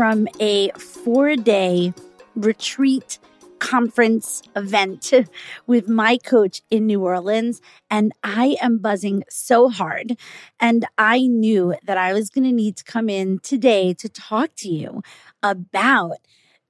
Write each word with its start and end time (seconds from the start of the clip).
from 0.00 0.26
a 0.40 0.70
four 0.78 1.36
day 1.36 1.92
retreat 2.34 3.18
conference 3.58 4.40
event 4.56 5.12
with 5.66 5.90
my 5.90 6.16
coach 6.16 6.62
in 6.70 6.86
New 6.86 7.02
Orleans. 7.02 7.60
And 7.90 8.10
I 8.24 8.56
am 8.62 8.78
buzzing 8.78 9.24
so 9.28 9.68
hard. 9.68 10.16
And 10.58 10.86
I 10.96 11.26
knew 11.26 11.74
that 11.84 11.98
I 11.98 12.14
was 12.14 12.30
going 12.30 12.44
to 12.44 12.50
need 12.50 12.78
to 12.78 12.84
come 12.84 13.10
in 13.10 13.40
today 13.40 13.92
to 13.92 14.08
talk 14.08 14.52
to 14.60 14.70
you 14.70 15.02
about 15.42 16.16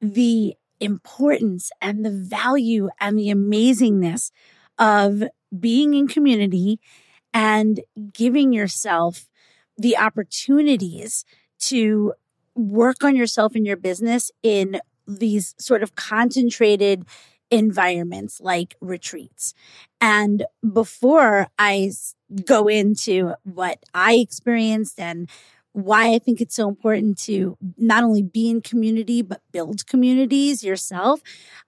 the 0.00 0.56
importance 0.80 1.70
and 1.80 2.04
the 2.04 2.10
value 2.10 2.88
and 2.98 3.16
the 3.16 3.28
amazingness 3.28 4.32
of 4.76 5.22
being 5.56 5.94
in 5.94 6.08
community 6.08 6.80
and 7.32 7.78
giving 8.12 8.52
yourself 8.52 9.28
the 9.78 9.96
opportunities 9.96 11.24
to 11.60 12.12
work 12.68 13.02
on 13.04 13.16
yourself 13.16 13.54
and 13.54 13.66
your 13.66 13.76
business 13.76 14.30
in 14.42 14.80
these 15.06 15.54
sort 15.58 15.82
of 15.82 15.94
concentrated 15.94 17.04
environments 17.50 18.40
like 18.40 18.76
retreats. 18.80 19.54
And 20.00 20.44
before 20.72 21.48
I 21.58 21.90
go 22.44 22.68
into 22.68 23.34
what 23.42 23.82
I 23.92 24.14
experienced 24.14 25.00
and 25.00 25.28
why 25.72 26.14
I 26.14 26.18
think 26.18 26.40
it's 26.40 26.56
so 26.56 26.68
important 26.68 27.18
to 27.22 27.56
not 27.76 28.02
only 28.02 28.22
be 28.22 28.50
in 28.50 28.60
community, 28.60 29.22
but 29.22 29.40
build 29.52 29.86
communities 29.86 30.64
yourself, 30.64 31.20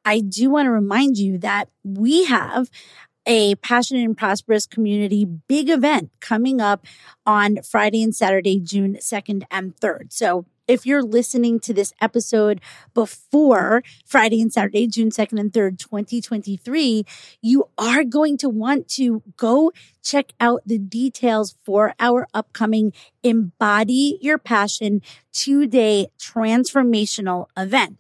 I 0.05 0.21
do 0.21 0.51
want 0.51 0.67
to 0.67 0.71
remind 0.71 1.19
you 1.19 1.39
that 1.39 1.69
we 1.85 2.25
have 2.25 2.69
a 3.25 3.55
passionate 3.57 4.05
and 4.05 4.17
prosperous 4.17 4.67
community 4.67 5.25
big 5.25 5.71
event 5.71 6.11
coming 6.21 6.61
up 6.61 6.85
on 7.25 7.59
Friday 7.63 8.03
and 8.03 8.15
Saturday, 8.15 8.59
June 8.59 8.97
2nd 8.97 9.45
and 9.51 9.77
3rd. 9.77 10.13
So 10.13 10.47
if 10.73 10.87
you're 10.87 11.03
listening 11.03 11.61
to 11.61 11.75
this 11.75 11.93
episode 12.01 12.59
before 12.95 13.83
Friday 14.07 14.41
and 14.41 14.51
Saturday, 14.51 14.87
June 14.87 15.11
2nd 15.11 15.39
and 15.39 15.53
3rd, 15.53 15.79
2023, 15.79 17.05
you 17.43 17.69
are 17.77 18.05
going 18.05 18.39
to 18.39 18.49
want 18.49 18.89
to 18.89 19.23
go 19.37 19.71
check 20.03 20.33
out 20.41 20.63
the 20.65 20.79
details 20.79 21.57
for 21.63 21.95
our 22.01 22.27
upcoming 22.33 22.95
Embody 23.23 24.19
Your 24.23 24.39
Passion 24.39 25.03
two 25.31 25.67
day 25.67 26.09
transformational 26.19 27.49
event. 27.55 27.99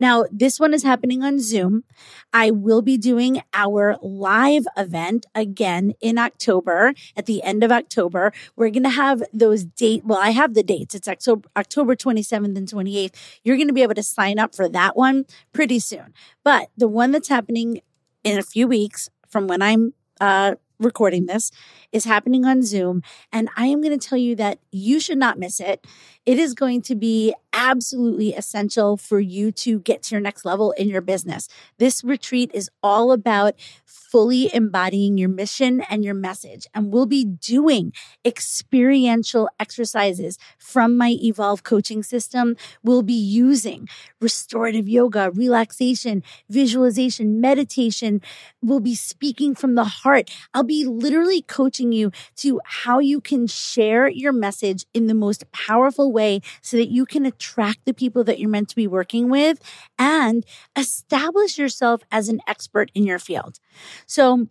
Now, 0.00 0.24
this 0.30 0.58
one 0.58 0.74
is 0.74 0.82
happening 0.82 1.22
on 1.22 1.38
Zoom. 1.38 1.84
I 2.32 2.50
will 2.50 2.82
be 2.82 2.96
doing 2.96 3.42
our 3.52 3.96
live 4.02 4.66
event 4.76 5.26
again 5.34 5.94
in 6.00 6.18
October, 6.18 6.94
at 7.16 7.26
the 7.26 7.42
end 7.42 7.64
of 7.64 7.72
October. 7.72 8.32
We're 8.56 8.70
going 8.70 8.84
to 8.84 8.90
have 8.90 9.22
those 9.32 9.64
date. 9.64 10.04
Well, 10.04 10.18
I 10.18 10.30
have 10.30 10.54
the 10.54 10.62
dates. 10.62 10.94
It's 10.94 11.08
October, 11.08 11.48
October 11.56 11.96
27th 11.96 12.56
and 12.56 12.68
28th. 12.68 13.14
You're 13.42 13.56
going 13.56 13.68
to 13.68 13.74
be 13.74 13.82
able 13.82 13.94
to 13.94 14.02
sign 14.02 14.38
up 14.38 14.54
for 14.54 14.68
that 14.68 14.96
one 14.96 15.24
pretty 15.52 15.78
soon. 15.78 16.14
But 16.42 16.70
the 16.76 16.88
one 16.88 17.12
that's 17.12 17.28
happening 17.28 17.80
in 18.22 18.38
a 18.38 18.42
few 18.42 18.66
weeks 18.66 19.10
from 19.28 19.46
when 19.46 19.62
I'm 19.62 19.94
uh, 20.20 20.54
recording 20.78 21.26
this 21.26 21.50
is 21.92 22.04
happening 22.04 22.44
on 22.44 22.62
Zoom. 22.62 23.02
And 23.32 23.48
I 23.56 23.66
am 23.66 23.80
going 23.80 23.98
to 23.98 24.08
tell 24.08 24.18
you 24.18 24.34
that 24.36 24.58
you 24.70 25.00
should 25.00 25.18
not 25.18 25.38
miss 25.38 25.60
it. 25.60 25.86
It 26.26 26.38
is 26.38 26.54
going 26.54 26.82
to 26.82 26.94
be 26.94 27.34
absolutely 27.54 28.34
essential 28.34 28.96
for 28.96 29.20
you 29.20 29.52
to 29.52 29.78
get 29.80 30.02
to 30.02 30.14
your 30.14 30.20
next 30.20 30.44
level 30.44 30.72
in 30.72 30.88
your 30.88 31.00
business. 31.00 31.48
This 31.78 32.04
retreat 32.04 32.50
is 32.52 32.68
all 32.82 33.12
about 33.12 33.54
fully 33.84 34.52
embodying 34.54 35.18
your 35.18 35.28
mission 35.28 35.80
and 35.82 36.04
your 36.04 36.14
message. 36.14 36.66
And 36.74 36.92
we'll 36.92 37.06
be 37.06 37.24
doing 37.24 37.92
experiential 38.24 39.48
exercises 39.58 40.38
from 40.58 40.96
my 40.96 41.16
Evolve 41.20 41.62
coaching 41.62 42.02
system. 42.02 42.56
We'll 42.82 43.02
be 43.02 43.12
using 43.14 43.88
restorative 44.20 44.88
yoga, 44.88 45.30
relaxation, 45.32 46.22
visualization, 46.48 47.40
meditation. 47.40 48.20
We'll 48.62 48.80
be 48.80 48.94
speaking 48.94 49.54
from 49.54 49.74
the 49.74 49.84
heart. 49.84 50.30
I'll 50.52 50.62
be 50.64 50.84
literally 50.84 51.42
coaching 51.42 51.92
you 51.92 52.10
to 52.36 52.60
how 52.64 52.98
you 52.98 53.20
can 53.20 53.46
share 53.46 54.08
your 54.08 54.32
message 54.32 54.86
in 54.94 55.06
the 55.06 55.14
most 55.14 55.50
powerful 55.52 56.12
way 56.12 56.40
so 56.60 56.76
that 56.76 56.88
you 56.88 57.06
can 57.06 57.26
attract 57.26 57.43
the 57.84 57.94
people 57.94 58.24
that 58.24 58.38
you're 58.38 58.50
meant 58.50 58.68
to 58.70 58.76
be 58.76 58.86
working 58.86 59.30
with 59.30 59.60
and 59.98 60.44
establish 60.76 61.58
yourself 61.58 62.02
as 62.10 62.28
an 62.28 62.40
expert 62.46 62.90
in 62.94 63.04
your 63.04 63.18
field. 63.18 63.58
So, 64.06 64.48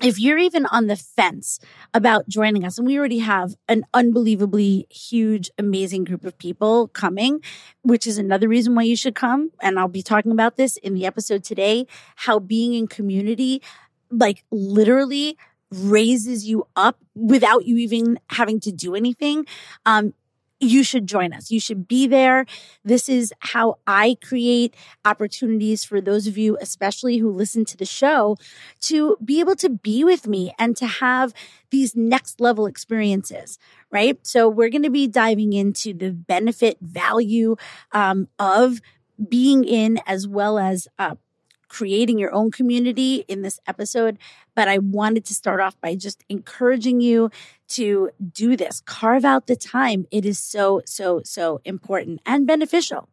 if 0.00 0.20
you're 0.20 0.38
even 0.38 0.64
on 0.66 0.86
the 0.86 0.96
fence 0.96 1.58
about 1.92 2.28
joining 2.28 2.64
us, 2.64 2.78
and 2.78 2.86
we 2.86 2.98
already 2.98 3.18
have 3.18 3.56
an 3.68 3.84
unbelievably 3.92 4.86
huge, 4.90 5.50
amazing 5.58 6.04
group 6.04 6.24
of 6.24 6.38
people 6.38 6.88
coming, 6.88 7.40
which 7.82 8.06
is 8.06 8.16
another 8.16 8.48
reason 8.48 8.74
why 8.74 8.82
you 8.82 8.96
should 8.96 9.16
come. 9.16 9.50
And 9.60 9.78
I'll 9.78 9.88
be 9.88 10.02
talking 10.02 10.30
about 10.30 10.56
this 10.56 10.76
in 10.76 10.94
the 10.94 11.04
episode 11.04 11.42
today 11.42 11.86
how 12.14 12.38
being 12.38 12.74
in 12.74 12.86
community, 12.86 13.60
like 14.10 14.44
literally, 14.52 15.36
raises 15.70 16.48
you 16.48 16.66
up 16.76 16.98
without 17.14 17.66
you 17.66 17.76
even 17.76 18.18
having 18.30 18.60
to 18.60 18.72
do 18.72 18.94
anything. 18.94 19.46
Um, 19.84 20.14
you 20.60 20.82
should 20.82 21.06
join 21.06 21.32
us. 21.32 21.50
You 21.50 21.60
should 21.60 21.86
be 21.86 22.06
there. 22.06 22.46
This 22.84 23.08
is 23.08 23.32
how 23.40 23.78
I 23.86 24.16
create 24.22 24.74
opportunities 25.04 25.84
for 25.84 26.00
those 26.00 26.26
of 26.26 26.36
you, 26.36 26.58
especially 26.60 27.18
who 27.18 27.30
listen 27.30 27.64
to 27.66 27.76
the 27.76 27.84
show, 27.84 28.36
to 28.82 29.16
be 29.24 29.40
able 29.40 29.56
to 29.56 29.68
be 29.68 30.04
with 30.04 30.26
me 30.26 30.52
and 30.58 30.76
to 30.76 30.86
have 30.86 31.32
these 31.70 31.94
next 31.94 32.40
level 32.40 32.66
experiences, 32.66 33.58
right? 33.90 34.18
So 34.26 34.48
we're 34.48 34.70
going 34.70 34.82
to 34.82 34.90
be 34.90 35.06
diving 35.06 35.52
into 35.52 35.92
the 35.94 36.10
benefit 36.10 36.78
value 36.80 37.56
um, 37.92 38.28
of 38.38 38.80
being 39.28 39.64
in 39.64 40.00
as 40.06 40.28
well 40.28 40.58
as 40.58 40.88
uh, 40.98 41.16
creating 41.68 42.18
your 42.18 42.34
own 42.34 42.50
community 42.50 43.24
in 43.28 43.42
this 43.42 43.60
episode, 43.66 44.18
but 44.54 44.68
I 44.68 44.78
wanted 44.78 45.24
to 45.26 45.34
start 45.34 45.60
off 45.60 45.80
by 45.80 45.94
just 45.94 46.24
encouraging 46.28 47.00
you 47.00 47.30
to 47.68 48.10
do 48.32 48.56
this. 48.56 48.82
Carve 48.86 49.24
out 49.24 49.46
the 49.46 49.56
time. 49.56 50.06
It 50.10 50.24
is 50.24 50.38
so, 50.38 50.82
so, 50.84 51.22
so 51.24 51.60
important 51.64 52.20
and 52.26 52.46
beneficial. 52.46 53.08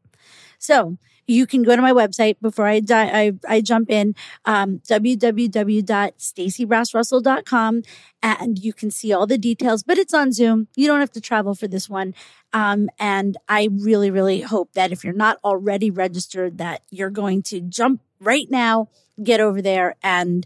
So 0.57 0.97
you 1.27 1.45
can 1.47 1.63
go 1.63 1.75
to 1.75 1.81
my 1.81 1.91
website 1.91 2.37
before 2.41 2.67
I, 2.67 2.79
die. 2.79 3.07
I, 3.07 3.33
I 3.47 3.59
jump 3.61 3.89
in, 3.89 4.13
um, 4.45 4.79
www.staceybrassrussell.com 4.87 7.81
and 8.21 8.59
you 8.59 8.71
can 8.73 8.91
see 8.91 9.11
all 9.11 9.27
the 9.27 9.37
details, 9.37 9.83
but 9.83 9.97
it's 9.97 10.13
on 10.13 10.31
Zoom. 10.31 10.69
You 10.75 10.87
don't 10.87 10.99
have 10.99 11.11
to 11.13 11.21
travel 11.21 11.55
for 11.55 11.67
this 11.67 11.89
one. 11.89 12.13
Um, 12.53 12.89
and 12.99 13.37
I 13.49 13.69
really, 13.71 14.11
really 14.11 14.41
hope 14.41 14.73
that 14.73 14.91
if 14.91 15.03
you're 15.03 15.13
not 15.13 15.39
already 15.43 15.89
registered, 15.89 16.59
that 16.59 16.83
you're 16.89 17.09
going 17.09 17.41
to 17.43 17.61
jump 17.61 18.01
right 18.25 18.47
now, 18.49 18.89
get 19.23 19.39
over 19.39 19.61
there 19.61 19.95
and 20.03 20.45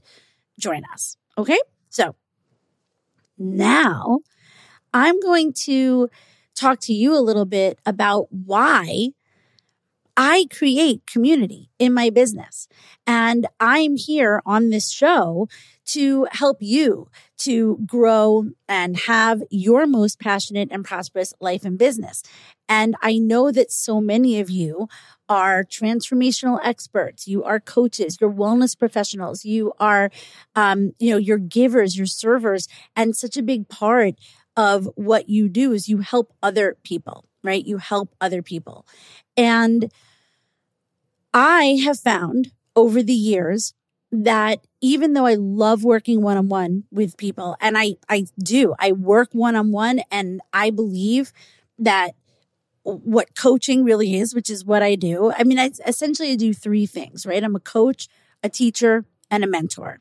join 0.60 0.84
us. 0.94 1.18
Okay. 1.38 1.60
So 1.90 2.16
now 3.38 4.20
I'm 4.94 5.20
going 5.20 5.54
to 5.66 6.10
talk 6.56 6.80
to 6.82 6.94
you 6.94 7.18
a 7.18 7.22
little 7.22 7.46
bit 7.46 7.80
about 7.86 8.28
why 8.32 9.10
I 10.22 10.48
create 10.52 11.06
community 11.06 11.70
in 11.80 11.94
my 11.94 12.10
business 12.10 12.68
and 13.08 13.48
I'm 13.58 13.96
here 13.96 14.42
on 14.46 14.70
this 14.70 14.92
show 14.92 15.48
to 15.86 16.28
help 16.32 16.58
you 16.60 17.08
to 17.38 17.80
grow 17.86 18.50
and 18.68 18.98
have 18.98 19.42
your 19.50 19.88
most 19.88 20.20
passionate 20.20 20.68
and 20.74 20.84
prosperous 20.84 21.34
life 21.40 21.64
and 21.64 21.78
business. 21.78 22.22
And 22.68 22.98
I 23.02 23.18
know 23.18 23.50
that 23.54 23.72
so 23.72 24.02
many 24.02 24.42
of 24.42 24.50
you 24.50 24.90
are 25.30 25.64
transformational 25.64 26.60
experts. 26.66 27.26
You 27.26 27.46
are 27.46 27.62
coaches, 27.62 28.18
you're 28.20 28.30
wellness 28.30 28.78
professionals, 28.78 29.46
you 29.46 29.72
are, 29.80 30.12
um, 30.54 30.92
you 31.00 31.12
know, 31.12 31.18
you're 31.18 31.38
givers, 31.38 31.98
you're 31.98 32.06
servers. 32.06 32.68
And 32.94 33.16
such 33.16 33.38
a 33.38 33.42
big 33.42 33.70
part 33.70 34.16
of 34.58 34.90
what 34.96 35.30
you 35.30 35.48
do 35.48 35.72
is 35.72 35.88
you 35.88 36.00
help 36.00 36.34
other 36.44 36.76
people, 36.84 37.24
right? 37.42 37.66
You 37.66 37.78
help 37.78 38.14
other 38.20 38.42
people. 38.42 38.86
And 39.38 39.90
I 41.34 41.80
have 41.84 42.00
found 42.00 42.52
over 42.76 43.04
the 43.04 43.14
years 43.14 43.74
that 44.12 44.66
even 44.82 45.14
though 45.14 45.26
I 45.26 45.36
love 45.36 45.84
working 45.84 46.22
one 46.22 46.38
on 46.38 46.50
one 46.50 46.86
with 46.92 47.18
people, 47.18 47.56
and 47.62 47.78
I, 47.78 47.96
I 48.10 48.26
do, 48.42 48.74
I 48.80 48.92
work 48.92 49.30
one 49.34 49.56
on 49.56 49.72
one, 49.72 50.02
and 50.12 50.42
I 50.52 50.72
believe 50.72 51.32
that 51.78 52.16
what 52.84 53.36
coaching 53.36 53.84
really 53.84 54.16
is, 54.16 54.34
which 54.34 54.50
is 54.50 54.66
what 54.66 54.82
I 54.82 54.96
do. 54.96 55.32
I 55.32 55.44
mean, 55.44 55.60
I 55.60 55.72
essentially 55.86 56.32
I 56.32 56.36
do 56.36 56.54
three 56.54 56.86
things, 56.86 57.26
right? 57.26 57.44
I'm 57.44 57.56
a 57.56 57.60
coach, 57.60 58.08
a 58.44 58.50
teacher, 58.50 59.06
and 59.30 59.44
a 59.44 59.48
mentor. 59.48 60.00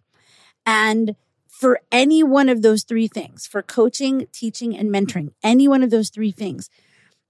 And 0.64 1.16
for 1.48 1.80
any 1.90 2.22
one 2.22 2.48
of 2.48 2.62
those 2.62 2.84
three 2.84 3.08
things, 3.08 3.46
for 3.46 3.62
coaching, 3.62 4.26
teaching, 4.32 4.76
and 4.76 4.90
mentoring, 4.90 5.32
any 5.42 5.68
one 5.68 5.82
of 5.82 5.90
those 5.90 6.08
three 6.08 6.30
things, 6.30 6.70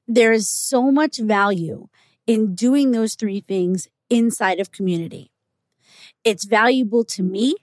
there 0.07 0.33
is 0.33 0.49
so 0.49 0.93
much 0.93 1.19
value 1.19 1.89
in 2.29 2.55
doing 2.55 2.93
those 2.93 3.15
three 3.15 3.41
things 3.41 3.89
inside 4.11 4.61
of 4.61 4.71
community. 4.71 5.33
It's 6.23 6.45
valuable 6.45 7.03
to 7.05 7.23
me 7.23 7.57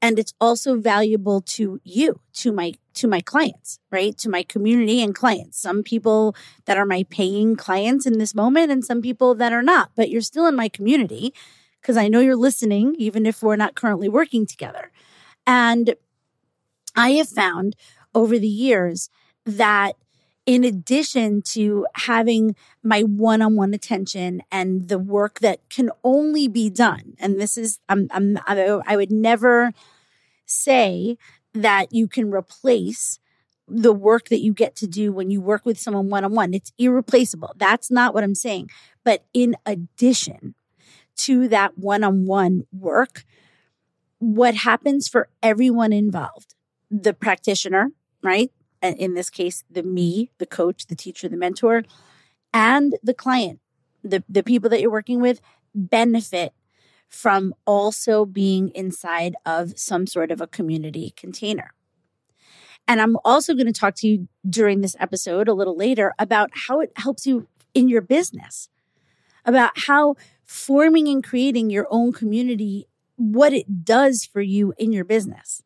and 0.00 0.18
it's 0.18 0.32
also 0.40 0.76
valuable 0.76 1.40
to 1.42 1.80
you, 1.84 2.20
to 2.34 2.50
my 2.50 2.74
to 2.94 3.06
my 3.06 3.20
clients, 3.20 3.78
right? 3.90 4.16
To 4.18 4.30
my 4.30 4.42
community 4.42 5.02
and 5.02 5.14
clients. 5.14 5.60
Some 5.60 5.82
people 5.82 6.34
that 6.64 6.78
are 6.78 6.86
my 6.86 7.04
paying 7.10 7.56
clients 7.56 8.06
in 8.06 8.18
this 8.18 8.34
moment 8.34 8.72
and 8.72 8.82
some 8.82 9.02
people 9.02 9.34
that 9.34 9.52
are 9.52 9.62
not, 9.62 9.90
but 9.94 10.08
you're 10.08 10.22
still 10.22 10.46
in 10.46 10.56
my 10.56 10.70
community 10.70 11.34
because 11.82 11.98
I 11.98 12.08
know 12.08 12.20
you're 12.20 12.36
listening 12.36 12.94
even 12.98 13.26
if 13.26 13.42
we're 13.42 13.56
not 13.56 13.74
currently 13.74 14.08
working 14.08 14.46
together. 14.46 14.90
And 15.46 15.94
I 16.94 17.10
have 17.12 17.28
found 17.28 17.76
over 18.14 18.38
the 18.38 18.48
years 18.48 19.10
that 19.44 19.96
in 20.46 20.62
addition 20.62 21.42
to 21.42 21.86
having 21.94 22.54
my 22.82 23.02
one 23.02 23.42
on 23.42 23.56
one 23.56 23.74
attention 23.74 24.42
and 24.50 24.88
the 24.88 24.98
work 24.98 25.40
that 25.40 25.68
can 25.68 25.90
only 26.04 26.46
be 26.48 26.70
done, 26.70 27.14
and 27.18 27.40
this 27.40 27.58
is, 27.58 27.80
I'm, 27.88 28.08
I'm, 28.12 28.38
I 28.46 28.96
would 28.96 29.10
never 29.10 29.72
say 30.46 31.18
that 31.52 31.92
you 31.92 32.06
can 32.06 32.30
replace 32.30 33.18
the 33.68 33.92
work 33.92 34.28
that 34.28 34.40
you 34.40 34.52
get 34.52 34.76
to 34.76 34.86
do 34.86 35.12
when 35.12 35.30
you 35.30 35.40
work 35.40 35.66
with 35.66 35.78
someone 35.78 36.08
one 36.08 36.24
on 36.24 36.32
one. 36.32 36.54
It's 36.54 36.72
irreplaceable. 36.78 37.52
That's 37.56 37.90
not 37.90 38.14
what 38.14 38.22
I'm 38.22 38.36
saying. 38.36 38.70
But 39.02 39.24
in 39.34 39.56
addition 39.66 40.54
to 41.16 41.48
that 41.48 41.76
one 41.76 42.04
on 42.04 42.26
one 42.26 42.66
work, 42.72 43.24
what 44.18 44.54
happens 44.54 45.08
for 45.08 45.28
everyone 45.42 45.92
involved, 45.92 46.54
the 46.90 47.12
practitioner, 47.12 47.90
right? 48.22 48.52
In 48.82 49.14
this 49.14 49.30
case, 49.30 49.64
the 49.70 49.82
me, 49.82 50.30
the 50.38 50.46
coach, 50.46 50.86
the 50.86 50.94
teacher, 50.94 51.28
the 51.28 51.36
mentor, 51.36 51.84
and 52.52 52.94
the 53.02 53.14
client, 53.14 53.60
the, 54.02 54.22
the 54.28 54.42
people 54.42 54.70
that 54.70 54.80
you're 54.80 54.90
working 54.90 55.20
with 55.20 55.40
benefit 55.74 56.52
from 57.08 57.54
also 57.66 58.24
being 58.24 58.70
inside 58.70 59.36
of 59.44 59.78
some 59.78 60.06
sort 60.06 60.30
of 60.30 60.40
a 60.40 60.46
community 60.46 61.12
container. 61.16 61.72
And 62.88 63.00
I'm 63.00 63.16
also 63.24 63.54
going 63.54 63.66
to 63.66 63.72
talk 63.72 63.94
to 63.96 64.08
you 64.08 64.28
during 64.48 64.80
this 64.80 64.96
episode 65.00 65.48
a 65.48 65.54
little 65.54 65.76
later 65.76 66.14
about 66.18 66.50
how 66.54 66.80
it 66.80 66.92
helps 66.96 67.26
you 67.26 67.48
in 67.74 67.88
your 67.88 68.00
business, 68.00 68.68
about 69.44 69.72
how 69.86 70.16
forming 70.44 71.08
and 71.08 71.22
creating 71.22 71.68
your 71.70 71.86
own 71.90 72.12
community, 72.12 72.86
what 73.16 73.52
it 73.52 73.84
does 73.84 74.24
for 74.24 74.40
you 74.40 74.72
in 74.78 74.92
your 74.92 75.04
business. 75.04 75.62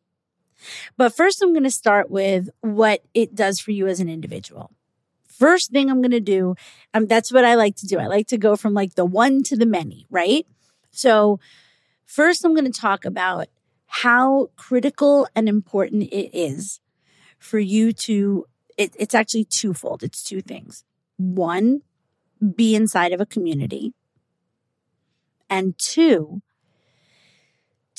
But 0.97 1.15
first, 1.15 1.41
I'm 1.41 1.53
going 1.53 1.63
to 1.63 1.71
start 1.71 2.09
with 2.09 2.49
what 2.61 3.03
it 3.13 3.35
does 3.35 3.59
for 3.59 3.71
you 3.71 3.87
as 3.87 3.99
an 3.99 4.09
individual. 4.09 4.71
First 5.27 5.71
thing 5.71 5.89
I'm 5.89 6.01
going 6.01 6.11
to 6.11 6.19
do, 6.19 6.55
um, 6.93 7.07
that's 7.07 7.31
what 7.31 7.45
I 7.45 7.55
like 7.55 7.75
to 7.77 7.87
do. 7.87 7.97
I 7.97 8.07
like 8.07 8.27
to 8.27 8.37
go 8.37 8.55
from 8.55 8.73
like 8.73 8.95
the 8.95 9.05
one 9.05 9.43
to 9.43 9.55
the 9.55 9.65
many, 9.65 10.05
right? 10.09 10.45
So, 10.91 11.39
first, 12.05 12.45
I'm 12.45 12.53
going 12.53 12.71
to 12.71 12.79
talk 12.79 13.05
about 13.05 13.47
how 13.87 14.49
critical 14.55 15.27
and 15.35 15.49
important 15.49 16.03
it 16.03 16.37
is 16.37 16.79
for 17.39 17.59
you 17.59 17.91
to, 17.91 18.45
it, 18.77 18.95
it's 18.99 19.15
actually 19.15 19.45
twofold. 19.45 20.03
It's 20.03 20.23
two 20.23 20.41
things. 20.41 20.85
One, 21.17 21.81
be 22.55 22.75
inside 22.75 23.11
of 23.11 23.19
a 23.19 23.25
community. 23.25 23.93
And 25.49 25.77
two, 25.77 26.41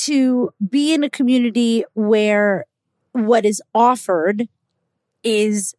to 0.07 0.53
be 0.69 0.95
in 0.95 1.05
a 1.05 1.11
community 1.11 1.85
where 1.95 2.65
what 3.13 3.45
is 3.45 3.63
offered 3.75 4.49
is 5.23 5.75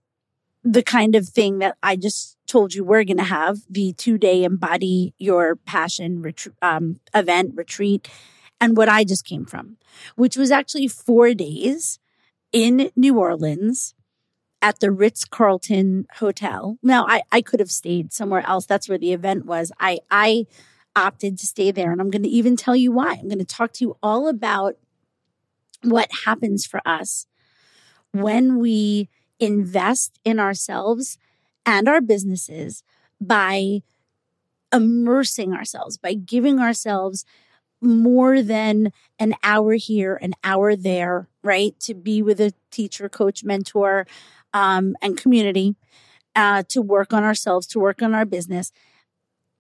the 0.64 0.84
kind 0.84 1.16
of 1.16 1.28
thing 1.28 1.60
that 1.60 1.76
I 1.84 1.96
just 1.96 2.38
told 2.48 2.74
you 2.74 2.84
we're 2.84 3.04
going 3.04 3.18
to 3.18 3.24
have 3.24 3.60
the 3.70 3.94
two 3.94 4.18
day 4.18 4.44
embody 4.44 5.14
your 5.18 5.56
passion 5.56 6.22
ret- 6.22 6.48
um, 6.62 7.00
event 7.14 7.54
retreat 7.56 8.10
and 8.62 8.78
what 8.78 8.88
I 8.88 9.04
just 9.04 9.26
came 9.26 9.46
from, 9.46 9.78
which 10.16 10.38
was 10.38 10.52
actually 10.52 10.88
four 10.88 11.34
days 11.34 12.00
in 12.54 12.92
New 12.96 13.20
Orleans 13.20 13.94
at 14.62 14.80
the 14.80 14.92
Ritz 14.92 15.26
Carlton 15.26 16.06
Hotel. 16.20 16.78
Now, 16.82 17.06
I, 17.06 17.24
I 17.32 17.42
could 17.42 17.60
have 17.60 17.72
stayed 17.72 18.14
somewhere 18.14 18.46
else. 18.48 18.66
That's 18.66 18.88
where 18.88 18.98
the 18.98 19.12
event 19.12 19.46
was. 19.46 19.74
I, 19.82 20.00
I, 20.10 20.46
opted 20.96 21.38
to 21.40 21.48
stay 21.48 21.72
there. 21.72 21.92
And 21.92 22.00
I'm 22.00 22.10
going 22.10 22.24
to 22.24 22.30
even 22.30 22.56
tell 22.56 22.76
you 22.76 22.92
why. 22.92 23.14
I'm 23.14 23.28
going 23.28 23.40
to 23.40 23.46
talk 23.46 23.74
to 23.74 23.86
you 23.86 23.98
all 24.04 24.28
about 24.28 24.76
what 25.82 26.10
happens 26.26 26.66
for 26.66 26.82
us 26.86 27.28
when 28.12 28.60
we 28.60 29.10
invest 29.40 30.20
in 30.24 30.40
ourselves 30.40 31.18
and 31.66 31.88
our 31.88 32.02
businesses 32.02 32.84
by 33.20 33.82
immersing 34.72 35.54
ourselves, 35.54 35.98
by 35.98 36.14
giving 36.14 36.60
ourselves 36.60 37.26
more 37.82 38.42
than 38.42 38.92
an 39.20 39.36
hour 39.44 39.74
here, 39.74 40.18
an 40.22 40.34
hour 40.44 40.76
there, 40.76 41.28
right? 41.44 41.78
To 41.82 41.94
be 41.94 42.22
with 42.22 42.40
a 42.40 42.54
teacher, 42.72 43.10
coach, 43.10 43.44
mentor, 43.44 44.08
um, 44.54 44.96
and 45.02 45.18
community, 45.18 45.76
uh, 46.36 46.64
to 46.70 46.82
work 46.82 47.14
on 47.14 47.24
ourselves, 47.24 47.68
to 47.68 47.80
work 47.80 48.02
on 48.02 48.16
our 48.16 48.26
business. 48.26 48.72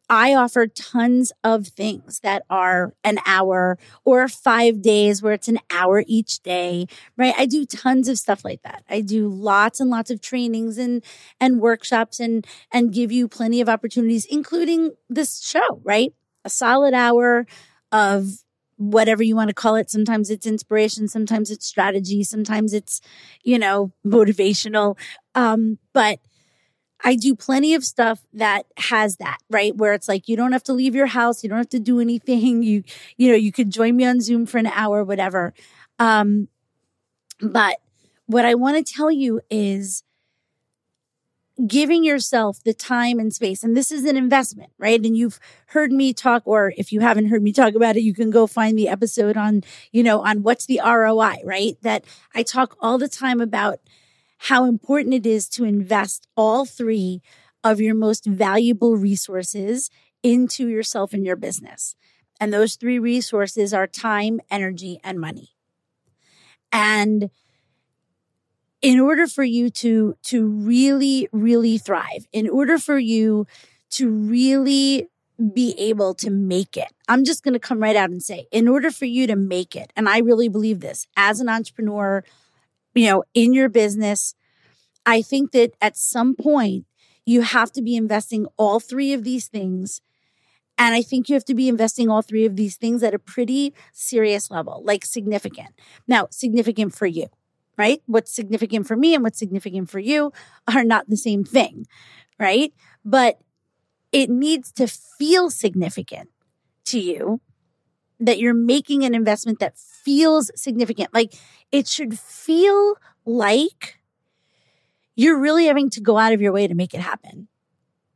I 0.09 0.35
offer 0.35 0.67
tons 0.67 1.31
of 1.43 1.67
things 1.67 2.19
that 2.19 2.43
are 2.49 2.93
an 3.03 3.19
hour 3.25 3.77
or 4.03 4.27
five 4.27 4.81
days 4.81 5.21
where 5.21 5.33
it's 5.33 5.47
an 5.47 5.59
hour 5.71 6.03
each 6.07 6.41
day, 6.41 6.87
right? 7.17 7.33
I 7.37 7.45
do 7.45 7.65
tons 7.65 8.07
of 8.07 8.19
stuff 8.19 8.43
like 8.43 8.61
that. 8.63 8.83
I 8.89 9.01
do 9.01 9.27
lots 9.29 9.79
and 9.79 9.89
lots 9.89 10.11
of 10.11 10.21
trainings 10.21 10.77
and, 10.77 11.03
and 11.39 11.61
workshops 11.61 12.19
and, 12.19 12.45
and 12.71 12.93
give 12.93 13.11
you 13.11 13.27
plenty 13.27 13.61
of 13.61 13.69
opportunities, 13.69 14.25
including 14.25 14.91
this 15.09 15.41
show, 15.41 15.81
right? 15.83 16.13
A 16.45 16.49
solid 16.49 16.93
hour 16.93 17.47
of 17.91 18.43
whatever 18.77 19.23
you 19.23 19.35
want 19.35 19.49
to 19.49 19.53
call 19.53 19.75
it. 19.75 19.89
Sometimes 19.89 20.29
it's 20.29 20.45
inspiration, 20.45 21.07
sometimes 21.07 21.49
it's 21.49 21.65
strategy, 21.65 22.23
sometimes 22.23 22.73
it's, 22.73 23.01
you 23.43 23.57
know, 23.57 23.91
motivational. 24.05 24.97
Um, 25.35 25.79
but 25.93 26.19
I 27.03 27.15
do 27.15 27.35
plenty 27.35 27.75
of 27.75 27.83
stuff 27.83 28.21
that 28.33 28.65
has 28.77 29.17
that, 29.17 29.37
right? 29.49 29.75
Where 29.75 29.93
it's 29.93 30.07
like 30.07 30.29
you 30.29 30.37
don't 30.37 30.53
have 30.53 30.63
to 30.63 30.73
leave 30.73 30.95
your 30.95 31.07
house, 31.07 31.43
you 31.43 31.49
don't 31.49 31.57
have 31.57 31.69
to 31.69 31.79
do 31.79 31.99
anything. 31.99 32.63
You 32.63 32.83
you 33.17 33.29
know, 33.29 33.35
you 33.35 33.51
could 33.51 33.69
join 33.69 33.95
me 33.95 34.05
on 34.05 34.21
Zoom 34.21 34.45
for 34.45 34.57
an 34.57 34.67
hour 34.67 35.03
whatever. 35.03 35.53
Um 35.99 36.47
but 37.41 37.77
what 38.25 38.45
I 38.45 38.55
want 38.55 38.77
to 38.77 38.93
tell 38.93 39.11
you 39.11 39.41
is 39.49 40.03
giving 41.67 42.03
yourself 42.03 42.63
the 42.63 42.73
time 42.73 43.19
and 43.19 43.31
space 43.31 43.63
and 43.63 43.77
this 43.77 43.91
is 43.91 44.05
an 44.05 44.17
investment 44.17 44.71
right 44.79 45.05
and 45.05 45.15
you've 45.15 45.39
heard 45.67 45.91
me 45.91 46.11
talk 46.11 46.41
or 46.45 46.73
if 46.77 46.91
you 46.91 46.99
haven't 46.99 47.27
heard 47.27 47.43
me 47.43 47.53
talk 47.53 47.75
about 47.75 47.95
it 47.95 48.01
you 48.01 48.13
can 48.13 48.31
go 48.31 48.47
find 48.47 48.75
the 48.75 48.89
episode 48.89 49.37
on 49.37 49.61
you 49.91 50.01
know 50.01 50.21
on 50.21 50.41
what's 50.41 50.65
the 50.65 50.81
ROI 50.83 51.35
right 51.43 51.77
that 51.83 52.05
I 52.33 52.41
talk 52.41 52.75
all 52.81 52.97
the 52.97 53.07
time 53.07 53.39
about 53.39 53.79
how 54.47 54.65
important 54.65 55.13
it 55.13 55.25
is 55.25 55.47
to 55.47 55.63
invest 55.63 56.27
all 56.35 56.65
three 56.65 57.21
of 57.63 57.79
your 57.79 57.95
most 57.95 58.25
valuable 58.25 58.97
resources 58.97 59.89
into 60.21 60.67
yourself 60.67 61.13
and 61.13 61.25
your 61.25 61.37
business. 61.37 61.95
And 62.41 62.53
those 62.53 62.75
three 62.75 62.99
resources 62.99 63.73
are 63.73 63.87
time, 63.87 64.41
energy, 64.51 64.99
and 65.01 65.17
money. 65.17 65.51
And 66.73 67.29
in 68.81 68.99
order 68.99 69.27
for 69.27 69.45
you 69.45 69.69
to, 69.69 70.17
to 70.23 70.45
really, 70.45 71.29
really 71.31 71.77
thrive, 71.77 72.27
in 72.33 72.49
order 72.49 72.77
for 72.77 72.99
you 72.99 73.47
to 73.91 74.09
really 74.09 75.07
be 75.53 75.73
able 75.77 76.13
to 76.15 76.29
make 76.29 76.75
it. 76.75 76.89
I'm 77.07 77.23
just 77.23 77.43
going 77.43 77.53
to 77.53 77.59
come 77.59 77.79
right 77.79 77.95
out 77.95 78.09
and 78.09 78.21
say, 78.21 78.47
in 78.51 78.67
order 78.67 78.91
for 78.91 79.05
you 79.05 79.25
to 79.27 79.35
make 79.37 79.75
it, 79.75 79.91
and 79.95 80.09
I 80.09 80.19
really 80.19 80.49
believe 80.49 80.81
this 80.81 81.07
as 81.15 81.39
an 81.39 81.47
entrepreneur, 81.47 82.23
you 82.93 83.07
know, 83.07 83.23
in 83.33 83.53
your 83.53 83.69
business, 83.69 84.35
I 85.05 85.21
think 85.21 85.51
that 85.51 85.71
at 85.81 85.97
some 85.97 86.35
point 86.35 86.85
you 87.25 87.41
have 87.41 87.71
to 87.73 87.81
be 87.81 87.95
investing 87.95 88.47
all 88.57 88.79
three 88.79 89.13
of 89.13 89.23
these 89.23 89.47
things. 89.47 90.01
And 90.77 90.95
I 90.95 91.01
think 91.01 91.29
you 91.29 91.35
have 91.35 91.45
to 91.45 91.55
be 91.55 91.67
investing 91.67 92.09
all 92.09 92.21
three 92.21 92.45
of 92.45 92.55
these 92.55 92.77
things 92.77 93.03
at 93.03 93.13
a 93.13 93.19
pretty 93.19 93.73
serious 93.93 94.49
level, 94.49 94.81
like 94.83 95.05
significant. 95.05 95.69
Now, 96.07 96.27
significant 96.31 96.95
for 96.95 97.05
you, 97.05 97.27
right? 97.77 98.01
What's 98.07 98.33
significant 98.33 98.87
for 98.87 98.95
me 98.95 99.13
and 99.13 99.23
what's 99.23 99.39
significant 99.39 99.89
for 99.89 99.99
you 99.99 100.31
are 100.73 100.83
not 100.83 101.09
the 101.09 101.17
same 101.17 101.43
thing, 101.43 101.85
right? 102.39 102.73
But 103.05 103.39
it 104.11 104.29
needs 104.29 104.71
to 104.73 104.87
feel 104.87 105.49
significant 105.49 106.29
to 106.85 106.99
you 106.99 107.41
that 108.19 108.39
you're 108.39 108.53
making 108.53 109.03
an 109.03 109.15
investment 109.15 109.59
that 109.59 109.77
feels 109.77 110.51
significant. 110.55 111.13
Like 111.13 111.33
it 111.71 111.87
should 111.87 112.17
feel 112.19 112.95
like 113.25 113.99
you're 115.15 115.39
really 115.39 115.65
having 115.65 115.89
to 115.91 116.01
go 116.01 116.17
out 116.17 116.33
of 116.33 116.41
your 116.41 116.51
way 116.51 116.67
to 116.67 116.75
make 116.75 116.93
it 116.93 117.01
happen, 117.01 117.47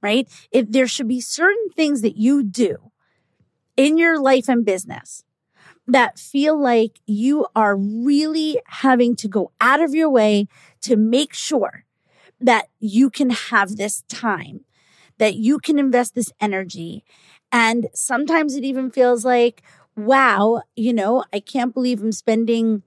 right? 0.01 0.27
If 0.51 0.71
there 0.71 0.87
should 0.87 1.07
be 1.07 1.21
certain 1.21 1.69
things 1.75 2.01
that 2.01 2.17
you 2.17 2.43
do 2.43 2.91
in 3.75 3.97
your 3.97 4.19
life 4.19 4.49
and 4.49 4.65
business 4.65 5.23
that 5.87 6.19
feel 6.19 6.59
like 6.59 6.99
you 7.05 7.47
are 7.55 7.77
really 7.77 8.59
having 8.65 9.15
to 9.15 9.27
go 9.27 9.51
out 9.61 9.81
of 9.81 9.93
your 9.93 10.09
way 10.09 10.47
to 10.81 10.97
make 10.97 11.33
sure 11.33 11.85
that 12.39 12.67
you 12.79 13.09
can 13.09 13.29
have 13.29 13.77
this 13.77 14.03
time, 14.09 14.65
that 15.17 15.35
you 15.35 15.59
can 15.59 15.79
invest 15.79 16.13
this 16.13 16.31
energy. 16.41 17.03
And 17.51 17.87
sometimes 17.93 18.55
it 18.55 18.63
even 18.63 18.91
feels 18.91 19.23
like, 19.23 19.63
wow, 19.97 20.61
you 20.75 20.93
know, 20.93 21.25
I 21.33 21.39
can't 21.39 21.73
believe 21.73 22.01
I'm 22.01 22.11
spending 22.11 22.83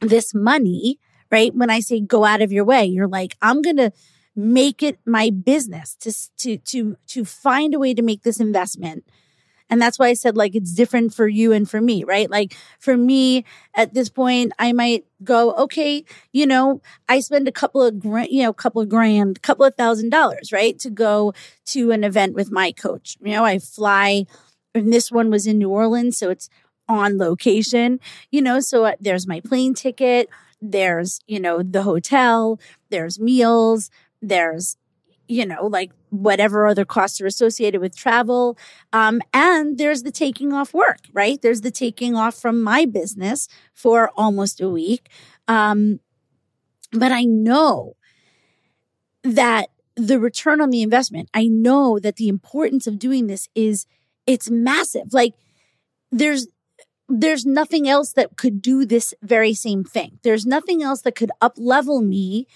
this 0.00 0.34
money 0.34 1.00
right? 1.30 1.54
When 1.54 1.70
I 1.70 1.80
say 1.80 2.00
go 2.00 2.24
out 2.24 2.42
of 2.42 2.52
your 2.52 2.64
way, 2.64 2.84
you're 2.84 3.08
like, 3.08 3.36
I'm 3.42 3.62
going 3.62 3.76
to 3.76 3.92
make 4.34 4.82
it 4.82 4.98
my 5.04 5.30
business 5.30 5.96
to, 6.00 6.12
to, 6.38 6.58
to, 6.58 6.96
to 7.08 7.24
find 7.24 7.74
a 7.74 7.78
way 7.78 7.94
to 7.94 8.02
make 8.02 8.22
this 8.22 8.40
investment. 8.40 9.04
And 9.70 9.82
that's 9.82 9.98
why 9.98 10.06
I 10.06 10.14
said 10.14 10.34
like 10.34 10.54
it's 10.54 10.72
different 10.72 11.12
for 11.12 11.28
you 11.28 11.52
and 11.52 11.68
for 11.68 11.78
me, 11.78 12.02
right? 12.02 12.30
Like 12.30 12.56
for 12.78 12.96
me 12.96 13.44
at 13.74 13.92
this 13.92 14.08
point, 14.08 14.52
I 14.58 14.72
might 14.72 15.04
go, 15.22 15.52
okay, 15.56 16.04
you 16.32 16.46
know, 16.46 16.80
I 17.06 17.20
spend 17.20 17.48
a 17.48 17.52
couple 17.52 17.82
of 17.82 18.00
grand, 18.00 18.28
you 18.30 18.44
know, 18.44 18.50
a 18.50 18.54
couple 18.54 18.80
of 18.80 18.88
grand, 18.88 19.36
a 19.36 19.40
couple 19.40 19.66
of 19.66 19.74
thousand 19.74 20.08
dollars, 20.08 20.52
right? 20.52 20.78
To 20.78 20.88
go 20.88 21.34
to 21.66 21.90
an 21.90 22.02
event 22.02 22.34
with 22.34 22.50
my 22.50 22.72
coach. 22.72 23.18
You 23.20 23.32
know, 23.32 23.44
I 23.44 23.58
fly 23.58 24.24
and 24.74 24.92
this 24.92 25.10
one 25.10 25.30
was 25.30 25.46
in 25.46 25.58
New 25.58 25.70
Orleans, 25.70 26.16
so 26.18 26.30
it's 26.30 26.48
on 26.88 27.18
location, 27.18 28.00
you 28.30 28.40
know, 28.40 28.60
so 28.60 28.86
uh, 28.86 28.92
there's 29.00 29.26
my 29.26 29.40
plane 29.40 29.74
ticket 29.74 30.28
there's, 30.60 31.20
you 31.26 31.40
know, 31.40 31.62
the 31.62 31.82
hotel, 31.82 32.60
there's 32.90 33.18
meals, 33.18 33.90
there's, 34.20 34.76
you 35.28 35.46
know, 35.46 35.66
like 35.66 35.92
whatever 36.10 36.66
other 36.66 36.84
costs 36.84 37.20
are 37.20 37.26
associated 37.26 37.80
with 37.80 37.96
travel. 37.96 38.56
Um, 38.92 39.20
and 39.32 39.78
there's 39.78 40.02
the 40.02 40.10
taking 40.10 40.52
off 40.52 40.74
work, 40.74 41.00
right? 41.12 41.40
There's 41.40 41.60
the 41.60 41.70
taking 41.70 42.16
off 42.16 42.34
from 42.34 42.62
my 42.62 42.86
business 42.86 43.48
for 43.74 44.10
almost 44.16 44.60
a 44.60 44.68
week. 44.68 45.08
Um, 45.46 46.00
but 46.92 47.12
I 47.12 47.24
know 47.24 47.94
that 49.22 49.68
the 49.96 50.18
return 50.18 50.60
on 50.60 50.70
the 50.70 50.82
investment, 50.82 51.28
I 51.34 51.46
know 51.46 51.98
that 51.98 52.16
the 52.16 52.28
importance 52.28 52.86
of 52.86 52.98
doing 52.98 53.26
this 53.26 53.48
is 53.54 53.86
it's 54.28 54.50
massive. 54.50 55.12
Like 55.12 55.34
there's 56.12 56.46
there's 57.08 57.46
nothing 57.46 57.88
else 57.88 58.12
that 58.12 58.36
could 58.36 58.60
do 58.60 58.84
this 58.84 59.14
very 59.22 59.54
same 59.54 59.82
thing. 59.82 60.20
There's 60.22 60.46
nothing 60.46 60.82
else 60.82 61.00
that 61.02 61.16
could 61.16 61.32
up 61.40 61.54
level 61.56 62.02
me 62.02 62.46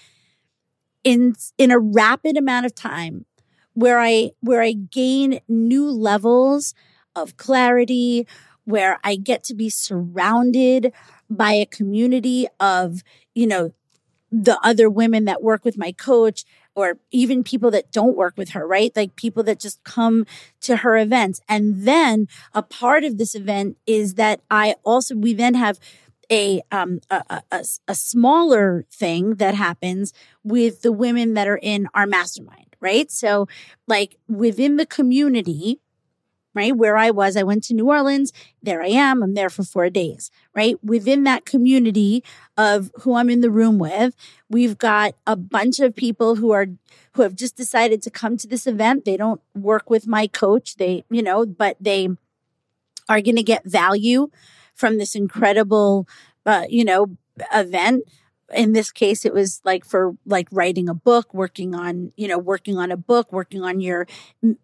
in 1.03 1.33
in 1.57 1.71
a 1.71 1.79
rapid 1.79 2.37
amount 2.37 2.67
of 2.67 2.75
time 2.75 3.25
where 3.73 3.99
I 3.99 4.31
where 4.39 4.61
I 4.61 4.73
gain 4.73 5.39
new 5.47 5.89
levels 5.89 6.75
of 7.15 7.35
clarity, 7.37 8.27
where 8.65 8.99
I 9.03 9.15
get 9.15 9.43
to 9.45 9.55
be 9.55 9.69
surrounded 9.69 10.93
by 11.29 11.53
a 11.53 11.65
community 11.65 12.47
of, 12.59 13.03
you 13.33 13.47
know, 13.47 13.73
the 14.31 14.59
other 14.63 14.89
women 14.89 15.25
that 15.25 15.43
work 15.43 15.65
with 15.65 15.77
my 15.77 15.91
coach 15.91 16.45
or 16.75 16.97
even 17.11 17.43
people 17.43 17.71
that 17.71 17.91
don't 17.91 18.17
work 18.17 18.33
with 18.37 18.49
her, 18.49 18.65
right? 18.67 18.91
Like 18.95 19.15
people 19.15 19.43
that 19.43 19.59
just 19.59 19.83
come 19.83 20.25
to 20.61 20.77
her 20.77 20.97
events. 20.97 21.39
And 21.47 21.83
then 21.85 22.27
a 22.53 22.63
part 22.63 23.03
of 23.03 23.17
this 23.17 23.35
event 23.35 23.77
is 23.85 24.15
that 24.15 24.41
I 24.49 24.75
also, 24.83 25.15
we 25.15 25.33
then 25.33 25.53
have 25.53 25.79
a, 26.31 26.61
um, 26.71 26.99
a, 27.09 27.41
a, 27.51 27.63
a 27.87 27.95
smaller 27.95 28.85
thing 28.91 29.35
that 29.35 29.55
happens 29.55 30.13
with 30.43 30.81
the 30.81 30.91
women 30.91 31.35
that 31.35 31.47
are 31.47 31.59
in 31.61 31.87
our 31.93 32.07
mastermind, 32.07 32.75
right? 32.79 33.11
So 33.11 33.47
like 33.87 34.17
within 34.27 34.77
the 34.77 34.85
community, 34.85 35.79
right? 36.53 36.75
Where 36.75 36.97
I 36.97 37.11
was, 37.11 37.35
I 37.35 37.43
went 37.43 37.63
to 37.65 37.73
New 37.73 37.89
Orleans. 37.89 38.31
There 38.61 38.81
I 38.81 38.87
am. 38.87 39.23
I'm 39.23 39.33
there 39.33 39.49
for 39.49 39.63
four 39.63 39.89
days, 39.89 40.31
right? 40.55 40.77
Within 40.83 41.23
that 41.23 41.45
community 41.45 42.23
of 42.57 42.91
who 43.01 43.15
I'm 43.15 43.29
in 43.29 43.41
the 43.41 43.51
room 43.51 43.79
with, 43.79 44.15
we've 44.49 44.77
got 44.77 45.15
a 45.25 45.35
bunch 45.35 45.79
of 45.79 45.95
people 45.95 46.35
who 46.35 46.51
are, 46.51 46.67
who 47.13 47.21
have 47.23 47.35
just 47.35 47.55
decided 47.55 48.01
to 48.03 48.11
come 48.11 48.37
to 48.37 48.47
this 48.47 48.67
event. 48.67 49.05
They 49.05 49.17
don't 49.17 49.41
work 49.55 49.89
with 49.89 50.07
my 50.07 50.27
coach. 50.27 50.75
They, 50.75 51.03
you 51.09 51.23
know, 51.23 51.45
but 51.45 51.77
they 51.79 52.09
are 53.09 53.21
going 53.21 53.35
to 53.35 53.43
get 53.43 53.65
value 53.65 54.29
from 54.75 54.97
this 54.97 55.15
incredible, 55.15 56.07
uh, 56.45 56.65
you 56.69 56.85
know, 56.85 57.17
event 57.53 58.03
in 58.55 58.73
this 58.73 58.91
case 58.91 59.25
it 59.25 59.33
was 59.33 59.61
like 59.63 59.85
for 59.85 60.15
like 60.25 60.47
writing 60.51 60.89
a 60.89 60.93
book 60.93 61.33
working 61.33 61.75
on 61.75 62.11
you 62.15 62.27
know 62.27 62.37
working 62.37 62.77
on 62.77 62.91
a 62.91 62.97
book 62.97 63.31
working 63.31 63.63
on 63.63 63.79
your 63.79 64.07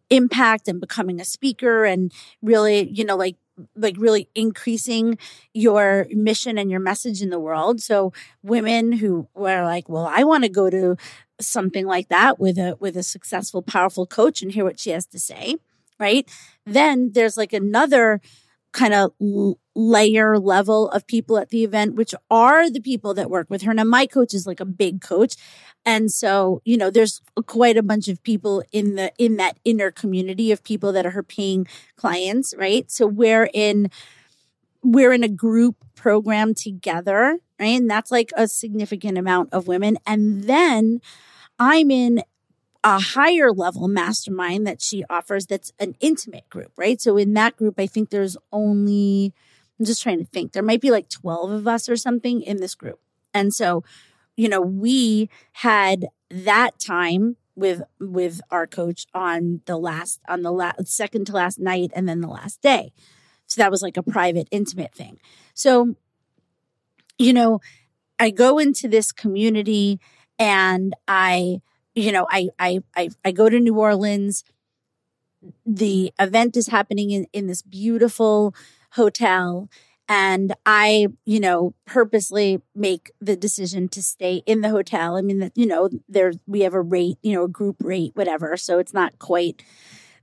impact 0.10 0.67
and 0.67 0.79
becoming 0.79 1.19
a 1.19 1.25
speaker 1.25 1.86
and 1.86 2.12
really 2.41 2.89
you 2.91 3.03
know 3.03 3.15
like 3.15 3.36
like 3.75 3.96
really 3.98 4.29
increasing 4.36 5.17
your 5.53 6.08
mission 6.12 6.58
and 6.58 6.72
your 6.72 6.79
message 6.79 7.22
in 7.22 7.29
the 7.29 7.39
world. 7.39 7.81
So 7.81 8.13
women 8.41 8.93
who 8.93 9.27
were 9.34 9.63
like 9.63 9.89
well 9.89 10.05
i 10.10 10.24
want 10.24 10.43
to 10.46 10.50
go 10.50 10.69
to 10.69 10.96
something 11.41 11.86
like 11.86 12.08
that 12.10 12.39
with 12.39 12.58
a 12.58 12.77
with 12.79 12.96
a 12.96 13.03
successful 13.03 13.62
powerful 13.62 14.05
coach 14.05 14.41
and 14.41 14.51
hear 14.51 14.63
what 14.63 14.79
she 14.79 14.91
has 14.91 15.05
to 15.08 15.19
say 15.19 15.55
right? 16.00 16.29
Then 16.65 17.12
there's 17.13 17.38
like 17.38 17.53
another 17.53 18.22
kind 18.71 18.93
of 18.93 19.11
layer 19.75 20.38
level 20.38 20.89
of 20.89 21.07
people 21.07 21.38
at 21.38 21.49
the 21.49 21.63
event, 21.63 21.95
which 21.95 22.13
are 22.29 22.69
the 22.69 22.81
people 22.81 23.13
that 23.13 23.29
work 23.29 23.49
with 23.49 23.63
her. 23.63 23.73
Now, 23.73 23.83
my 23.83 24.05
coach 24.05 24.33
is 24.33 24.45
like 24.45 24.59
a 24.59 24.65
big 24.65 25.01
coach. 25.01 25.35
And 25.85 26.11
so, 26.11 26.61
you 26.65 26.77
know, 26.77 26.89
there's 26.89 27.21
quite 27.47 27.77
a 27.77 27.83
bunch 27.83 28.07
of 28.07 28.21
people 28.23 28.63
in 28.71 28.95
the, 28.95 29.11
in 29.17 29.38
that 29.38 29.57
inner 29.63 29.91
community 29.91 30.51
of 30.51 30.63
people 30.63 30.91
that 30.91 31.05
are 31.05 31.11
her 31.11 31.23
paying 31.23 31.67
clients, 31.95 32.53
right? 32.57 32.91
So 32.91 33.07
we're 33.07 33.49
in, 33.53 33.89
we're 34.83 35.13
in 35.13 35.23
a 35.23 35.29
group 35.29 35.77
program 35.95 36.53
together, 36.53 37.39
right? 37.59 37.79
And 37.79 37.89
that's 37.89 38.11
like 38.11 38.31
a 38.35 38.47
significant 38.47 39.17
amount 39.17 39.49
of 39.53 39.67
women. 39.67 39.97
And 40.05 40.43
then 40.43 41.01
I'm 41.57 41.89
in 41.91 42.23
a 42.83 43.00
higher 43.00 43.51
level 43.51 43.88
mastermind 43.88 44.65
that 44.65 44.81
she 44.81 45.03
offers 45.09 45.45
that's 45.45 45.74
an 45.79 45.95
intimate 46.00 46.50
group, 46.50 46.71
right? 46.77 47.01
So 47.01 47.17
in 47.17 47.33
that 47.33 47.57
group, 47.57 47.79
I 47.79 47.88
think 47.88 48.09
there's 48.09 48.38
only, 48.51 49.33
I'm 49.79 49.86
just 49.86 50.01
trying 50.01 50.19
to 50.19 50.25
think, 50.25 50.53
there 50.53 50.63
might 50.63 50.81
be 50.81 50.91
like 50.91 51.09
12 51.09 51.51
of 51.51 51.67
us 51.67 51.89
or 51.89 51.98
something 51.98 52.41
in 52.41 52.57
this 52.57 52.75
group. 52.75 53.00
And 53.33 53.53
so, 53.53 53.83
you 54.38 54.48
know, 54.48 54.62
we 54.62 55.29
had 55.53 56.07
that 56.29 56.79
time 56.79 57.36
with 57.59 57.81
with 58.00 58.39
our 58.50 58.65
coach 58.65 59.05
on 59.13 59.62
the 59.65 59.77
last 59.77 60.21
on 60.29 60.43
the 60.43 60.51
last 60.51 60.88
second 60.88 61.25
to 61.25 61.33
last 61.33 61.59
night 61.59 61.91
and 61.93 62.07
then 62.07 62.21
the 62.21 62.27
last 62.27 62.62
day. 62.62 62.93
So 63.48 63.62
that 63.62 63.71
was 63.71 63.81
like 63.81 63.98
a 63.98 64.03
private 64.03 64.48
intimate 64.50 64.95
thing. 64.95 65.19
So 65.53 65.95
you 67.17 67.33
know, 67.33 67.59
I 68.17 68.29
go 68.29 68.59
into 68.59 68.88
this 68.88 69.12
community 69.12 70.00
and 70.38 70.93
I 71.07 71.62
you 71.96 72.12
know, 72.12 72.27
I, 72.29 72.50
I, 72.60 72.79
I, 72.96 73.10
I 73.25 73.31
go 73.31 73.50
to 73.50 73.60
New 73.60 73.77
Orleans. 73.77 74.43
The 75.65 76.12
event 76.19 76.58
is 76.58 76.67
happening 76.67 77.12
in, 77.12 77.27
in 77.34 77.48
this 77.48 77.62
beautiful 77.62 78.53
hotel. 78.91 79.69
And 80.08 80.55
I, 80.65 81.08
you 81.25 81.39
know, 81.39 81.75
purposely 81.86 82.62
make 82.74 83.12
the 83.22 83.36
decision 83.36 83.88
to 83.89 84.01
stay 84.01 84.41
in 84.48 84.62
the 84.62 84.69
hotel. 84.69 85.15
I 85.15 85.22
mean, 85.22 85.51
you 85.53 85.67
know, 85.67 85.89
there 86.08 86.34
we 86.48 86.62
have 86.62 86.74
a 86.74 86.81
rate, 86.81 87.17
you 87.22 87.34
know, 87.34 87.43
a 87.43 87.50
group 87.50 87.77
rate, 87.84 88.12
whatever. 88.15 88.58
So 88.58 88.79
it's 88.79 88.93
not 88.93 89.19
quite 89.19 89.62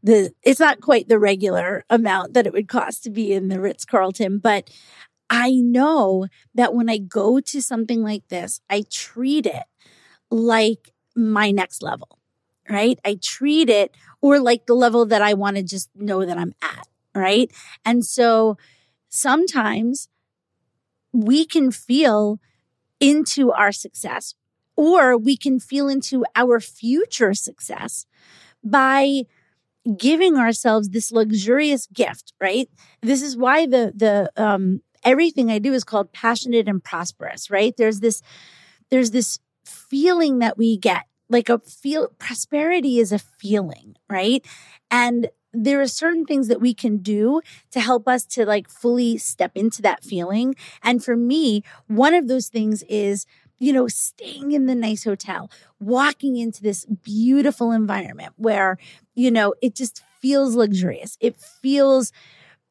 the 0.03 0.33
it's 0.43 0.61
not 0.61 0.81
quite 0.81 1.09
the 1.09 1.19
regular 1.19 1.85
amount 1.89 2.35
that 2.35 2.47
it 2.47 2.53
would 2.53 2.69
cost 2.69 3.05
to 3.05 3.11
be 3.11 3.33
in 3.33 3.49
the 3.49 3.61
Ritz 3.61 3.85
Carlton, 3.85 4.39
but 4.39 4.71
I 5.29 5.53
know 5.53 6.27
that 6.55 6.75
when 6.75 6.89
I 6.89 6.99
go 6.99 7.41
to 7.41 7.63
something 7.63 8.03
like 8.03 8.29
this, 8.29 8.61
I 8.71 8.85
treat 8.91 9.47
it 9.47 9.65
like 10.31 10.93
my 11.17 11.51
next 11.51 11.83
level, 11.83 12.19
right? 12.69 12.99
I 13.05 13.19
treat 13.23 13.71
it 13.71 13.97
or 14.21 14.39
like 14.41 14.67
the 14.67 14.75
level 14.75 15.07
that 15.07 15.23
I 15.23 15.35
want 15.35 15.57
to 15.57 15.63
just 15.63 15.91
know 15.97 16.25
that 16.25 16.39
I'm 16.39 16.55
at, 16.63 16.89
right? 17.15 17.51
And 17.85 18.05
so 18.05 18.59
sometimes 19.09 20.09
we 21.13 21.45
can 21.47 21.71
feel 21.71 22.39
into 23.01 23.53
our 23.53 23.73
success 23.73 24.35
or 24.77 25.17
we 25.17 25.37
can 25.37 25.61
feel 25.61 25.89
into 25.89 26.25
our 26.37 26.61
future 26.61 27.35
success 27.35 28.07
by 28.65 29.23
giving 29.97 30.37
ourselves 30.37 30.91
this 30.91 31.13
luxurious 31.13 31.87
gift, 31.89 32.33
right? 32.41 32.69
This 33.03 33.23
is 33.23 33.37
why 33.37 33.67
the 33.67 33.93
the 33.97 34.33
um 34.37 34.83
everything 35.05 35.51
I 35.51 35.59
do 35.59 35.73
is 35.75 35.85
called 35.85 36.13
passionate 36.13 36.69
and 36.69 36.83
prosperous, 36.83 37.51
right? 37.51 37.75
There's 37.77 38.01
this 38.01 38.23
there's 38.91 39.13
this 39.13 39.39
feeling 39.67 40.39
that 40.39 40.57
we 40.59 40.77
get 40.77 41.05
like 41.29 41.49
a 41.49 41.59
feel 41.59 42.09
prosperity 42.19 42.99
is 43.01 43.13
a 43.13 43.19
feeling, 43.19 43.97
right? 44.09 44.45
And 44.91 45.29
there 45.53 45.81
are 45.81 45.87
certain 45.89 46.25
things 46.25 46.49
that 46.49 46.61
we 46.61 46.75
can 46.75 46.99
do 46.99 47.41
to 47.71 47.81
help 47.81 48.07
us 48.07 48.25
to 48.27 48.45
like 48.45 48.69
fully 48.69 49.17
step 49.19 49.53
into 49.55 49.83
that 49.83 50.05
feeling. 50.05 50.55
And 50.83 51.03
for 51.03 51.17
me, 51.17 51.63
one 51.87 52.15
of 52.15 52.29
those 52.29 52.49
things 52.49 52.83
is 52.89 53.27
you 53.59 53.73
know, 53.73 53.89
staying 53.89 54.53
in 54.53 54.67
the 54.67 54.75
nice 54.75 55.05
hotel, 55.05 55.51
walking 55.81 56.37
into 56.37 56.63
this 56.63 56.85
beautiful 56.85 57.73
environment 57.73 58.35
where, 58.37 58.77
you 59.15 59.31
know, 59.31 59.55
it 59.63 59.75
just 59.75 60.03
feels 60.21 60.55
luxurious. 60.55 61.17
It 61.21 61.37
feels 61.39 62.13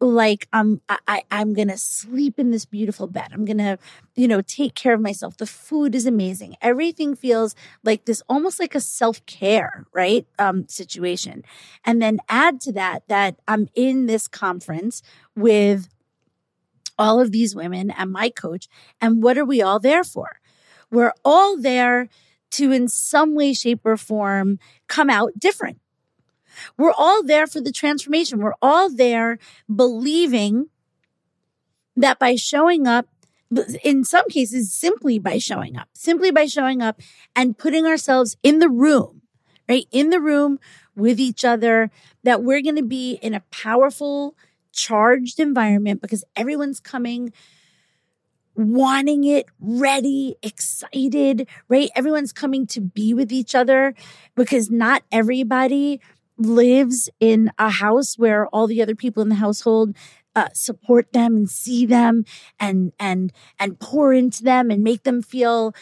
like 0.01 0.47
I'm 0.51 0.81
I, 0.89 1.23
I'm 1.31 1.53
gonna 1.53 1.77
sleep 1.77 2.37
in 2.37 2.51
this 2.51 2.65
beautiful 2.65 3.07
bed. 3.07 3.29
I'm 3.31 3.45
gonna, 3.45 3.79
you 4.15 4.27
know, 4.27 4.41
take 4.41 4.75
care 4.75 4.93
of 4.93 5.01
myself. 5.01 5.37
The 5.37 5.45
food 5.45 5.95
is 5.95 6.05
amazing. 6.05 6.55
Everything 6.61 7.15
feels 7.15 7.55
like 7.83 8.05
this 8.05 8.21
almost 8.27 8.59
like 8.59 8.75
a 8.75 8.81
self-care, 8.81 9.85
right? 9.93 10.27
Um, 10.37 10.67
situation. 10.67 11.43
And 11.85 12.01
then 12.01 12.19
add 12.29 12.59
to 12.61 12.71
that 12.73 13.07
that 13.07 13.39
I'm 13.47 13.69
in 13.73 14.05
this 14.05 14.27
conference 14.27 15.01
with 15.35 15.87
all 16.97 17.19
of 17.19 17.31
these 17.31 17.55
women 17.55 17.91
and 17.91 18.11
my 18.11 18.29
coach. 18.29 18.67
And 19.01 19.23
what 19.23 19.37
are 19.37 19.45
we 19.45 19.61
all 19.61 19.79
there 19.79 20.03
for? 20.03 20.39
We're 20.91 21.13
all 21.23 21.57
there 21.57 22.09
to, 22.51 22.71
in 22.71 22.87
some 22.87 23.35
way, 23.35 23.53
shape, 23.53 23.81
or 23.83 23.97
form, 23.97 24.59
come 24.87 25.09
out 25.09 25.31
different. 25.37 25.79
We're 26.77 26.93
all 26.95 27.23
there 27.23 27.47
for 27.47 27.61
the 27.61 27.71
transformation. 27.71 28.39
We're 28.39 28.55
all 28.61 28.89
there 28.89 29.39
believing 29.73 30.69
that 31.95 32.19
by 32.19 32.35
showing 32.35 32.87
up, 32.87 33.07
in 33.83 34.03
some 34.03 34.27
cases, 34.29 34.73
simply 34.73 35.19
by 35.19 35.37
showing 35.37 35.77
up, 35.77 35.87
simply 35.93 36.31
by 36.31 36.45
showing 36.45 36.81
up 36.81 36.99
and 37.35 37.57
putting 37.57 37.85
ourselves 37.85 38.35
in 38.43 38.59
the 38.59 38.69
room, 38.69 39.21
right? 39.69 39.85
In 39.91 40.09
the 40.09 40.19
room 40.19 40.59
with 40.95 41.19
each 41.19 41.45
other, 41.45 41.91
that 42.23 42.43
we're 42.43 42.61
going 42.61 42.75
to 42.75 42.83
be 42.83 43.13
in 43.21 43.33
a 43.33 43.43
powerful, 43.51 44.35
charged 44.71 45.39
environment 45.39 46.01
because 46.01 46.23
everyone's 46.35 46.79
coming 46.79 47.31
wanting 48.55 49.25
it, 49.25 49.45
ready, 49.59 50.37
excited, 50.41 51.47
right? 51.67 51.89
Everyone's 51.95 52.31
coming 52.31 52.65
to 52.67 52.81
be 52.81 53.13
with 53.13 53.31
each 53.31 53.53
other 53.53 53.93
because 54.35 54.71
not 54.71 55.03
everybody 55.11 55.99
lives 56.37 57.09
in 57.19 57.51
a 57.57 57.69
house 57.69 58.17
where 58.17 58.47
all 58.47 58.67
the 58.67 58.81
other 58.81 58.95
people 58.95 59.23
in 59.23 59.29
the 59.29 59.35
household 59.35 59.95
uh, 60.35 60.49
support 60.53 61.13
them 61.13 61.35
and 61.35 61.49
see 61.49 61.85
them 61.85 62.25
and 62.59 62.91
and 62.99 63.31
and 63.57 63.79
pour 63.79 64.13
into 64.13 64.43
them 64.43 64.69
and 64.69 64.83
make 64.83 65.03
them 65.03 65.21
feel 65.21 65.73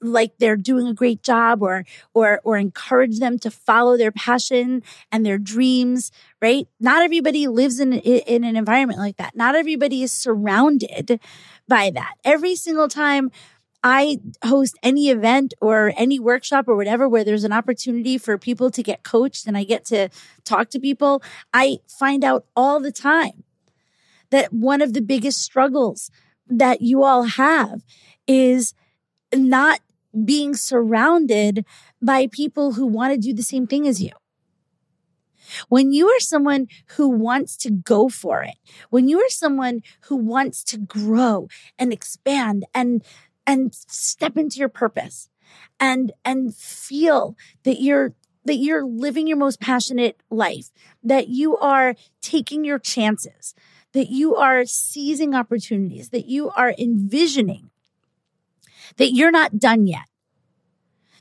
like 0.00 0.32
they're 0.38 0.56
doing 0.56 0.86
a 0.86 0.94
great 0.94 1.22
job 1.22 1.62
or 1.62 1.84
or 2.14 2.40
or 2.44 2.56
encourage 2.56 3.18
them 3.18 3.38
to 3.38 3.50
follow 3.50 3.96
their 3.96 4.10
passion 4.10 4.82
and 5.12 5.24
their 5.24 5.36
dreams 5.36 6.10
right 6.40 6.66
not 6.80 7.02
everybody 7.02 7.46
lives 7.46 7.78
in 7.78 7.92
in 7.92 8.42
an 8.42 8.56
environment 8.56 8.98
like 8.98 9.18
that 9.18 9.36
not 9.36 9.54
everybody 9.54 10.02
is 10.02 10.10
surrounded 10.10 11.20
by 11.68 11.90
that. 11.90 12.14
Every 12.24 12.56
single 12.56 12.88
time 12.88 13.30
I 13.86 14.20
host 14.42 14.78
any 14.82 15.10
event 15.10 15.52
or 15.60 15.92
any 15.96 16.18
workshop 16.18 16.68
or 16.68 16.74
whatever 16.74 17.06
where 17.06 17.22
there's 17.22 17.44
an 17.44 17.52
opportunity 17.52 18.16
for 18.16 18.38
people 18.38 18.70
to 18.70 18.82
get 18.82 19.02
coached 19.02 19.46
and 19.46 19.58
I 19.58 19.64
get 19.64 19.84
to 19.86 20.08
talk 20.42 20.70
to 20.70 20.80
people, 20.80 21.22
I 21.52 21.78
find 21.86 22.24
out 22.24 22.46
all 22.56 22.80
the 22.80 22.90
time 22.90 23.44
that 24.30 24.54
one 24.54 24.80
of 24.80 24.94
the 24.94 25.02
biggest 25.02 25.42
struggles 25.42 26.10
that 26.48 26.80
you 26.80 27.04
all 27.04 27.24
have 27.24 27.82
is 28.26 28.72
not 29.34 29.80
being 30.24 30.54
surrounded 30.54 31.66
by 32.00 32.26
people 32.26 32.72
who 32.72 32.86
want 32.86 33.12
to 33.12 33.18
do 33.18 33.34
the 33.34 33.42
same 33.42 33.66
thing 33.66 33.86
as 33.86 34.02
you. 34.02 34.12
When 35.68 35.92
you 35.92 36.08
are 36.08 36.20
someone 36.20 36.68
who 36.96 37.08
wants 37.08 37.56
to 37.58 37.70
go 37.70 38.08
for 38.08 38.42
it, 38.42 38.54
when 38.90 39.08
you 39.08 39.18
are 39.20 39.28
someone 39.28 39.82
who 40.02 40.16
wants 40.16 40.64
to 40.64 40.78
grow 40.78 41.48
and 41.78 41.92
expand 41.92 42.64
and, 42.74 43.04
and 43.46 43.74
step 43.74 44.36
into 44.36 44.58
your 44.58 44.68
purpose 44.68 45.28
and, 45.78 46.12
and 46.24 46.54
feel 46.54 47.36
that 47.64 47.80
you're 47.80 48.14
that 48.46 48.56
you're 48.56 48.84
living 48.84 49.26
your 49.26 49.38
most 49.38 49.58
passionate 49.58 50.20
life, 50.28 50.70
that 51.02 51.28
you 51.28 51.56
are 51.56 51.94
taking 52.20 52.62
your 52.62 52.78
chances, 52.78 53.54
that 53.92 54.10
you 54.10 54.36
are 54.36 54.66
seizing 54.66 55.34
opportunities, 55.34 56.10
that 56.10 56.26
you 56.26 56.50
are 56.50 56.74
envisioning 56.76 57.70
that 58.96 59.12
you're 59.12 59.30
not 59.30 59.58
done 59.58 59.86
yet, 59.86 60.04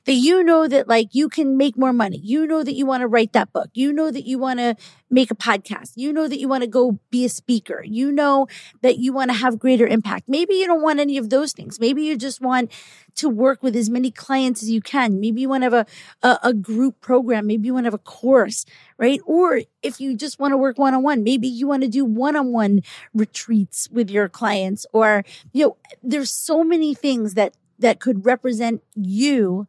that 0.05 0.13
you 0.13 0.43
know 0.43 0.67
that 0.67 0.87
like 0.87 1.09
you 1.13 1.29
can 1.29 1.57
make 1.57 1.77
more 1.77 1.93
money. 1.93 2.19
You 2.21 2.45
know 2.45 2.63
that 2.63 2.73
you 2.73 2.85
want 2.85 3.01
to 3.01 3.07
write 3.07 3.33
that 3.33 3.53
book. 3.53 3.69
You 3.73 3.93
know 3.93 4.11
that 4.11 4.25
you 4.25 4.37
want 4.37 4.59
to 4.59 4.75
make 5.09 5.31
a 5.31 5.35
podcast. 5.35 5.93
You 5.95 6.11
know 6.11 6.27
that 6.27 6.39
you 6.39 6.47
want 6.47 6.63
to 6.63 6.67
go 6.67 6.99
be 7.09 7.25
a 7.25 7.29
speaker. 7.29 7.83
You 7.85 8.11
know 8.11 8.47
that 8.81 8.97
you 8.97 9.13
want 9.13 9.31
to 9.31 9.37
have 9.37 9.59
greater 9.59 9.87
impact. 9.87 10.27
Maybe 10.27 10.55
you 10.55 10.65
don't 10.65 10.81
want 10.81 10.99
any 10.99 11.17
of 11.17 11.29
those 11.29 11.53
things. 11.53 11.79
Maybe 11.79 12.03
you 12.03 12.17
just 12.17 12.41
want 12.41 12.71
to 13.15 13.29
work 13.29 13.61
with 13.63 13.75
as 13.75 13.89
many 13.89 14.11
clients 14.11 14.63
as 14.63 14.69
you 14.69 14.81
can. 14.81 15.19
Maybe 15.19 15.41
you 15.41 15.49
want 15.49 15.61
to 15.61 15.65
have 15.65 15.73
a, 15.73 16.27
a, 16.27 16.39
a 16.49 16.53
group 16.53 16.99
program. 16.99 17.47
Maybe 17.47 17.67
you 17.67 17.73
want 17.73 17.85
to 17.85 17.87
have 17.87 17.93
a 17.93 17.99
course, 17.99 18.65
right? 18.97 19.21
Or 19.25 19.61
if 19.81 20.01
you 20.01 20.15
just 20.15 20.39
want 20.39 20.51
to 20.51 20.57
work 20.57 20.77
one 20.77 20.93
on 20.93 21.03
one, 21.03 21.23
maybe 21.23 21.47
you 21.47 21.67
want 21.67 21.83
to 21.83 21.89
do 21.89 22.03
one 22.03 22.35
on 22.35 22.51
one 22.51 22.81
retreats 23.13 23.87
with 23.91 24.09
your 24.09 24.27
clients 24.29 24.85
or, 24.93 25.23
you 25.51 25.65
know, 25.65 25.77
there's 26.01 26.31
so 26.31 26.63
many 26.63 26.93
things 26.93 27.35
that, 27.35 27.55
that 27.79 27.99
could 27.99 28.25
represent 28.25 28.81
you 28.95 29.67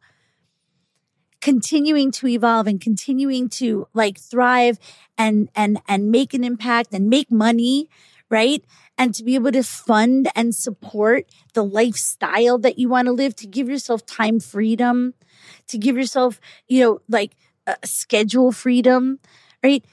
continuing 1.45 2.09
to 2.09 2.25
evolve 2.25 2.65
and 2.65 2.81
continuing 2.81 3.47
to 3.47 3.87
like 3.93 4.17
thrive 4.19 4.79
and 5.15 5.47
and 5.55 5.79
and 5.87 6.09
make 6.09 6.33
an 6.33 6.43
impact 6.43 6.91
and 6.91 7.07
make 7.07 7.29
money 7.29 7.87
right? 8.31 8.65
And 8.97 9.13
to 9.13 9.23
be 9.23 9.35
able 9.35 9.51
to 9.51 9.61
fund 9.61 10.27
and 10.35 10.55
support 10.55 11.25
the 11.53 11.63
lifestyle 11.63 12.57
that 12.57 12.79
you 12.79 12.89
want 12.89 13.05
to 13.05 13.11
live 13.11 13.35
to 13.35 13.45
give 13.45 13.69
yourself 13.69 14.03
time 14.07 14.39
freedom 14.39 15.13
to 15.67 15.77
give 15.77 15.95
yourself 15.95 16.41
you 16.67 16.79
know 16.83 16.99
like 17.07 17.35
schedule 17.83 18.51
freedom 18.51 19.19
right? 19.63 19.85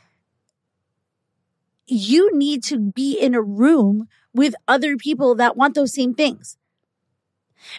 You 1.86 2.34
need 2.34 2.64
to 2.64 2.78
be 2.78 3.12
in 3.20 3.34
a 3.34 3.42
room 3.42 4.08
with 4.32 4.54
other 4.66 4.96
people 4.96 5.34
that 5.34 5.58
want 5.58 5.74
those 5.74 5.92
same 5.92 6.14
things. 6.14 6.56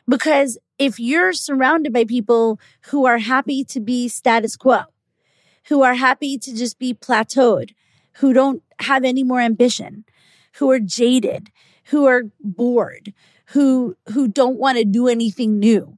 Because 0.08 0.60
if 0.78 1.00
you're 1.00 1.34
surrounded 1.34 1.94
by 1.94 2.06
people 2.06 2.60
who 2.88 3.06
are 3.06 3.20
happy 3.20 3.64
to 3.66 3.80
be 3.80 4.08
status 4.08 4.56
quo, 4.56 4.82
who 5.70 5.84
are 5.84 5.96
happy 5.96 6.38
to 6.38 6.56
just 6.56 6.80
be 6.80 6.94
plateaued, 6.94 7.72
who 8.14 8.34
don't 8.34 8.64
have 8.80 9.04
any 9.04 9.24
more 9.24 9.40
ambition, 9.40 10.06
who 10.54 10.70
are 10.72 10.80
jaded, 10.80 11.50
who 11.86 12.06
are 12.06 12.24
bored, 12.40 13.14
who 13.48 13.96
who 14.14 14.28
don't 14.28 14.58
want 14.58 14.78
to 14.78 14.86
do 14.86 15.08
anything 15.08 15.60
new, 15.60 15.98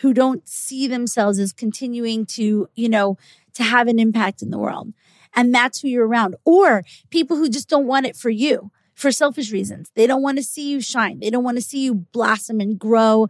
who 0.00 0.12
don't 0.12 0.48
see 0.48 0.86
themselves 0.86 1.38
as 1.38 1.52
continuing 1.52 2.26
to, 2.26 2.68
you 2.74 2.88
know, 2.88 3.16
to 3.54 3.62
have 3.62 3.88
an 3.88 3.98
impact 3.98 4.42
in 4.42 4.50
the 4.50 4.58
world. 4.58 4.92
And 5.34 5.54
that's 5.54 5.80
who 5.80 5.88
you're 5.88 6.06
around. 6.06 6.34
Or 6.44 6.82
people 7.10 7.36
who 7.36 7.48
just 7.48 7.68
don't 7.68 7.86
want 7.86 8.06
it 8.06 8.16
for 8.16 8.30
you 8.30 8.70
for 8.94 9.12
selfish 9.12 9.52
reasons. 9.52 9.90
They 9.94 10.06
don't 10.06 10.22
want 10.22 10.38
to 10.38 10.44
see 10.44 10.70
you 10.70 10.80
shine. 10.80 11.20
They 11.20 11.30
don't 11.30 11.44
want 11.44 11.56
to 11.56 11.62
see 11.62 11.84
you 11.84 11.94
blossom 11.94 12.60
and 12.60 12.78
grow. 12.78 13.28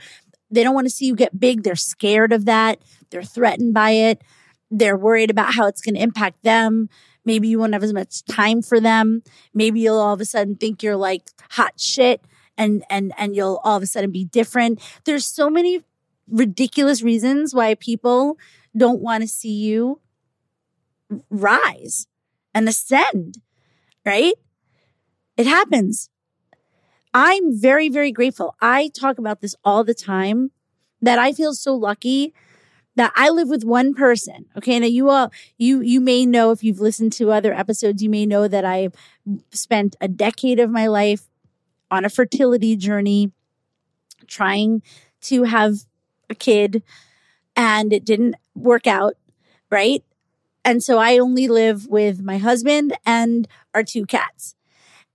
They 0.50 0.62
don't 0.62 0.74
want 0.74 0.86
to 0.86 0.92
see 0.92 1.06
you 1.06 1.14
get 1.14 1.38
big. 1.38 1.62
They're 1.62 1.76
scared 1.76 2.32
of 2.32 2.44
that. 2.46 2.80
They're 3.10 3.22
threatened 3.22 3.74
by 3.74 3.90
it. 3.90 4.22
They're 4.70 4.96
worried 4.96 5.30
about 5.30 5.54
how 5.54 5.66
it's 5.66 5.80
going 5.80 5.94
to 5.94 6.02
impact 6.02 6.42
them. 6.42 6.88
Maybe 7.24 7.48
you 7.48 7.58
won't 7.58 7.72
have 7.72 7.82
as 7.82 7.92
much 7.92 8.24
time 8.24 8.62
for 8.62 8.80
them. 8.80 9.22
Maybe 9.52 9.80
you'll 9.80 9.98
all 9.98 10.14
of 10.14 10.20
a 10.20 10.24
sudden 10.24 10.56
think 10.56 10.82
you're 10.82 10.96
like 10.96 11.22
hot 11.50 11.78
shit 11.78 12.24
and, 12.56 12.84
and, 12.88 13.12
and 13.18 13.36
you'll 13.36 13.60
all 13.64 13.76
of 13.76 13.82
a 13.82 13.86
sudden 13.86 14.10
be 14.10 14.24
different. 14.24 14.80
There's 15.04 15.26
so 15.26 15.50
many 15.50 15.82
ridiculous 16.28 17.02
reasons 17.02 17.54
why 17.54 17.74
people 17.74 18.38
don't 18.76 19.00
want 19.00 19.22
to 19.22 19.28
see 19.28 19.52
you 19.52 20.00
rise 21.28 22.06
and 22.54 22.68
ascend, 22.68 23.38
right? 24.04 24.34
It 25.36 25.46
happens. 25.46 26.10
I'm 27.12 27.58
very, 27.60 27.88
very 27.88 28.12
grateful. 28.12 28.54
I 28.60 28.88
talk 28.88 29.18
about 29.18 29.40
this 29.40 29.54
all 29.64 29.84
the 29.84 29.94
time 29.94 30.52
that 31.02 31.18
I 31.18 31.32
feel 31.32 31.54
so 31.54 31.74
lucky 31.74 32.34
that 32.96 33.12
I 33.16 33.30
live 33.30 33.48
with 33.48 33.64
one 33.64 33.94
person. 33.94 34.46
Okay. 34.56 34.78
Now 34.78 34.86
you 34.86 35.10
all, 35.10 35.32
you, 35.58 35.80
you 35.80 36.00
may 36.00 36.26
know 36.26 36.50
if 36.50 36.62
you've 36.62 36.80
listened 36.80 37.12
to 37.14 37.32
other 37.32 37.52
episodes, 37.52 38.02
you 38.02 38.10
may 38.10 38.26
know 38.26 38.48
that 38.48 38.64
I 38.64 38.90
spent 39.52 39.96
a 40.00 40.08
decade 40.08 40.60
of 40.60 40.70
my 40.70 40.86
life 40.86 41.28
on 41.90 42.04
a 42.04 42.10
fertility 42.10 42.76
journey, 42.76 43.32
trying 44.26 44.82
to 45.22 45.44
have 45.44 45.78
a 46.28 46.34
kid 46.34 46.82
and 47.56 47.92
it 47.92 48.04
didn't 48.04 48.36
work 48.54 48.86
out. 48.86 49.14
Right. 49.70 50.04
And 50.64 50.82
so 50.82 50.98
I 50.98 51.18
only 51.18 51.48
live 51.48 51.86
with 51.86 52.22
my 52.22 52.38
husband 52.38 52.96
and 53.06 53.48
our 53.74 53.82
two 53.82 54.04
cats. 54.04 54.54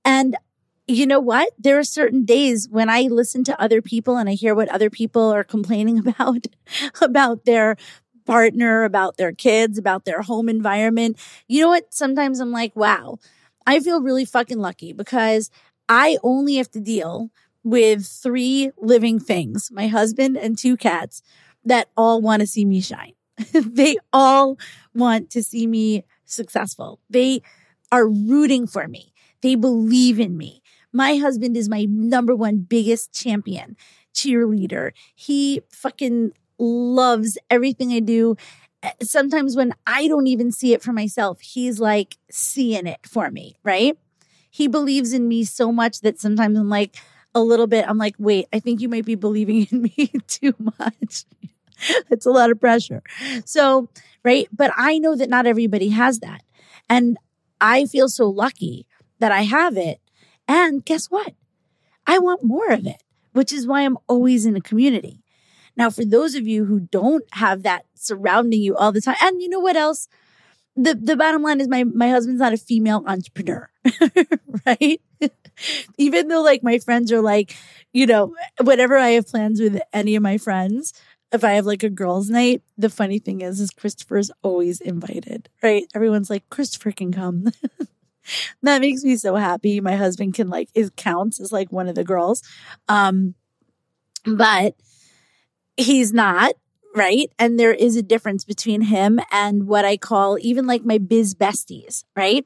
And 0.04 0.36
you 0.88 1.08
know 1.08 1.20
what? 1.20 1.50
There 1.58 1.80
are 1.80 1.84
certain 1.84 2.26
days 2.26 2.70
when 2.70 2.90
I 2.90 3.02
listen 3.04 3.44
to 3.46 3.62
other 3.62 3.82
people 3.82 4.18
and 4.18 4.30
I 4.30 4.34
hear 4.34 4.54
what 4.54 4.70
other 4.70 4.90
people 4.90 5.34
are 5.34 5.44
complaining 5.44 6.00
about, 6.08 6.46
about 7.02 7.46
their 7.46 7.76
partner, 8.26 8.84
about 8.84 9.18
their 9.18 9.32
kids, 9.32 9.78
about 9.78 10.06
their 10.06 10.22
home 10.22 10.50
environment. 10.50 11.18
You 11.48 11.62
know 11.62 11.70
what? 11.70 11.94
Sometimes 11.94 12.40
I'm 12.40 12.52
like, 12.52 12.76
wow, 12.76 13.18
I 13.66 13.80
feel 13.80 14.02
really 14.02 14.26
fucking 14.26 14.60
lucky 14.60 14.94
because 14.94 15.50
I 15.90 16.18
only 16.24 16.56
have 16.56 16.70
to 16.72 16.80
deal 16.80 17.30
with 17.64 18.06
three 18.06 18.72
living 18.78 19.20
things, 19.20 19.70
my 19.72 19.88
husband 19.88 20.38
and 20.38 20.58
two 20.58 20.78
cats 20.78 21.22
that 21.64 21.90
all 21.98 22.22
want 22.22 22.42
to 22.42 22.48
see 22.48 22.64
me 22.66 22.80
shine. 22.82 23.14
they 23.54 23.98
all 24.14 24.58
want 24.94 25.30
to 25.32 25.44
see 25.44 25.66
me 25.68 26.06
successful. 26.26 27.00
They 27.10 27.42
are 27.92 28.08
rooting 28.08 28.68
for 28.68 28.88
me. 28.88 29.14
They 29.42 29.56
believe 29.56 30.20
in 30.20 30.38
me. 30.38 30.62
My 30.96 31.18
husband 31.18 31.58
is 31.58 31.68
my 31.68 31.84
number 31.90 32.34
one 32.34 32.60
biggest 32.60 33.12
champion, 33.14 33.76
cheerleader. 34.14 34.92
He 35.14 35.62
fucking 35.70 36.32
loves 36.58 37.38
everything 37.50 37.92
I 37.92 38.00
do. 38.00 38.38
Eh, 38.82 38.92
sometimes 39.04 39.58
when 39.58 39.74
I 39.86 40.08
don't 40.08 40.28
even 40.28 40.54
see 40.54 40.72
it 40.72 40.82
for 40.82 40.94
myself, 40.94 41.42
he's 41.42 41.82
like 41.82 42.18
seeing 42.32 42.88
it 42.88 43.00
for 43.06 43.30
me, 43.30 43.58
right? 43.62 43.98
He 44.50 44.70
believes 44.70 45.12
in 45.12 45.28
me 45.28 45.44
so 45.44 45.70
much 45.70 46.00
that 46.00 46.18
sometimes 46.18 46.58
I'm 46.58 46.70
like 46.70 46.96
a 47.36 47.42
little 47.42 47.68
bit, 47.68 47.84
I'm 47.90 47.98
like, 47.98 48.16
wait, 48.18 48.48
I 48.54 48.60
think 48.62 48.80
you 48.80 48.88
might 48.88 49.04
be 49.04 49.16
believing 49.16 49.68
in 49.70 49.82
me 49.98 50.12
too 50.28 50.54
much. 50.80 51.26
it's 52.10 52.26
a 52.26 52.32
lot 52.32 52.52
of 52.52 52.62
pressure. 52.62 53.04
So, 53.44 53.90
right. 54.24 54.48
But 54.54 54.72
I 54.78 55.00
know 55.00 55.14
that 55.18 55.28
not 55.28 55.46
everybody 55.46 55.90
has 55.90 56.20
that. 56.20 56.42
And 56.90 57.18
I 57.60 57.86
feel 57.86 58.08
so 58.08 58.30
lucky 58.30 58.88
that 59.20 59.34
I 59.34 59.42
have 59.42 59.76
it 59.76 60.00
and 60.48 60.84
guess 60.86 61.08
what? 61.08 61.34
I 62.08 62.20
want 62.20 62.44
more 62.44 62.72
of 62.72 62.86
it, 62.86 63.02
which 63.34 63.52
is 63.52 63.68
why 63.68 63.82
I'm 63.82 63.98
always 64.08 64.46
in 64.46 64.56
a 64.56 64.62
community. 64.62 65.24
Now, 65.78 65.90
for 65.90 66.06
those 66.06 66.36
of 66.36 66.48
you 66.48 66.66
who 66.66 66.80
don't 66.80 67.26
have 67.34 67.64
that 67.64 67.86
surrounding 67.96 68.62
you 68.62 68.76
all 68.76 68.92
the 68.92 69.02
time, 69.02 69.18
and 69.22 69.42
you 69.42 69.50
know 69.50 69.60
what 69.60 69.76
else? 69.76 70.08
The, 70.78 70.94
the 70.94 71.16
bottom 71.16 71.42
line 71.42 71.62
is 71.62 71.68
my, 71.68 71.84
my 71.84 72.10
husband's 72.10 72.40
not 72.40 72.54
a 72.54 72.58
female 72.58 73.04
entrepreneur, 73.08 73.70
right? 74.66 75.02
Even 75.98 76.28
though 76.28 76.42
like 76.42 76.64
my 76.64 76.80
friends 76.80 77.12
are 77.12 77.22
like, 77.22 77.56
you 77.94 78.06
know, 78.06 78.34
whenever 78.62 78.98
I 78.98 79.12
have 79.12 79.28
plans 79.28 79.62
with 79.62 79.82
any 79.94 80.16
of 80.16 80.24
my 80.24 80.38
friends, 80.38 80.94
if 81.32 81.44
I 81.44 81.52
have 81.54 81.66
like 81.66 81.84
a 81.84 81.90
girls' 81.90 82.30
night, 82.30 82.62
the 82.78 82.90
funny 82.90 83.20
thing 83.20 83.42
is, 83.42 83.60
is 83.60 83.72
Christopher's 83.72 84.32
always 84.42 84.82
invited, 84.82 85.50
right? 85.62 85.86
Everyone's 85.94 86.30
like, 86.30 86.50
Christopher 86.50 86.92
can 86.92 87.12
come. 87.12 87.52
that 88.64 88.82
makes 88.82 89.04
me 89.04 89.16
so 89.16 89.36
happy. 89.36 89.80
My 89.82 89.96
husband 89.96 90.34
can 90.34 90.50
like 90.50 90.70
is 90.74 90.92
counts 90.96 91.40
as 91.40 91.52
like 91.52 91.72
one 91.72 91.88
of 91.88 91.96
the 91.96 92.04
girls. 92.04 92.42
Um 92.88 93.36
but 94.26 94.76
he's 95.78 96.14
not, 96.14 96.54
right? 96.96 97.30
And 97.38 97.60
there 97.60 97.74
is 97.74 97.96
a 97.96 98.02
difference 98.02 98.44
between 98.44 98.82
him 98.82 99.20
and 99.32 99.68
what 99.68 99.86
I 99.86 99.98
call 99.98 100.38
even 100.42 100.66
like 100.66 100.84
my 100.84 100.98
biz 100.98 101.36
besties, 101.36 102.04
right? 102.16 102.46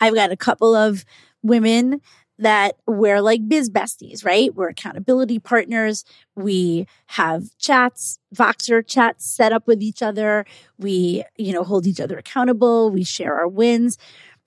I've 0.00 0.14
got 0.14 0.32
a 0.32 0.36
couple 0.36 0.74
of 0.74 1.04
women 1.42 2.00
that 2.38 2.76
we're 2.86 3.22
like 3.22 3.48
biz 3.48 3.70
besties, 3.70 4.24
right? 4.24 4.54
We're 4.54 4.68
accountability 4.68 5.38
partners. 5.38 6.04
We 6.34 6.86
have 7.06 7.44
chats, 7.58 8.18
Voxer 8.34 8.86
chats 8.86 9.24
set 9.24 9.52
up 9.52 9.66
with 9.66 9.82
each 9.82 10.02
other. 10.02 10.44
We, 10.78 11.24
you 11.36 11.52
know, 11.52 11.64
hold 11.64 11.86
each 11.86 12.00
other 12.00 12.18
accountable. 12.18 12.90
We 12.90 13.04
share 13.04 13.34
our 13.34 13.48
wins. 13.48 13.96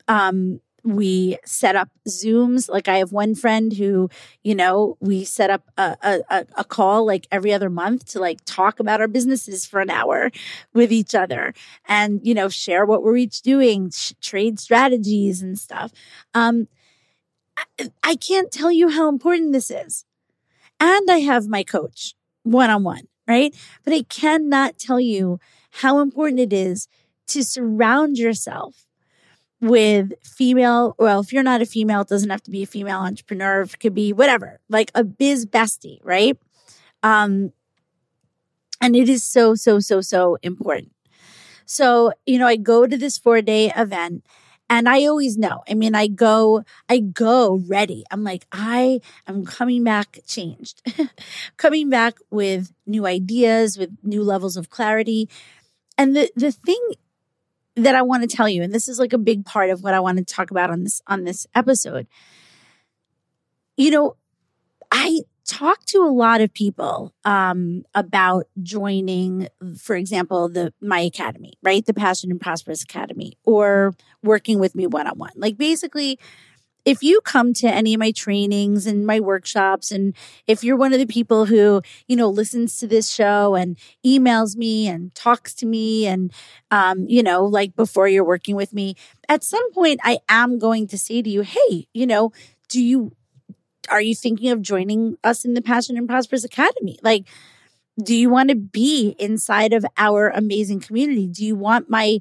Um, 0.09 0.59
we 0.83 1.37
set 1.45 1.75
up 1.75 1.89
zooms. 2.07 2.69
Like 2.69 2.87
i 2.87 2.97
have 2.97 3.11
one 3.11 3.35
friend 3.35 3.73
who 3.73 4.09
you 4.43 4.55
know 4.55 4.97
we 4.99 5.23
set 5.23 5.49
up 5.49 5.63
a, 5.77 5.95
a, 6.29 6.45
a, 6.57 6.63
call 6.63 7.05
like 7.05 7.27
every 7.31 7.53
other 7.53 7.69
month 7.69 8.05
to 8.11 8.19
like 8.19 8.39
talk 8.45 8.79
about 8.79 9.01
our 9.01 9.07
businesses 9.07 9.65
for 9.65 9.81
an 9.81 9.89
hour 9.89 10.31
with 10.73 10.91
each 10.91 11.15
other 11.15 11.53
and 11.87 12.21
you 12.23 12.33
know 12.33 12.49
share 12.49 12.85
what 12.85 13.03
we're 13.03 13.17
each 13.17 13.41
doing 13.41 13.89
sh- 13.91 14.13
trade 14.21 14.59
strategies 14.59 15.41
and 15.41 15.57
stuff. 15.59 15.91
Um 16.33 16.67
I, 17.57 17.89
I 18.03 18.15
can't 18.15 18.51
tell 18.51 18.71
you 18.71 18.89
how 18.89 19.09
important 19.09 19.53
this 19.53 19.69
is. 19.71 20.05
And 20.79 21.09
i 21.11 21.19
have 21.19 21.47
my 21.47 21.63
coach 21.63 22.15
one-on-one 22.43 23.07
right? 23.27 23.55
But 23.83 23.93
i 23.93 24.03
cannot 24.03 24.79
tell 24.79 24.99
you 24.99 25.39
how 25.71 25.99
important 25.99 26.39
it 26.39 26.53
is 26.53 26.87
to 27.27 27.43
surround 27.43 28.17
yourself 28.17 28.87
with 29.61 30.13
female, 30.23 30.95
well, 30.97 31.19
if 31.19 31.33
you're 31.33 31.43
not 31.43 31.61
a 31.61 31.65
female, 31.65 32.01
it 32.01 32.07
doesn't 32.07 32.29
have 32.29 32.43
to 32.43 32.51
be 32.51 32.63
a 32.63 32.67
female 32.67 32.99
entrepreneur. 32.99 33.61
It 33.61 33.79
could 33.79 33.93
be 33.93 34.13
whatever, 34.13 34.59
like 34.69 34.91
a 34.95 35.03
biz 35.03 35.45
bestie, 35.45 35.99
right? 36.03 36.37
Um, 37.03 37.51
and 38.81 38.95
it 38.95 39.09
is 39.09 39.23
so, 39.23 39.55
so, 39.55 39.79
so, 39.79 40.01
so 40.01 40.37
important. 40.41 40.91
So, 41.65 42.13
you 42.25 42.39
know, 42.39 42.47
I 42.47 42.55
go 42.55 42.87
to 42.87 42.97
this 42.97 43.17
four 43.17 43.41
day 43.41 43.71
event 43.75 44.25
and 44.69 44.87
I 44.87 45.05
always 45.05 45.37
know. 45.37 45.63
I 45.69 45.73
mean, 45.73 45.95
I 45.95 46.07
go, 46.07 46.63
I 46.87 46.99
go 46.99 47.61
ready. 47.67 48.03
I'm 48.11 48.23
like, 48.23 48.45
I 48.51 49.01
am 49.27 49.45
coming 49.45 49.83
back 49.83 50.19
changed, 50.25 50.81
coming 51.57 51.89
back 51.89 52.17
with 52.29 52.71
new 52.85 53.05
ideas, 53.05 53.77
with 53.77 53.91
new 54.03 54.23
levels 54.23 54.57
of 54.57 54.69
clarity. 54.69 55.27
And 55.97 56.15
the, 56.15 56.31
the 56.35 56.51
thing 56.51 56.79
that 57.83 57.95
I 57.95 58.01
want 58.01 58.29
to 58.29 58.35
tell 58.35 58.49
you, 58.49 58.63
and 58.63 58.73
this 58.73 58.87
is 58.87 58.99
like 58.99 59.13
a 59.13 59.17
big 59.17 59.45
part 59.45 59.69
of 59.69 59.83
what 59.83 59.93
I 59.93 59.99
want 59.99 60.17
to 60.17 60.25
talk 60.25 60.51
about 60.51 60.69
on 60.69 60.83
this 60.83 61.01
on 61.07 61.23
this 61.23 61.47
episode. 61.55 62.07
You 63.77 63.91
know, 63.91 64.15
I 64.91 65.21
talk 65.45 65.83
to 65.85 66.03
a 66.03 66.11
lot 66.11 66.41
of 66.41 66.53
people 66.53 67.11
um, 67.25 67.83
about 67.95 68.47
joining, 68.61 69.47
for 69.77 69.95
example, 69.95 70.47
the 70.47 70.73
my 70.79 70.99
academy, 70.99 71.53
right, 71.63 71.85
the 71.85 71.93
Passion 71.93 72.29
and 72.29 72.39
Prosperous 72.39 72.83
Academy, 72.83 73.37
or 73.45 73.95
working 74.21 74.59
with 74.59 74.75
me 74.75 74.85
one 74.85 75.07
on 75.07 75.17
one. 75.17 75.31
Like 75.35 75.57
basically, 75.57 76.19
if 76.85 77.03
you 77.03 77.21
come 77.21 77.53
to 77.55 77.67
any 77.67 77.93
of 77.93 77.99
my 77.99 78.11
trainings 78.11 78.85
and 78.85 79.05
my 79.05 79.19
workshops, 79.19 79.91
and 79.91 80.15
if 80.47 80.63
you're 80.63 80.77
one 80.77 80.93
of 80.93 80.99
the 80.99 81.05
people 81.05 81.45
who, 81.45 81.81
you 82.07 82.15
know, 82.15 82.29
listens 82.29 82.77
to 82.77 82.87
this 82.87 83.09
show 83.09 83.55
and 83.55 83.77
emails 84.05 84.55
me 84.55 84.87
and 84.87 85.13
talks 85.15 85.53
to 85.55 85.65
me 85.65 86.07
and, 86.07 86.31
um, 86.71 87.05
you 87.07 87.21
know, 87.21 87.45
like 87.45 87.75
before 87.75 88.07
you're 88.07 88.23
working 88.23 88.55
with 88.55 88.73
me, 88.73 88.95
at 89.27 89.43
some 89.43 89.71
point 89.73 89.99
I 90.03 90.19
am 90.29 90.57
going 90.57 90.87
to 90.87 90.97
say 90.97 91.21
to 91.21 91.29
you, 91.29 91.41
Hey, 91.41 91.87
you 91.93 92.07
know, 92.07 92.31
do 92.69 92.81
you, 92.81 93.11
are 93.89 94.01
you 94.01 94.15
thinking 94.15 94.51
of 94.51 94.61
joining 94.61 95.17
us 95.23 95.45
in 95.45 95.53
the 95.53 95.61
Passion 95.61 95.97
and 95.97 96.07
Prosperous 96.07 96.43
Academy? 96.43 96.97
Like, 97.03 97.25
do 98.01 98.15
you 98.15 98.29
want 98.29 98.49
to 98.49 98.55
be 98.55 99.15
inside 99.19 99.73
of 99.73 99.85
our 99.97 100.29
amazing 100.29 100.79
community? 100.79 101.27
Do 101.27 101.45
you 101.45 101.55
want 101.55 101.89
my, 101.89 102.19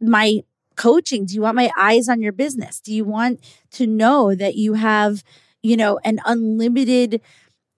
my 0.00 0.42
coaching? 0.76 1.26
Do 1.26 1.34
you 1.34 1.42
want 1.42 1.56
my 1.56 1.70
eyes 1.78 2.08
on 2.08 2.22
your 2.22 2.32
business? 2.32 2.80
Do 2.80 2.94
you 2.94 3.04
want 3.04 3.40
to 3.72 3.86
know 3.86 4.34
that 4.34 4.54
you 4.54 4.74
have, 4.74 5.22
you 5.62 5.76
know, 5.76 5.98
an 6.04 6.20
unlimited 6.24 7.20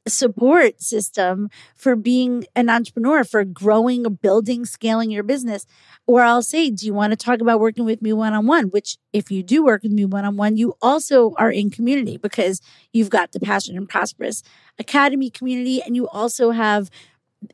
support 0.07 0.81
system 0.81 1.51
for 1.75 1.95
being 1.95 2.45
an 2.57 2.71
entrepreneur, 2.71 3.25
for 3.25 3.45
growing, 3.45 4.03
building, 4.23 4.65
scaling 4.65 5.11
your 5.11 5.23
business? 5.23 5.67
Or 6.07 6.23
I'll 6.23 6.43
say, 6.43 6.71
do 6.71 6.87
you 6.87 6.95
want 6.95 7.13
to 7.13 7.17
talk 7.17 7.41
about 7.41 7.61
working 7.61 7.85
with 7.85 8.01
me 8.01 8.13
one 8.13 8.33
on 8.33 8.47
one? 8.47 8.67
Which, 8.67 8.97
if 9.13 9.31
you 9.31 9.43
do 9.43 9.65
work 9.65 9.83
with 9.83 9.93
me 9.93 10.05
one 10.05 10.25
on 10.25 10.37
one, 10.37 10.57
you 10.57 10.75
also 10.81 11.35
are 11.37 11.51
in 11.51 11.71
community 11.71 12.17
because 12.17 12.61
you've 12.93 13.11
got 13.11 13.33
the 13.33 13.41
Passion 13.41 13.77
and 13.77 13.89
Prosperous 13.89 14.43
Academy 14.79 15.31
community, 15.31 15.83
and 15.83 15.95
you 15.95 16.09
also 16.09 16.51
have 16.51 16.91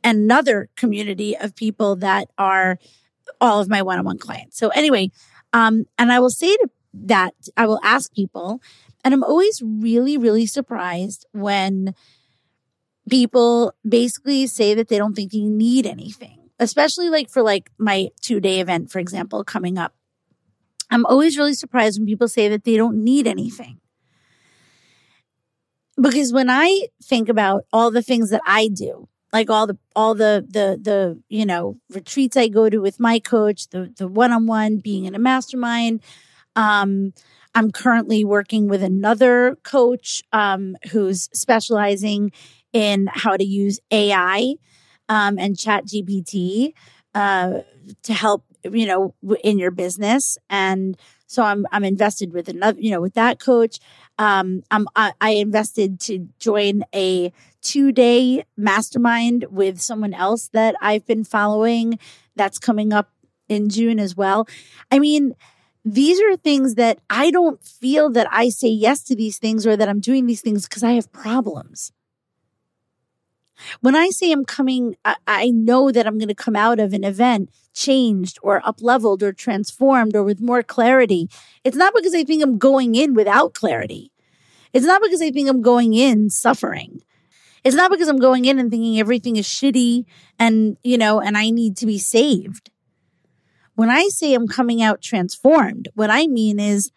another 0.03 0.69
community 0.75 1.35
of 1.37 1.55
people 1.55 1.95
that 1.97 2.29
are 2.37 2.79
all 3.41 3.59
of 3.59 3.69
my 3.69 3.81
one 3.81 3.99
on 3.99 4.05
one 4.05 4.17
clients. 4.17 4.57
So, 4.57 4.69
anyway, 4.69 5.11
um, 5.55 5.85
and 5.97 6.11
I 6.11 6.19
will 6.19 6.29
say 6.29 6.53
that, 6.93 7.33
I 7.55 7.65
will 7.65 7.79
ask 7.81 8.13
people, 8.13 8.61
and 9.05 9.13
I'm 9.13 9.23
always 9.23 9.61
really, 9.63 10.17
really 10.17 10.45
surprised 10.45 11.25
when 11.31 11.95
people 13.09 13.73
basically 13.87 14.47
say 14.47 14.73
that 14.73 14.89
they 14.89 14.97
don't 14.97 15.15
think 15.15 15.31
you 15.33 15.49
need 15.49 15.85
anything, 15.85 16.49
especially 16.59 17.09
like 17.09 17.29
for 17.29 17.41
like 17.41 17.71
my 17.77 18.09
two 18.19 18.41
day 18.41 18.59
event, 18.59 18.91
for 18.91 18.99
example, 18.99 19.45
coming 19.45 19.77
up. 19.77 19.93
I'm 20.91 21.05
always 21.05 21.37
really 21.37 21.53
surprised 21.53 21.99
when 21.99 22.05
people 22.05 22.27
say 22.27 22.49
that 22.49 22.65
they 22.65 22.75
don't 22.75 23.01
need 23.01 23.25
anything. 23.25 23.79
Because 25.95 26.33
when 26.33 26.49
I 26.49 26.87
think 27.01 27.29
about 27.29 27.63
all 27.71 27.91
the 27.91 28.01
things 28.01 28.29
that 28.29 28.41
I 28.45 28.67
do, 28.67 29.07
like 29.33 29.49
all 29.49 29.67
the 29.67 29.77
all 29.95 30.15
the 30.15 30.45
the 30.47 30.79
the 30.81 31.21
you 31.29 31.45
know 31.45 31.77
retreats 31.89 32.37
I 32.37 32.47
go 32.47 32.69
to 32.69 32.79
with 32.79 32.99
my 32.99 33.19
coach, 33.19 33.69
the 33.69 33.93
the 33.97 34.07
one 34.07 34.31
on 34.31 34.47
one, 34.47 34.77
being 34.77 35.05
in 35.05 35.15
a 35.15 35.19
mastermind. 35.19 36.01
Um, 36.55 37.13
I'm 37.53 37.71
currently 37.71 38.25
working 38.25 38.67
with 38.67 38.83
another 38.83 39.57
coach 39.63 40.21
um, 40.33 40.75
who's 40.91 41.29
specializing 41.33 42.31
in 42.73 43.09
how 43.11 43.37
to 43.37 43.43
use 43.43 43.79
AI 43.91 44.55
um, 45.07 45.37
and 45.37 45.57
Chat 45.57 45.85
GPT 45.85 46.73
uh, 47.13 47.61
to 48.03 48.13
help 48.13 48.45
you 48.71 48.85
know 48.85 49.13
in 49.43 49.59
your 49.59 49.71
business 49.71 50.37
and 50.49 50.97
so 51.27 51.43
i'm 51.43 51.65
i'm 51.71 51.83
invested 51.83 52.33
with 52.33 52.49
another 52.49 52.79
you 52.79 52.91
know 52.91 53.01
with 53.01 53.13
that 53.13 53.39
coach 53.39 53.79
um 54.17 54.63
i'm 54.71 54.87
i, 54.95 55.13
I 55.19 55.31
invested 55.31 55.99
to 56.01 56.27
join 56.39 56.83
a 56.93 57.31
two 57.61 57.91
day 57.91 58.45
mastermind 58.55 59.45
with 59.49 59.79
someone 59.81 60.13
else 60.13 60.49
that 60.49 60.75
i've 60.81 61.05
been 61.05 61.23
following. 61.23 61.99
That's 62.35 62.59
coming 62.59 62.91
up 62.93 63.09
in 63.47 63.69
june 63.69 63.99
as 63.99 64.15
well. 64.15 64.47
I 64.91 64.99
mean 64.99 65.35
these 65.85 66.19
are 66.19 66.35
things 66.35 66.75
that 66.75 66.97
i 67.11 67.29
don't 67.29 67.63
feel 67.63 68.09
that 68.09 68.27
i 68.31 68.49
say 68.49 68.67
yes 68.67 69.03
to 69.03 69.15
these 69.15 69.37
things 69.37 69.67
or 69.67 69.77
that 69.77 69.87
i'm 69.87 69.99
doing 69.99 70.25
these 70.25 70.41
things 70.41 70.67
because 70.67 70.83
i 70.83 70.93
have 70.93 71.11
problems 71.13 71.91
when 73.81 73.95
I 73.95 74.09
say 74.09 74.31
I'm 74.31 74.45
coming, 74.45 74.95
I, 75.05 75.15
I 75.27 75.49
know 75.49 75.91
that 75.91 76.07
I'm 76.07 76.17
going 76.17 76.29
to 76.29 76.35
come 76.35 76.55
out 76.55 76.79
of 76.79 76.93
an 76.93 77.03
event 77.03 77.49
changed 77.73 78.39
or 78.41 78.65
up 78.67 78.81
leveled 78.81 79.21
or 79.21 79.33
transformed 79.33 80.15
or 80.15 80.23
with 80.23 80.41
more 80.41 80.63
clarity. 80.63 81.29
It's 81.63 81.77
not 81.77 81.93
because 81.93 82.15
I 82.15 82.23
think 82.23 82.43
I'm 82.43 82.57
going 82.57 82.95
in 82.95 83.13
without 83.13 83.53
clarity. 83.53 84.11
It's 84.73 84.85
not 84.85 85.01
because 85.01 85.21
I 85.21 85.31
think 85.31 85.49
I'm 85.49 85.61
going 85.61 85.93
in 85.93 86.29
suffering. 86.29 87.01
It's 87.63 87.75
not 87.75 87.91
because 87.91 88.07
I'm 88.07 88.19
going 88.19 88.45
in 88.45 88.59
and 88.59 88.69
thinking 88.69 88.99
everything 88.99 89.37
is 89.37 89.47
shitty 89.47 90.05
and, 90.37 90.77
you 90.83 90.97
know, 90.97 91.19
and 91.19 91.37
I 91.37 91.49
need 91.49 91.77
to 91.77 91.85
be 91.85 91.97
saved. 91.97 92.69
When 93.75 93.89
I 93.89 94.07
say 94.09 94.33
I'm 94.33 94.47
coming 94.47 94.81
out 94.81 95.01
transformed, 95.01 95.89
what 95.95 96.09
I 96.09 96.27
mean 96.27 96.59
is 96.59 96.91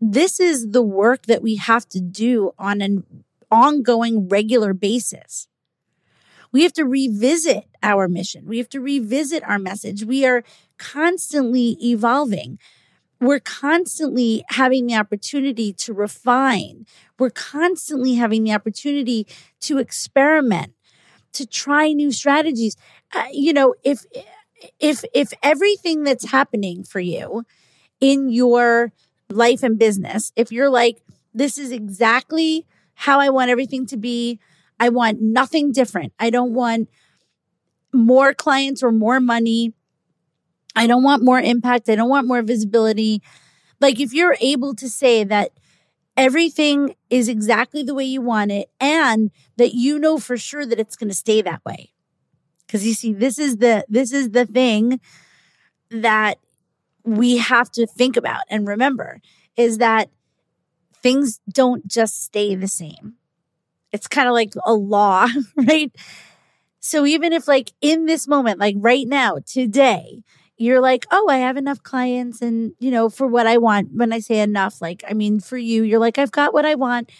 this 0.00 0.38
is 0.40 0.70
the 0.70 0.82
work 0.82 1.26
that 1.26 1.42
we 1.42 1.56
have 1.56 1.88
to 1.88 2.00
do 2.00 2.52
on 2.58 2.80
an 2.80 3.04
ongoing 3.50 4.28
regular 4.28 4.72
basis. 4.74 5.48
We 6.56 6.62
have 6.62 6.72
to 6.72 6.86
revisit 6.86 7.66
our 7.82 8.08
mission. 8.08 8.46
We 8.46 8.56
have 8.56 8.70
to 8.70 8.80
revisit 8.80 9.44
our 9.44 9.58
message. 9.58 10.04
We 10.04 10.24
are 10.24 10.42
constantly 10.78 11.76
evolving. 11.82 12.58
We're 13.20 13.40
constantly 13.40 14.42
having 14.48 14.86
the 14.86 14.94
opportunity 14.94 15.74
to 15.74 15.92
refine. 15.92 16.86
We're 17.18 17.28
constantly 17.28 18.14
having 18.14 18.44
the 18.44 18.54
opportunity 18.54 19.26
to 19.60 19.76
experiment, 19.76 20.72
to 21.34 21.46
try 21.46 21.92
new 21.92 22.10
strategies. 22.10 22.74
Uh, 23.14 23.26
you 23.30 23.52
know, 23.52 23.74
if 23.84 24.06
if 24.80 25.04
if 25.12 25.34
everything 25.42 26.04
that's 26.04 26.30
happening 26.30 26.84
for 26.84 27.00
you 27.00 27.44
in 28.00 28.30
your 28.30 28.94
life 29.28 29.62
and 29.62 29.78
business, 29.78 30.32
if 30.36 30.50
you're 30.50 30.70
like 30.70 31.02
this 31.34 31.58
is 31.58 31.70
exactly 31.70 32.64
how 32.94 33.20
I 33.20 33.28
want 33.28 33.50
everything 33.50 33.84
to 33.88 33.98
be, 33.98 34.40
I 34.78 34.88
want 34.90 35.20
nothing 35.20 35.72
different. 35.72 36.12
I 36.18 36.30
don't 36.30 36.52
want 36.52 36.88
more 37.92 38.34
clients 38.34 38.82
or 38.82 38.92
more 38.92 39.20
money. 39.20 39.72
I 40.74 40.86
don't 40.86 41.02
want 41.02 41.22
more 41.24 41.40
impact. 41.40 41.88
I 41.88 41.94
don't 41.94 42.08
want 42.08 42.26
more 42.26 42.42
visibility. 42.42 43.22
Like 43.80 44.00
if 44.00 44.12
you're 44.12 44.36
able 44.40 44.74
to 44.76 44.88
say 44.88 45.24
that 45.24 45.52
everything 46.16 46.94
is 47.10 47.28
exactly 47.28 47.82
the 47.82 47.94
way 47.94 48.04
you 48.04 48.20
want 48.20 48.50
it 48.50 48.70
and 48.80 49.30
that 49.56 49.74
you 49.74 49.98
know 49.98 50.18
for 50.18 50.36
sure 50.36 50.66
that 50.66 50.80
it's 50.80 50.96
going 50.96 51.08
to 51.10 51.14
stay 51.16 51.42
that 51.42 51.64
way. 51.64 51.90
Cuz 52.68 52.86
you 52.86 52.94
see 52.94 53.12
this 53.12 53.38
is 53.38 53.58
the 53.58 53.84
this 53.88 54.12
is 54.12 54.30
the 54.30 54.46
thing 54.46 55.00
that 55.90 56.38
we 57.04 57.38
have 57.38 57.70
to 57.72 57.86
think 57.86 58.16
about 58.16 58.42
and 58.50 58.66
remember 58.66 59.20
is 59.56 59.78
that 59.78 60.10
things 61.02 61.40
don't 61.50 61.86
just 61.86 62.22
stay 62.24 62.54
the 62.54 62.68
same. 62.68 63.16
It's 63.92 64.08
kind 64.08 64.28
of 64.28 64.34
like 64.34 64.52
a 64.64 64.74
law, 64.74 65.28
right? 65.56 65.92
So 66.80 67.06
even 67.06 67.32
if 67.32 67.48
like 67.48 67.72
in 67.80 68.06
this 68.06 68.28
moment, 68.28 68.60
like 68.60 68.76
right 68.78 69.06
now, 69.06 69.38
today, 69.46 70.22
you're 70.58 70.80
like, 70.80 71.06
oh, 71.10 71.28
I 71.28 71.38
have 71.38 71.56
enough 71.56 71.82
clients 71.82 72.40
and, 72.40 72.72
you 72.78 72.90
know, 72.90 73.10
for 73.10 73.26
what 73.26 73.46
I 73.46 73.58
want. 73.58 73.90
When 73.92 74.12
I 74.12 74.20
say 74.20 74.40
enough, 74.40 74.80
like, 74.80 75.04
I 75.08 75.12
mean, 75.12 75.40
for 75.40 75.58
you, 75.58 75.82
you're 75.82 76.00
like, 76.00 76.18
I've 76.18 76.32
got 76.32 76.54
what 76.54 76.64
I 76.64 76.74
want. 76.74 77.10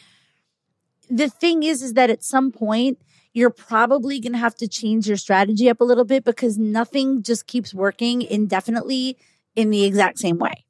The 1.09 1.29
thing 1.29 1.63
is, 1.63 1.83
is 1.83 1.95
that 1.95 2.11
at 2.11 2.25
some 2.25 2.51
point, 2.51 2.99
you're 3.33 3.51
probably 3.51 4.19
going 4.19 4.33
to 4.33 4.39
have 4.39 4.55
to 4.57 4.67
change 4.69 5.07
your 5.07 5.19
strategy 5.19 5.69
up 5.69 5.81
a 5.81 5.85
little 5.85 6.05
bit 6.05 6.25
because 6.25 6.57
nothing 6.57 7.23
just 7.23 7.47
keeps 7.47 7.75
working 7.75 8.23
indefinitely 8.23 9.19
in 9.55 9.71
the 9.71 9.85
exact 9.85 10.19
same 10.19 10.39
way. 10.39 10.65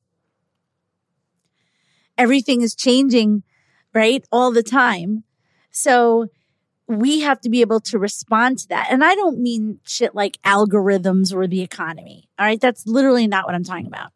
Everything 2.19 2.63
is 2.63 2.75
changing, 2.75 3.43
right? 3.95 4.25
All 4.33 4.53
the 4.53 4.63
time. 4.63 5.25
So 5.77 6.29
we 6.89 7.21
have 7.21 7.41
to 7.43 7.51
be 7.51 7.61
able 7.61 7.81
to 7.81 7.99
respond 7.99 8.59
to 8.61 8.69
that. 8.69 8.89
And 8.91 9.05
I 9.05 9.15
don't 9.15 9.41
mean 9.41 9.81
shit 9.85 10.15
like 10.15 10.41
algorithms 10.43 11.35
or 11.35 11.47
the 11.47 11.61
economy. 11.61 12.29
All 12.39 12.47
right. 12.47 12.61
That's 12.61 12.87
literally 12.87 13.27
not 13.27 13.45
what 13.45 13.55
I'm 13.55 13.65
talking 13.65 13.87
about. 13.87 14.13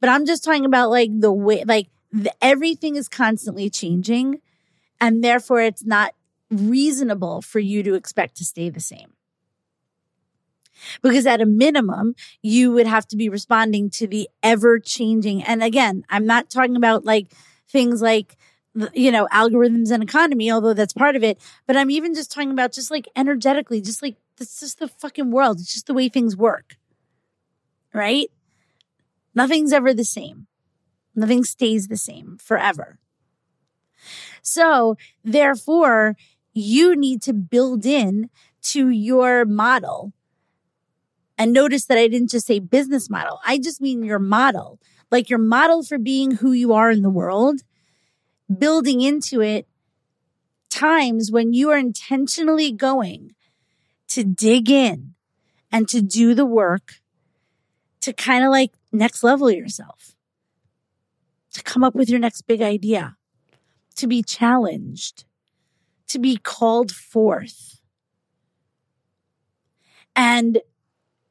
But 0.00 0.08
I'm 0.08 0.24
just 0.24 0.44
talking 0.44 0.64
about 0.64 0.90
like 0.90 1.10
the 1.12 1.32
way, 1.32 1.64
like 1.64 1.88
the, 2.12 2.32
everything 2.40 2.96
is 2.96 3.08
constantly 3.08 3.68
changing. 3.68 4.40
And 5.00 5.22
therefore, 5.22 5.60
it's 5.60 5.84
not 5.84 6.14
reasonable 6.50 7.42
for 7.42 7.58
you 7.58 7.82
to 7.82 7.94
expect 7.94 8.36
to 8.36 8.44
stay 8.44 8.70
the 8.70 8.80
same. 8.80 9.12
Because 11.02 11.26
at 11.26 11.40
a 11.40 11.46
minimum, 11.46 12.14
you 12.42 12.72
would 12.72 12.86
have 12.86 13.06
to 13.08 13.16
be 13.16 13.28
responding 13.28 13.90
to 13.90 14.06
the 14.06 14.28
ever 14.42 14.78
changing. 14.78 15.42
And 15.42 15.62
again, 15.62 16.04
I'm 16.08 16.26
not 16.26 16.48
talking 16.48 16.76
about 16.76 17.04
like 17.04 17.32
things 17.68 18.00
like 18.00 18.36
you 18.92 19.10
know, 19.10 19.26
algorithms 19.32 19.90
and 19.90 20.02
economy, 20.02 20.50
although 20.50 20.74
that's 20.74 20.92
part 20.92 21.16
of 21.16 21.24
it. 21.24 21.40
But 21.66 21.76
I'm 21.76 21.90
even 21.90 22.14
just 22.14 22.30
talking 22.30 22.50
about 22.50 22.72
just 22.72 22.90
like 22.90 23.08
energetically, 23.16 23.80
just 23.80 24.02
like 24.02 24.16
this 24.36 24.62
is 24.62 24.74
the 24.74 24.88
fucking 24.88 25.30
world. 25.30 25.60
It's 25.60 25.72
just 25.72 25.86
the 25.86 25.94
way 25.94 26.08
things 26.08 26.36
work. 26.36 26.76
Right? 27.92 28.28
Nothing's 29.34 29.72
ever 29.72 29.94
the 29.94 30.04
same. 30.04 30.46
Nothing 31.14 31.44
stays 31.44 31.88
the 31.88 31.96
same 31.96 32.38
forever. 32.38 32.98
So 34.42 34.96
therefore, 35.24 36.16
you 36.52 36.94
need 36.94 37.22
to 37.22 37.32
build 37.32 37.86
in 37.86 38.30
to 38.62 38.90
your 38.90 39.44
model. 39.44 40.12
And 41.38 41.52
notice 41.52 41.86
that 41.86 41.98
I 41.98 42.08
didn't 42.08 42.30
just 42.30 42.46
say 42.46 42.58
business 42.58 43.10
model. 43.10 43.40
I 43.44 43.58
just 43.58 43.80
mean 43.80 44.02
your 44.02 44.18
model, 44.18 44.80
like 45.10 45.28
your 45.28 45.38
model 45.38 45.82
for 45.82 45.98
being 45.98 46.32
who 46.32 46.52
you 46.52 46.72
are 46.72 46.90
in 46.90 47.02
the 47.02 47.10
world 47.10 47.62
building 48.54 49.00
into 49.00 49.40
it 49.40 49.66
times 50.70 51.30
when 51.30 51.52
you 51.52 51.70
are 51.70 51.78
intentionally 51.78 52.70
going 52.72 53.34
to 54.08 54.24
dig 54.24 54.70
in 54.70 55.14
and 55.72 55.88
to 55.88 56.00
do 56.00 56.34
the 56.34 56.46
work 56.46 57.00
to 58.00 58.12
kind 58.12 58.44
of 58.44 58.50
like 58.50 58.72
next 58.92 59.24
level 59.24 59.50
yourself, 59.50 60.14
to 61.52 61.62
come 61.62 61.82
up 61.82 61.94
with 61.94 62.08
your 62.08 62.20
next 62.20 62.42
big 62.42 62.62
idea, 62.62 63.16
to 63.96 64.06
be 64.06 64.22
challenged, 64.22 65.24
to 66.06 66.18
be 66.18 66.36
called 66.36 66.92
forth. 66.92 67.80
And 70.14 70.60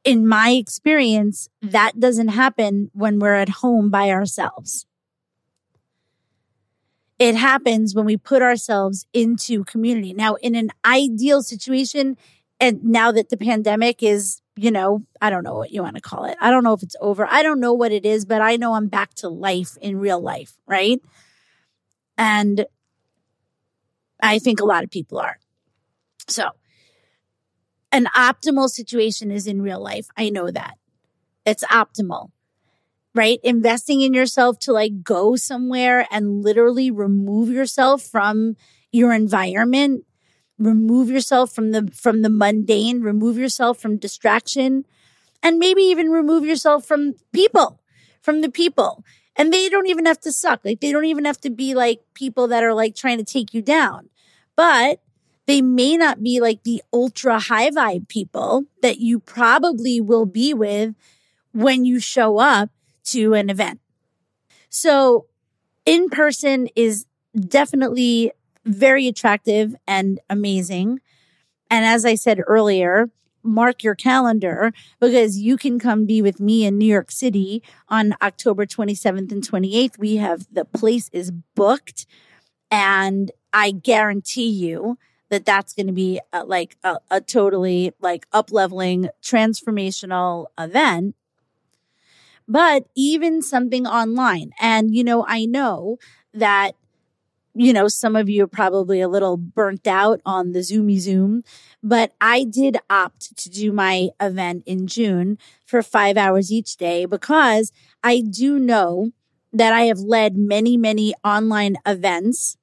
in 0.04 0.26
my 0.26 0.50
experience, 0.50 1.48
that 1.62 1.98
doesn't 1.98 2.28
happen 2.28 2.90
when 2.92 3.18
we're 3.18 3.34
at 3.34 3.48
home 3.48 3.90
by 3.90 4.10
ourselves. 4.10 4.86
It 7.18 7.34
happens 7.34 7.94
when 7.94 8.04
we 8.04 8.16
put 8.16 8.42
ourselves 8.42 9.06
into 9.12 9.64
community. 9.64 10.12
Now, 10.12 10.34
in 10.34 10.54
an 10.54 10.70
ideal 10.84 11.42
situation, 11.42 12.16
and 12.60 12.84
now 12.84 13.10
that 13.12 13.30
the 13.30 13.36
pandemic 13.36 14.02
is, 14.02 14.40
you 14.54 14.70
know, 14.70 15.02
I 15.20 15.30
don't 15.30 15.44
know 15.44 15.54
what 15.54 15.70
you 15.70 15.82
want 15.82 15.96
to 15.96 16.02
call 16.02 16.24
it. 16.24 16.36
I 16.40 16.50
don't 16.50 16.64
know 16.64 16.74
if 16.74 16.82
it's 16.82 16.96
over. 17.00 17.26
I 17.30 17.42
don't 17.42 17.60
know 17.60 17.72
what 17.72 17.92
it 17.92 18.04
is, 18.04 18.24
but 18.24 18.42
I 18.42 18.56
know 18.56 18.74
I'm 18.74 18.88
back 18.88 19.14
to 19.14 19.28
life 19.28 19.76
in 19.80 19.98
real 19.98 20.20
life, 20.20 20.54
right? 20.66 21.00
And 22.18 22.66
I 24.22 24.38
think 24.38 24.60
a 24.60 24.64
lot 24.66 24.84
of 24.84 24.90
people 24.90 25.18
are. 25.18 25.38
So, 26.28 26.48
an 27.92 28.06
optimal 28.16 28.68
situation 28.68 29.30
is 29.30 29.46
in 29.46 29.62
real 29.62 29.80
life. 29.80 30.08
I 30.16 30.28
know 30.28 30.50
that. 30.50 30.74
It's 31.46 31.64
optimal 31.64 32.30
right? 33.16 33.40
Investing 33.42 34.02
in 34.02 34.14
yourself 34.14 34.58
to 34.60 34.72
like 34.72 35.02
go 35.02 35.36
somewhere 35.36 36.06
and 36.10 36.44
literally 36.44 36.90
remove 36.90 37.50
yourself 37.50 38.02
from 38.02 38.56
your 38.92 39.12
environment, 39.12 40.04
remove 40.58 41.10
yourself 41.10 41.52
from 41.52 41.72
the 41.72 41.90
from 41.94 42.22
the 42.22 42.30
mundane, 42.30 43.02
remove 43.02 43.38
yourself 43.38 43.78
from 43.78 43.98
distraction, 43.98 44.84
and 45.42 45.58
maybe 45.58 45.82
even 45.82 46.10
remove 46.10 46.44
yourself 46.44 46.84
from 46.86 47.14
people, 47.32 47.80
from 48.22 48.40
the 48.40 48.50
people. 48.50 49.04
And 49.36 49.52
they 49.52 49.68
don't 49.68 49.86
even 49.86 50.06
have 50.06 50.20
to 50.20 50.32
suck. 50.32 50.60
Like 50.64 50.80
they 50.80 50.92
don't 50.92 51.04
even 51.04 51.24
have 51.26 51.40
to 51.42 51.50
be 51.50 51.74
like 51.74 52.00
people 52.14 52.48
that 52.48 52.64
are 52.64 52.74
like 52.74 52.94
trying 52.94 53.18
to 53.18 53.24
take 53.24 53.54
you 53.54 53.62
down. 53.62 54.08
But 54.56 55.00
They 55.46 55.62
may 55.62 55.96
not 55.96 56.24
be 56.24 56.40
like 56.40 56.64
the 56.64 56.82
ultra 56.92 57.38
high 57.38 57.70
vibe 57.70 58.08
people 58.08 58.64
that 58.82 58.98
you 58.98 59.20
probably 59.20 60.00
will 60.00 60.26
be 60.26 60.52
with 60.54 60.94
when 61.52 61.84
you 61.84 62.00
show 62.00 62.38
up 62.38 62.70
to 63.06 63.34
an 63.34 63.50
event. 63.50 63.80
So 64.68 65.26
in 65.84 66.08
person 66.08 66.68
is 66.76 67.06
definitely 67.38 68.32
very 68.64 69.06
attractive 69.06 69.74
and 69.86 70.20
amazing. 70.28 71.00
And 71.70 71.84
as 71.84 72.04
I 72.04 72.14
said 72.14 72.40
earlier, 72.46 73.10
mark 73.42 73.82
your 73.84 73.94
calendar 73.94 74.72
because 75.00 75.38
you 75.38 75.56
can 75.56 75.78
come 75.78 76.04
be 76.04 76.20
with 76.20 76.40
me 76.40 76.64
in 76.64 76.78
New 76.78 76.86
York 76.86 77.10
City 77.10 77.62
on 77.88 78.14
October 78.20 78.66
27th 78.66 79.30
and 79.30 79.48
28th. 79.48 79.98
We 79.98 80.16
have 80.16 80.46
the 80.52 80.64
place 80.64 81.08
is 81.12 81.30
booked 81.54 82.06
and 82.70 83.30
I 83.52 83.70
guarantee 83.70 84.48
you 84.48 84.98
that 85.28 85.44
that's 85.44 85.72
going 85.72 85.86
to 85.86 85.92
be 85.92 86.20
a, 86.32 86.44
like 86.44 86.76
a, 86.84 86.98
a 87.10 87.20
totally 87.20 87.92
like 88.00 88.26
up 88.32 88.52
leveling 88.52 89.08
transformational 89.22 90.46
event. 90.58 91.14
But 92.48 92.86
even 92.94 93.42
something 93.42 93.86
online 93.86 94.50
and 94.60 94.94
you 94.94 95.02
know, 95.04 95.24
I 95.26 95.46
know 95.46 95.98
that 96.34 96.72
you 97.54 97.72
know, 97.72 97.88
some 97.88 98.16
of 98.16 98.28
you 98.28 98.44
are 98.44 98.48
probably 98.48 99.00
a 99.00 99.08
little 99.08 99.36
burnt 99.38 99.86
out 99.86 100.20
on 100.26 100.52
the 100.52 100.58
Zoomy 100.58 100.98
Zoom, 100.98 101.42
but 101.82 102.12
I 102.20 102.44
did 102.44 102.76
opt 102.90 103.36
to 103.38 103.48
do 103.48 103.72
my 103.72 104.10
event 104.20 104.64
in 104.66 104.86
June 104.86 105.38
for 105.64 105.82
five 105.82 106.18
hours 106.18 106.52
each 106.52 106.76
day 106.76 107.06
because 107.06 107.72
I 108.02 108.20
do 108.20 108.58
know 108.58 109.12
that 109.54 109.72
I 109.72 109.82
have 109.84 110.00
led 110.00 110.36
many, 110.36 110.76
many 110.76 111.14
online 111.24 111.76
events 111.86 112.58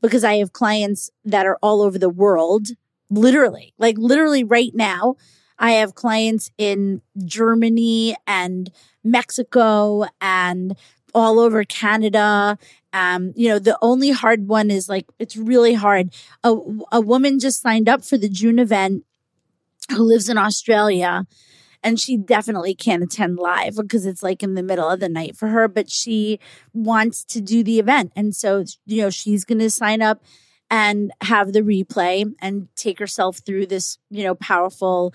because 0.00 0.24
I 0.24 0.36
have 0.36 0.52
clients 0.52 1.10
that 1.24 1.46
are 1.46 1.58
all 1.62 1.82
over 1.82 1.98
the 1.98 2.08
world, 2.10 2.68
literally, 3.10 3.74
like 3.78 3.96
literally 3.98 4.44
right 4.44 4.72
now. 4.74 5.16
I 5.62 5.72
have 5.72 5.94
clients 5.94 6.50
in 6.58 7.00
Germany 7.24 8.14
and 8.26 8.70
Mexico 9.02 10.04
and 10.20 10.76
all 11.14 11.38
over 11.38 11.64
Canada 11.64 12.58
um, 12.92 13.32
you 13.36 13.48
know, 13.48 13.58
the 13.58 13.78
only 13.80 14.10
hard 14.10 14.48
one 14.48 14.70
is 14.70 14.88
like, 14.88 15.06
it's 15.18 15.36
really 15.36 15.74
hard. 15.74 16.14
A, 16.44 16.54
a 16.90 17.00
woman 17.00 17.38
just 17.38 17.62
signed 17.62 17.88
up 17.88 18.04
for 18.04 18.18
the 18.18 18.28
June 18.28 18.58
event 18.58 19.04
who 19.90 20.02
lives 20.02 20.28
in 20.28 20.36
Australia 20.36 21.26
and 21.82 21.98
she 21.98 22.16
definitely 22.16 22.74
can't 22.74 23.02
attend 23.02 23.38
live 23.38 23.76
because 23.76 24.06
it's 24.06 24.22
like 24.22 24.42
in 24.42 24.54
the 24.54 24.62
middle 24.62 24.88
of 24.88 25.00
the 25.00 25.08
night 25.08 25.36
for 25.36 25.48
her, 25.48 25.66
but 25.68 25.90
she 25.90 26.38
wants 26.72 27.24
to 27.24 27.40
do 27.40 27.64
the 27.64 27.80
event. 27.80 28.12
And 28.14 28.36
so, 28.36 28.64
you 28.86 29.02
know, 29.02 29.10
she's 29.10 29.44
going 29.44 29.58
to 29.58 29.70
sign 29.70 30.00
up 30.00 30.22
and 30.70 31.12
have 31.22 31.52
the 31.52 31.62
replay 31.62 32.32
and 32.40 32.68
take 32.76 32.98
herself 32.98 33.38
through 33.38 33.66
this, 33.66 33.98
you 34.10 34.22
know, 34.22 34.34
powerful 34.34 35.12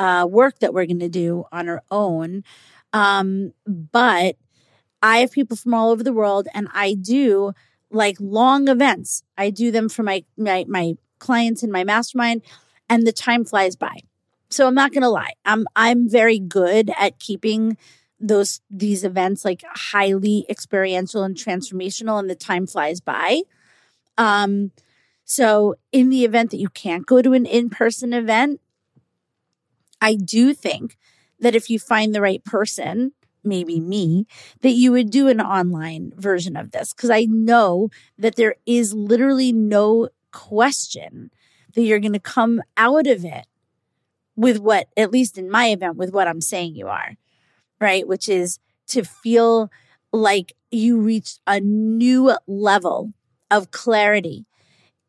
uh, 0.00 0.26
work 0.26 0.58
that 0.60 0.72
we're 0.72 0.86
going 0.86 0.98
to 0.98 1.10
do 1.10 1.44
on 1.52 1.68
our 1.68 1.82
own. 1.90 2.42
Um, 2.94 3.52
but 3.66 4.36
I 5.02 5.18
have 5.18 5.30
people 5.30 5.56
from 5.56 5.74
all 5.74 5.90
over 5.90 6.02
the 6.02 6.12
world 6.12 6.48
and 6.54 6.68
I 6.72 6.94
do 6.94 7.52
like 7.90 8.16
long 8.18 8.68
events. 8.68 9.22
I 9.36 9.50
do 9.50 9.70
them 9.70 9.90
for 9.90 10.02
my, 10.02 10.24
my, 10.38 10.64
my 10.66 10.94
clients 11.18 11.62
in 11.62 11.70
my 11.70 11.84
mastermind 11.84 12.42
and 12.88 13.06
the 13.06 13.12
time 13.12 13.44
flies 13.44 13.76
by. 13.76 14.00
So 14.48 14.66
I'm 14.66 14.74
not 14.74 14.92
going 14.92 15.02
to 15.02 15.08
lie. 15.10 15.34
I'm, 15.44 15.66
I'm 15.76 16.08
very 16.08 16.38
good 16.38 16.90
at 16.98 17.18
keeping 17.18 17.76
those, 18.18 18.62
these 18.70 19.04
events 19.04 19.44
like 19.44 19.62
highly 19.70 20.46
experiential 20.48 21.22
and 21.22 21.36
transformational 21.36 22.18
and 22.18 22.28
the 22.28 22.34
time 22.34 22.66
flies 22.66 23.00
by. 23.00 23.42
Um, 24.16 24.72
so 25.24 25.76
in 25.92 26.08
the 26.08 26.24
event 26.24 26.50
that 26.52 26.58
you 26.58 26.70
can't 26.70 27.06
go 27.06 27.20
to 27.20 27.34
an 27.34 27.44
in-person 27.44 28.14
event, 28.14 28.60
I 30.00 30.14
do 30.14 30.54
think 30.54 30.96
that 31.40 31.54
if 31.54 31.70
you 31.70 31.78
find 31.78 32.14
the 32.14 32.20
right 32.20 32.44
person, 32.44 33.12
maybe 33.42 33.80
me, 33.80 34.26
that 34.60 34.70
you 34.70 34.92
would 34.92 35.10
do 35.10 35.28
an 35.28 35.40
online 35.40 36.12
version 36.16 36.56
of 36.56 36.72
this. 36.72 36.92
Cause 36.92 37.10
I 37.10 37.24
know 37.24 37.88
that 38.18 38.36
there 38.36 38.56
is 38.66 38.92
literally 38.94 39.52
no 39.52 40.08
question 40.32 41.30
that 41.74 41.82
you're 41.82 42.00
going 42.00 42.12
to 42.12 42.20
come 42.20 42.62
out 42.76 43.06
of 43.06 43.24
it 43.24 43.46
with 44.36 44.58
what, 44.58 44.88
at 44.96 45.10
least 45.10 45.38
in 45.38 45.50
my 45.50 45.66
event, 45.66 45.96
with 45.96 46.12
what 46.12 46.28
I'm 46.28 46.40
saying 46.40 46.74
you 46.74 46.88
are, 46.88 47.16
right? 47.80 48.06
Which 48.06 48.28
is 48.28 48.58
to 48.88 49.04
feel 49.04 49.70
like 50.12 50.54
you 50.70 50.98
reached 50.98 51.40
a 51.46 51.60
new 51.60 52.36
level 52.46 53.12
of 53.50 53.70
clarity 53.70 54.46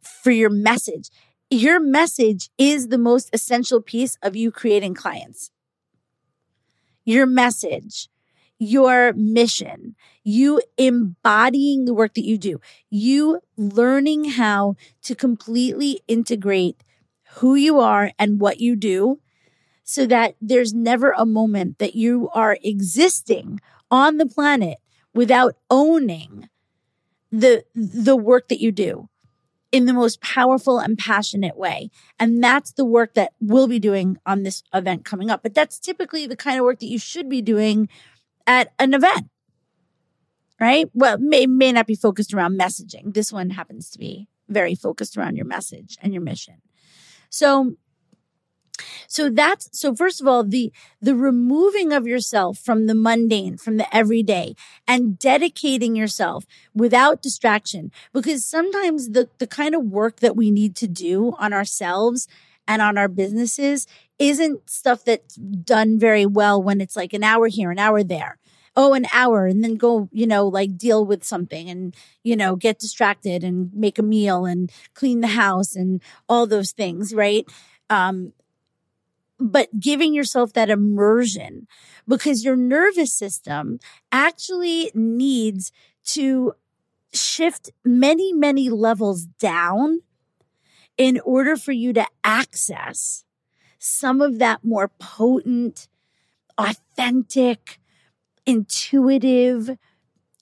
for 0.02 0.32
your 0.32 0.50
message. 0.50 1.10
Your 1.52 1.82
message 1.82 2.50
is 2.58 2.88
the 2.88 2.98
most 2.98 3.30
essential 3.34 3.82
piece 3.82 4.18
of 4.24 4.36
you 4.38 4.52
creating 4.52 4.94
clients. 4.94 5.52
Your 7.06 7.26
message 7.26 8.08
your 8.64 9.12
mission, 9.14 9.96
you 10.24 10.62
embodying 10.78 11.86
the 11.86 11.96
work 11.96 12.14
that 12.14 12.24
you 12.26 12.38
do, 12.38 12.62
you 12.92 13.40
learning 13.58 14.24
how 14.24 14.76
to 15.02 15.16
completely 15.16 16.00
integrate 16.08 16.84
who 17.38 17.56
you 17.56 17.80
are 17.80 18.12
and 18.20 18.40
what 18.40 18.60
you 18.60 18.76
do 18.76 19.20
so 19.84 20.06
that 20.06 20.36
there's 20.40 20.76
never 20.76 21.12
a 21.18 21.26
moment 21.26 21.80
that 21.80 21.96
you 21.96 22.30
are 22.36 22.60
existing 22.62 23.60
on 23.90 24.18
the 24.18 24.28
planet 24.28 24.78
without 25.12 25.56
owning 25.72 26.48
the 27.32 27.64
the 27.74 28.16
work 28.16 28.48
that 28.48 28.62
you 28.62 28.72
do 28.72 29.10
in 29.72 29.86
the 29.86 29.94
most 29.94 30.22
powerful 30.22 30.80
and 30.80 30.98
passionate 30.98 31.58
way. 31.58 31.90
And 32.20 32.44
that's 32.44 32.74
the 32.74 32.86
work 32.86 33.14
that 33.14 33.34
we'll 33.40 33.68
be 33.68 33.80
doing 33.80 34.18
on 34.26 34.44
this 34.44 34.64
event 34.74 35.06
coming 35.06 35.30
up. 35.30 35.44
But 35.44 35.54
that's 35.54 35.80
typically 35.80 36.28
the 36.28 36.36
kind 36.36 36.60
of 36.60 36.66
work 36.66 36.80
that 36.80 36.88
you 36.88 37.00
should 37.00 37.30
be 37.30 37.42
doing 37.42 37.88
at 38.46 38.74
an 38.80 38.94
event, 38.94 39.30
right? 40.60 40.90
Well, 40.94 41.18
may, 41.20 41.48
may 41.48 41.72
not 41.72 41.88
be 41.88 41.96
focused 41.96 42.34
around 42.34 42.60
messaging. 42.60 43.14
This 43.14 43.32
one 43.32 43.52
happens 43.52 43.90
to 43.92 44.00
be 44.00 44.28
very 44.50 44.76
focused 44.76 45.18
around 45.18 45.38
your 45.38 45.46
message 45.46 45.98
and 46.02 46.14
your 46.14 46.22
mission. 46.22 46.62
So, 47.30 47.76
so 49.08 49.30
that's 49.30 49.70
so 49.72 49.96
first 49.96 50.22
of 50.22 50.28
all 50.28 50.44
the 50.44 50.72
the 51.02 51.16
removing 51.16 51.92
of 51.92 52.08
yourself 52.08 52.58
from 52.58 52.88
the 52.88 52.96
mundane 52.96 53.58
from 53.58 53.78
the 53.78 53.96
everyday 53.96 54.56
and 54.88 55.18
dedicating 55.20 55.96
yourself 55.96 56.46
without 56.74 57.22
distraction 57.22 57.92
because 58.14 58.46
sometimes 58.46 59.10
the 59.10 59.30
the 59.40 59.48
kind 59.48 59.76
of 59.76 59.84
work 59.84 60.20
that 60.20 60.36
we 60.36 60.52
need 60.52 60.76
to 60.76 60.88
do 60.88 61.34
on 61.38 61.54
ourselves 61.54 62.28
and 62.68 62.82
on 62.82 62.98
our 62.98 63.08
businesses 63.08 63.88
isn't 64.20 64.70
stuff 64.70 65.04
that's 65.04 65.36
done 65.36 66.00
very 66.00 66.26
well 66.26 66.62
when 66.62 66.80
it's 66.80 66.96
like 66.96 67.14
an 67.14 67.24
hour 67.24 67.48
here, 67.48 67.72
an 67.72 67.80
hour 67.80 68.04
there. 68.04 68.38
Oh, 68.78 68.94
an 68.94 69.06
hour 69.12 69.48
and 69.48 69.62
then 69.62 69.76
go, 69.76 70.08
you 70.14 70.26
know, 70.26 70.48
like 70.48 70.78
deal 70.78 71.06
with 71.06 71.26
something 71.26 71.70
and, 71.70 71.94
you 72.24 72.38
know, 72.38 72.56
get 72.56 72.80
distracted 72.80 73.44
and 73.44 73.70
make 73.74 74.00
a 74.00 74.04
meal 74.04 74.46
and 74.46 74.72
clean 74.94 75.20
the 75.20 75.28
house 75.28 75.76
and 75.76 76.02
all 76.30 76.48
those 76.48 76.72
things, 76.72 77.14
right? 77.14 77.46
Um, 77.90 78.32
but 79.42 79.80
giving 79.80 80.14
yourself 80.14 80.54
that 80.54 80.70
immersion 80.70 81.68
because 82.08 82.46
your 82.46 82.56
nervous 82.56 83.12
system 83.12 83.80
actually 84.12 84.92
needs 84.94 85.72
to 86.06 86.54
shift 87.14 87.72
many, 87.84 88.32
many 88.32 88.70
levels 88.70 89.26
down 89.26 90.02
in 90.98 91.20
order 91.26 91.56
for 91.58 91.72
you 91.72 91.92
to 91.94 92.06
access 92.24 93.26
some 93.80 94.22
of 94.22 94.38
that 94.38 94.64
more 94.64 94.90
potent, 95.00 95.88
authentic, 96.58 97.80
intuitive, 98.46 99.78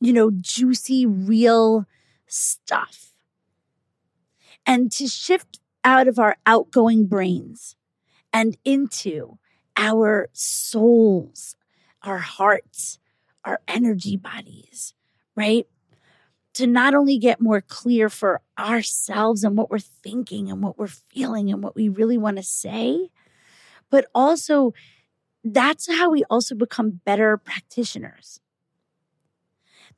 you 0.02 0.12
know, 0.12 0.32
juicy, 0.32 1.06
real 1.06 1.86
stuff. 2.28 3.14
And 4.66 4.92
to 4.94 5.08
shift 5.08 5.60
out 5.84 6.08
of 6.08 6.20
our 6.20 6.36
outgoing 6.46 7.08
brains 7.08 7.76
and 8.34 8.58
into 8.64 9.38
our 9.78 10.30
souls, 10.34 11.56
our 12.04 12.20
hearts, 12.20 13.00
our 13.46 13.60
energy 13.68 14.18
bodies, 14.18 14.94
right? 15.36 15.68
to 16.60 16.68
not 16.68 16.94
only 16.94 17.18
get 17.18 17.40
more 17.40 17.62
clear 17.62 18.10
for 18.10 18.42
ourselves 18.58 19.44
and 19.44 19.58
what 19.58 19.70
we're 19.70 19.80
thinking 19.80 20.50
and 20.52 20.62
what 20.62 20.78
we're 20.78 20.88
feeling 20.88 21.52
and 21.52 21.64
what 21.64 21.76
we 21.76 21.88
really 21.88 22.18
want 22.18 22.38
to 22.38 22.44
say, 22.44 23.10
but 23.90 24.06
also 24.14 24.74
that's 25.44 25.90
how 25.90 26.10
we 26.10 26.24
also 26.30 26.56
become 26.56 27.00
better 27.06 27.38
practitioners. 27.38 28.42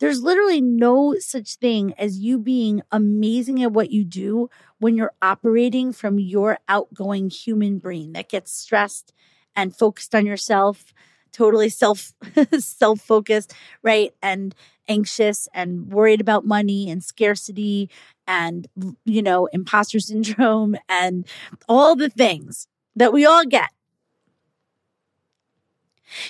There's 0.01 0.23
literally 0.23 0.61
no 0.61 1.15
such 1.19 1.57
thing 1.57 1.93
as 1.95 2.17
you 2.17 2.39
being 2.39 2.81
amazing 2.91 3.61
at 3.61 3.71
what 3.71 3.91
you 3.91 4.03
do 4.03 4.49
when 4.79 4.97
you're 4.97 5.13
operating 5.21 5.93
from 5.93 6.17
your 6.17 6.57
outgoing 6.67 7.29
human 7.29 7.77
brain 7.77 8.13
that 8.13 8.27
gets 8.27 8.51
stressed 8.51 9.13
and 9.55 9.75
focused 9.75 10.15
on 10.15 10.25
yourself, 10.25 10.85
totally 11.31 11.69
self 11.69 12.13
self 12.57 12.99
focused, 12.99 13.53
right? 13.83 14.11
And 14.23 14.55
anxious 14.89 15.47
and 15.53 15.93
worried 15.93 16.19
about 16.19 16.45
money 16.47 16.89
and 16.89 17.03
scarcity 17.03 17.87
and, 18.25 18.67
you 19.05 19.21
know, 19.21 19.45
imposter 19.53 19.99
syndrome 20.01 20.77
and 20.89 21.27
all 21.69 21.95
the 21.95 22.09
things 22.09 22.67
that 22.95 23.13
we 23.13 23.23
all 23.23 23.45
get. 23.45 23.69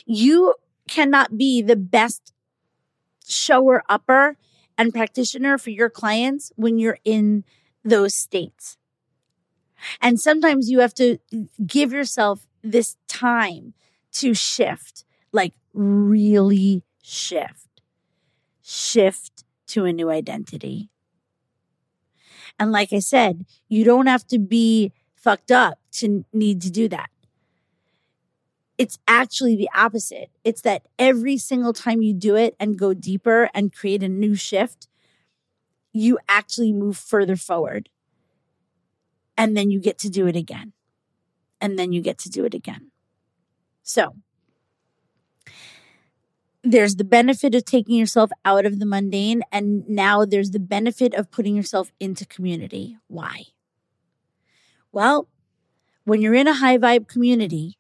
You 0.06 0.56
cannot 0.90 1.38
be 1.38 1.62
the 1.62 1.78
best 1.78 2.34
shower 3.32 3.84
upper 3.88 4.38
and 4.78 4.94
practitioner 4.94 5.58
for 5.58 5.70
your 5.70 5.90
clients 5.90 6.52
when 6.56 6.78
you're 6.80 7.00
in 7.04 7.44
those 7.84 8.16
states. 8.16 8.78
And 10.02 10.20
sometimes 10.20 10.70
you 10.70 10.80
have 10.80 10.94
to 10.96 11.18
give 11.66 11.92
yourself 11.94 12.48
this 12.64 12.98
time 13.08 13.74
to 14.14 14.34
shift, 14.34 15.06
like 15.32 15.54
really 15.74 16.84
shift, 17.02 17.82
shift 18.62 19.44
to 19.68 19.86
a 19.86 19.94
new 19.94 20.10
identity. 20.10 20.90
And 22.60 22.72
like 22.72 22.92
I 22.92 23.00
said, 23.00 23.46
you 23.70 23.84
don't 23.84 24.08
have 24.08 24.26
to 24.28 24.40
be 24.40 24.92
fucked 25.16 25.52
up 25.52 25.80
to 25.94 26.26
need 26.34 26.62
to 26.64 26.72
do 26.72 26.88
that. 26.90 27.11
It's 28.82 28.98
actually 29.08 29.56
the 29.56 29.70
opposite. 29.76 30.32
It's 30.44 30.62
that 30.62 30.88
every 30.98 31.38
single 31.38 31.72
time 31.72 32.02
you 32.02 32.16
do 32.16 32.36
it 32.36 32.56
and 32.60 32.80
go 32.80 32.96
deeper 32.96 33.48
and 33.54 33.72
create 33.72 34.02
a 34.02 34.10
new 34.10 34.34
shift, 34.34 34.88
you 35.94 36.18
actually 36.28 36.74
move 36.74 36.98
further 36.98 37.36
forward. 37.36 37.90
And 39.38 39.56
then 39.56 39.70
you 39.70 39.80
get 39.80 40.00
to 40.00 40.10
do 40.10 40.26
it 40.26 40.36
again. 40.36 40.74
And 41.62 41.78
then 41.78 41.92
you 41.92 42.02
get 42.02 42.18
to 42.26 42.30
do 42.32 42.44
it 42.44 42.56
again. 42.56 42.90
So, 43.84 44.16
there's 46.64 46.96
the 46.96 47.04
benefit 47.04 47.54
of 47.54 47.66
taking 47.66 47.98
yourself 47.98 48.32
out 48.46 48.66
of 48.66 48.80
the 48.80 48.88
mundane, 48.88 49.44
and 49.52 49.88
now 49.88 50.26
there's 50.26 50.50
the 50.50 50.60
benefit 50.60 51.14
of 51.14 51.30
putting 51.30 51.56
yourself 51.56 51.92
into 52.00 52.26
community. 52.26 52.98
Why? 53.06 53.44
Well, 54.92 55.28
when 56.04 56.20
you're 56.20 56.34
in 56.34 56.48
a 56.48 56.56
high 56.56 56.80
vibe 56.80 57.08
community, 57.08 57.78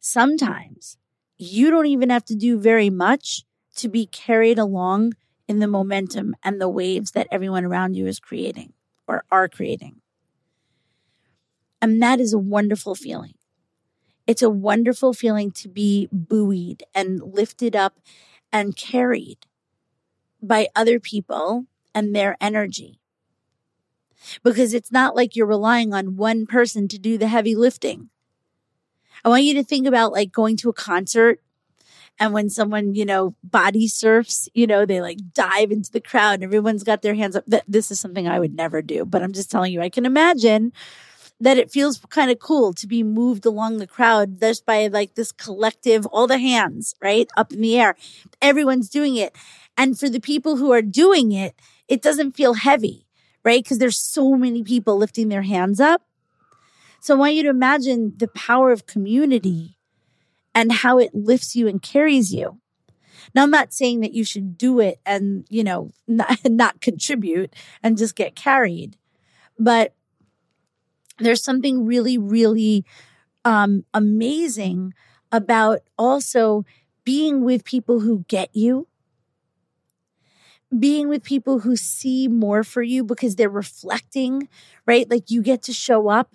sometimes 0.00 0.96
you 1.38 1.70
don't 1.70 1.86
even 1.86 2.10
have 2.10 2.24
to 2.26 2.34
do 2.34 2.58
very 2.58 2.90
much 2.90 3.44
to 3.76 3.88
be 3.88 4.06
carried 4.06 4.58
along 4.58 5.14
in 5.48 5.58
the 5.58 5.66
momentum 5.66 6.34
and 6.42 6.60
the 6.60 6.68
waves 6.68 7.12
that 7.12 7.28
everyone 7.30 7.64
around 7.64 7.94
you 7.94 8.06
is 8.06 8.20
creating 8.20 8.72
or 9.06 9.24
are 9.30 9.48
creating. 9.48 10.00
And 11.80 12.02
that 12.02 12.20
is 12.20 12.32
a 12.32 12.38
wonderful 12.38 12.94
feeling. 12.94 13.34
It's 14.26 14.42
a 14.42 14.50
wonderful 14.50 15.12
feeling 15.12 15.50
to 15.52 15.68
be 15.68 16.08
buoyed 16.12 16.82
and 16.94 17.20
lifted 17.20 17.74
up 17.74 17.98
and 18.52 18.76
carried 18.76 19.38
by 20.42 20.68
other 20.76 21.00
people 21.00 21.66
and 21.94 22.14
their 22.14 22.36
energy. 22.40 23.00
Because 24.44 24.74
it's 24.74 24.92
not 24.92 25.16
like 25.16 25.34
you're 25.34 25.46
relying 25.46 25.94
on 25.94 26.16
one 26.16 26.46
person 26.46 26.86
to 26.88 26.98
do 26.98 27.16
the 27.16 27.28
heavy 27.28 27.54
lifting. 27.54 28.10
I 29.24 29.28
want 29.28 29.44
you 29.44 29.54
to 29.54 29.64
think 29.64 29.86
about 29.86 30.12
like 30.12 30.32
going 30.32 30.56
to 30.58 30.70
a 30.70 30.74
concert 30.74 31.40
and 32.20 32.34
when 32.34 32.50
someone, 32.50 32.94
you 32.94 33.06
know, 33.06 33.34
body 33.42 33.88
surfs, 33.88 34.46
you 34.52 34.66
know, 34.66 34.84
they 34.84 35.00
like 35.00 35.18
dive 35.32 35.72
into 35.72 35.90
the 35.90 36.02
crowd 36.02 36.34
and 36.34 36.44
everyone's 36.44 36.84
got 36.84 37.00
their 37.00 37.14
hands 37.14 37.34
up. 37.34 37.44
This 37.66 37.90
is 37.90 37.98
something 37.98 38.28
I 38.28 38.38
would 38.38 38.54
never 38.54 38.82
do, 38.82 39.06
but 39.06 39.22
I'm 39.22 39.32
just 39.32 39.50
telling 39.50 39.72
you, 39.72 39.80
I 39.80 39.88
can 39.88 40.04
imagine 40.04 40.72
that 41.40 41.56
it 41.56 41.70
feels 41.70 41.98
kind 42.10 42.30
of 42.30 42.38
cool 42.38 42.74
to 42.74 42.86
be 42.86 43.02
moved 43.02 43.46
along 43.46 43.78
the 43.78 43.86
crowd 43.86 44.38
just 44.38 44.66
by 44.66 44.86
like 44.88 45.14
this 45.14 45.32
collective, 45.32 46.04
all 46.06 46.26
the 46.26 46.36
hands, 46.36 46.94
right? 47.00 47.30
Up 47.38 47.54
in 47.54 47.62
the 47.62 47.80
air. 47.80 47.96
Everyone's 48.42 48.90
doing 48.90 49.16
it. 49.16 49.34
And 49.78 49.98
for 49.98 50.10
the 50.10 50.20
people 50.20 50.58
who 50.58 50.72
are 50.72 50.82
doing 50.82 51.32
it, 51.32 51.54
it 51.88 52.02
doesn't 52.02 52.32
feel 52.32 52.52
heavy, 52.52 53.06
right? 53.42 53.64
Because 53.64 53.78
there's 53.78 53.98
so 53.98 54.34
many 54.34 54.62
people 54.62 54.98
lifting 54.98 55.30
their 55.30 55.42
hands 55.42 55.80
up. 55.80 56.02
So 57.00 57.14
I 57.14 57.18
want 57.18 57.34
you 57.34 57.42
to 57.44 57.48
imagine 57.48 58.14
the 58.16 58.28
power 58.28 58.72
of 58.72 58.86
community 58.86 59.78
and 60.54 60.70
how 60.70 60.98
it 60.98 61.14
lifts 61.14 61.56
you 61.56 61.66
and 61.66 61.80
carries 61.80 62.32
you. 62.32 62.60
Now, 63.34 63.42
I'm 63.44 63.50
not 63.50 63.72
saying 63.72 64.00
that 64.00 64.12
you 64.12 64.24
should 64.24 64.58
do 64.58 64.80
it 64.80 65.00
and, 65.06 65.46
you 65.48 65.64
know, 65.64 65.90
not, 66.08 66.38
not 66.44 66.80
contribute 66.80 67.54
and 67.82 67.96
just 67.98 68.16
get 68.16 68.34
carried, 68.34 68.96
but 69.58 69.94
there's 71.18 71.42
something 71.42 71.84
really, 71.84 72.18
really 72.18 72.84
um, 73.44 73.84
amazing 73.94 74.94
about 75.32 75.80
also 75.98 76.64
being 77.04 77.44
with 77.44 77.64
people 77.64 78.00
who 78.00 78.24
get 78.28 78.54
you, 78.54 78.88
being 80.78 81.08
with 81.08 81.22
people 81.22 81.60
who 81.60 81.76
see 81.76 82.28
more 82.28 82.62
for 82.62 82.82
you 82.82 83.02
because 83.04 83.36
they're 83.36 83.48
reflecting, 83.48 84.48
right? 84.86 85.10
Like 85.10 85.30
you 85.30 85.42
get 85.42 85.62
to 85.62 85.72
show 85.72 86.08
up 86.08 86.34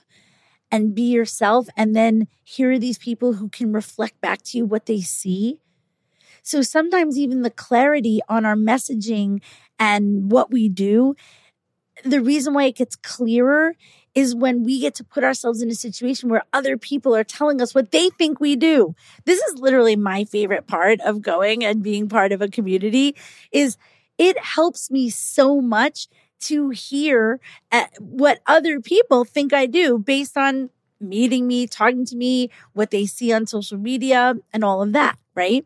and 0.72 0.96
be 0.96 1.04
yourself, 1.04 1.68
and 1.78 1.96
then 1.96 2.28
here 2.44 2.72
are 2.72 2.80
these 2.80 2.98
people 2.98 3.34
who 3.34 3.50
can 3.50 3.72
reflect 3.72 4.20
back 4.22 4.42
to 4.44 4.58
you 4.58 4.66
what 4.66 4.86
they 4.86 5.02
see. 5.02 5.60
So 6.44 6.62
sometimes 6.62 7.18
even 7.18 7.42
the 7.42 7.50
clarity 7.50 8.22
on 8.30 8.46
our 8.46 8.56
messaging 8.56 9.42
and 9.80 10.32
what 10.32 10.52
we 10.52 10.70
do, 10.70 11.16
the 12.04 12.22
reason 12.22 12.54
why 12.54 12.66
it 12.66 12.76
gets 12.76 12.96
clearer 12.96 13.74
is 14.14 14.36
when 14.36 14.64
we 14.64 14.80
get 14.80 14.96
to 14.96 15.04
put 15.04 15.24
ourselves 15.24 15.62
in 15.62 15.70
a 15.70 15.76
situation 15.76 16.30
where 16.30 16.44
other 16.54 16.78
people 16.78 17.16
are 17.16 17.24
telling 17.24 17.62
us 17.62 17.76
what 17.76 17.92
they 17.92 18.10
think 18.12 18.40
we 18.40 18.56
do. 18.56 18.96
This 19.26 19.40
is 19.42 19.60
literally 19.60 19.96
my 19.96 20.24
favorite 20.24 20.68
part 20.68 21.02
of 21.02 21.22
going 21.22 21.66
and 21.66 21.84
being 21.84 22.08
part 22.08 22.32
of 22.32 22.42
a 22.42 22.48
community 22.48 23.16
is 23.52 23.78
it 24.18 24.38
helps 24.40 24.90
me 24.90 25.10
so 25.10 25.60
much 25.60 26.08
to 26.42 26.70
hear 26.70 27.40
uh, 27.72 27.86
what 28.00 28.42
other 28.48 28.80
people 28.80 29.26
think 29.26 29.54
I 29.54 29.66
do 29.66 29.98
based 29.98 30.38
on 30.38 30.70
meeting 31.00 31.48
me, 31.48 31.68
talking 31.68 32.06
to 32.06 32.16
me, 32.16 32.50
what 32.74 32.92
they 32.92 33.06
see 33.06 33.34
on 33.34 33.48
social 33.48 33.78
media 33.78 34.36
and 34.54 34.64
all 34.64 34.82
of 34.82 34.94
that, 34.94 35.18
right? 35.36 35.66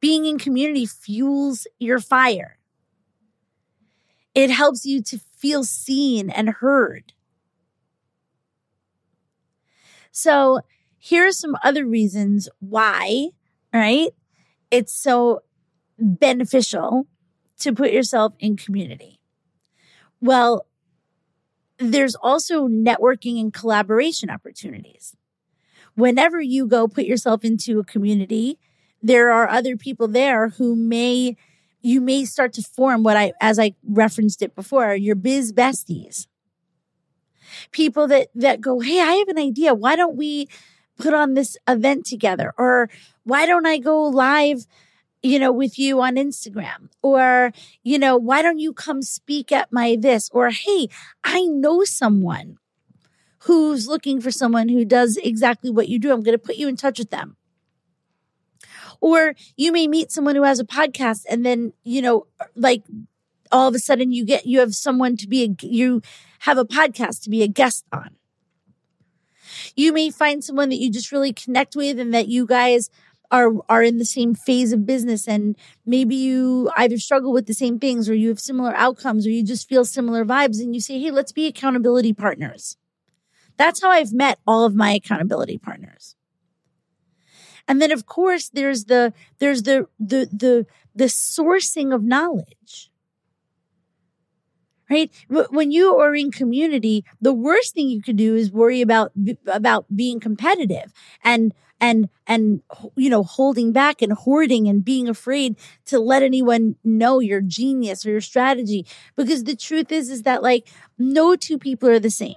Being 0.00 0.26
in 0.26 0.38
community 0.38 0.86
fuels 0.86 1.66
your 1.78 2.00
fire. 2.00 2.58
It 4.34 4.50
helps 4.50 4.86
you 4.86 5.02
to 5.02 5.18
feel 5.18 5.64
seen 5.64 6.30
and 6.30 6.48
heard. 6.48 7.12
So, 10.10 10.60
here 10.98 11.26
are 11.26 11.32
some 11.32 11.56
other 11.62 11.86
reasons 11.86 12.48
why, 12.60 13.28
right? 13.72 14.08
It's 14.70 14.92
so 14.92 15.42
beneficial 15.98 17.06
to 17.58 17.72
put 17.72 17.92
yourself 17.92 18.34
in 18.38 18.56
community. 18.56 19.20
Well, 20.20 20.66
there's 21.78 22.14
also 22.16 22.68
networking 22.68 23.40
and 23.40 23.52
collaboration 23.52 24.30
opportunities. 24.30 25.16
Whenever 25.94 26.40
you 26.40 26.66
go 26.66 26.88
put 26.88 27.04
yourself 27.04 27.44
into 27.44 27.78
a 27.78 27.84
community, 27.84 28.58
there 29.02 29.30
are 29.30 29.48
other 29.48 29.76
people 29.76 30.08
there 30.08 30.48
who 30.48 30.74
may 30.74 31.36
you 31.80 32.00
may 32.00 32.24
start 32.24 32.52
to 32.54 32.62
form 32.62 33.02
what 33.02 33.16
I, 33.16 33.32
as 33.40 33.58
I 33.58 33.74
referenced 33.88 34.42
it 34.42 34.54
before, 34.54 34.94
your 34.94 35.14
biz 35.14 35.52
besties. 35.52 36.26
People 37.70 38.08
that, 38.08 38.28
that 38.34 38.60
go, 38.60 38.80
Hey, 38.80 39.00
I 39.00 39.12
have 39.14 39.28
an 39.28 39.38
idea. 39.38 39.74
Why 39.74 39.96
don't 39.96 40.16
we 40.16 40.48
put 40.98 41.14
on 41.14 41.34
this 41.34 41.56
event 41.68 42.04
together? 42.04 42.52
Or 42.58 42.90
why 43.22 43.46
don't 43.46 43.66
I 43.66 43.78
go 43.78 44.06
live, 44.06 44.66
you 45.22 45.38
know, 45.38 45.52
with 45.52 45.78
you 45.78 46.00
on 46.00 46.16
Instagram? 46.16 46.88
Or, 47.02 47.52
you 47.82 47.98
know, 47.98 48.16
why 48.16 48.42
don't 48.42 48.58
you 48.58 48.72
come 48.72 49.02
speak 49.02 49.52
at 49.52 49.72
my 49.72 49.96
this? 49.98 50.30
Or, 50.32 50.50
Hey, 50.50 50.88
I 51.24 51.42
know 51.42 51.84
someone 51.84 52.58
who's 53.40 53.86
looking 53.86 54.20
for 54.20 54.30
someone 54.30 54.68
who 54.68 54.84
does 54.84 55.16
exactly 55.16 55.70
what 55.70 55.88
you 55.88 55.98
do. 55.98 56.12
I'm 56.12 56.22
going 56.22 56.36
to 56.36 56.44
put 56.44 56.56
you 56.56 56.68
in 56.68 56.76
touch 56.76 56.98
with 56.98 57.10
them. 57.10 57.36
Or 59.00 59.34
you 59.56 59.70
may 59.70 59.86
meet 59.86 60.10
someone 60.10 60.34
who 60.34 60.42
has 60.42 60.58
a 60.58 60.64
podcast 60.64 61.24
and 61.28 61.46
then, 61.46 61.72
you 61.84 62.02
know, 62.02 62.26
like 62.56 62.82
all 63.52 63.68
of 63.68 63.74
a 63.74 63.78
sudden 63.78 64.12
you 64.12 64.24
get, 64.24 64.46
you 64.46 64.58
have 64.58 64.74
someone 64.74 65.16
to 65.18 65.28
be, 65.28 65.44
a, 65.44 65.66
you 65.66 66.02
have 66.40 66.58
a 66.58 66.64
podcast 66.64 67.22
to 67.22 67.30
be 67.30 67.42
a 67.42 67.48
guest 67.48 67.84
on. 67.92 68.16
You 69.76 69.92
may 69.92 70.10
find 70.10 70.42
someone 70.44 70.68
that 70.68 70.78
you 70.78 70.90
just 70.90 71.12
really 71.12 71.32
connect 71.32 71.76
with 71.76 71.98
and 71.98 72.12
that 72.12 72.28
you 72.28 72.44
guys 72.44 72.90
are 73.30 73.52
are 73.68 73.82
in 73.82 73.98
the 73.98 74.04
same 74.04 74.34
phase 74.34 74.72
of 74.72 74.86
business 74.86 75.28
and 75.28 75.56
maybe 75.84 76.14
you 76.14 76.70
either 76.76 76.98
struggle 76.98 77.32
with 77.32 77.46
the 77.46 77.54
same 77.54 77.78
things 77.78 78.08
or 78.08 78.14
you 78.14 78.28
have 78.28 78.40
similar 78.40 78.74
outcomes 78.74 79.26
or 79.26 79.30
you 79.30 79.44
just 79.44 79.68
feel 79.68 79.84
similar 79.84 80.24
vibes 80.24 80.60
and 80.60 80.74
you 80.74 80.80
say 80.80 80.98
hey 80.98 81.10
let's 81.10 81.32
be 81.32 81.46
accountability 81.46 82.12
partners 82.12 82.76
that's 83.56 83.82
how 83.82 83.90
i've 83.90 84.12
met 84.12 84.38
all 84.46 84.64
of 84.64 84.74
my 84.74 84.92
accountability 84.92 85.58
partners 85.58 86.16
and 87.68 87.82
then 87.82 87.92
of 87.92 88.06
course 88.06 88.48
there's 88.48 88.86
the 88.86 89.12
there's 89.38 89.64
the 89.64 89.86
the 90.00 90.28
the 90.32 90.66
the 90.98 91.04
sourcing 91.04 91.94
of 91.94 92.02
knowledge. 92.02 92.90
Right? 94.90 95.10
When 95.28 95.70
you 95.70 95.96
are 95.96 96.14
in 96.14 96.30
community, 96.30 97.04
the 97.20 97.34
worst 97.34 97.74
thing 97.74 97.90
you 97.90 98.00
could 98.00 98.16
do 98.16 98.34
is 98.34 98.50
worry 98.50 98.80
about 98.80 99.12
about 99.46 99.84
being 99.94 100.18
competitive 100.18 100.92
and 101.22 101.52
and 101.80 102.08
and 102.26 102.62
you 102.96 103.10
know 103.10 103.22
holding 103.22 103.72
back 103.72 104.02
and 104.02 104.12
hoarding 104.12 104.68
and 104.68 104.84
being 104.84 105.08
afraid 105.08 105.56
to 105.86 105.98
let 105.98 106.22
anyone 106.22 106.76
know 106.84 107.20
your 107.20 107.40
genius 107.40 108.04
or 108.06 108.10
your 108.10 108.20
strategy. 108.20 108.86
Because 109.16 109.44
the 109.44 109.56
truth 109.56 109.92
is 109.92 110.10
is 110.10 110.22
that 110.22 110.42
like 110.42 110.68
no 110.98 111.36
two 111.36 111.58
people 111.58 111.88
are 111.88 112.00
the 112.00 112.10
same. 112.10 112.36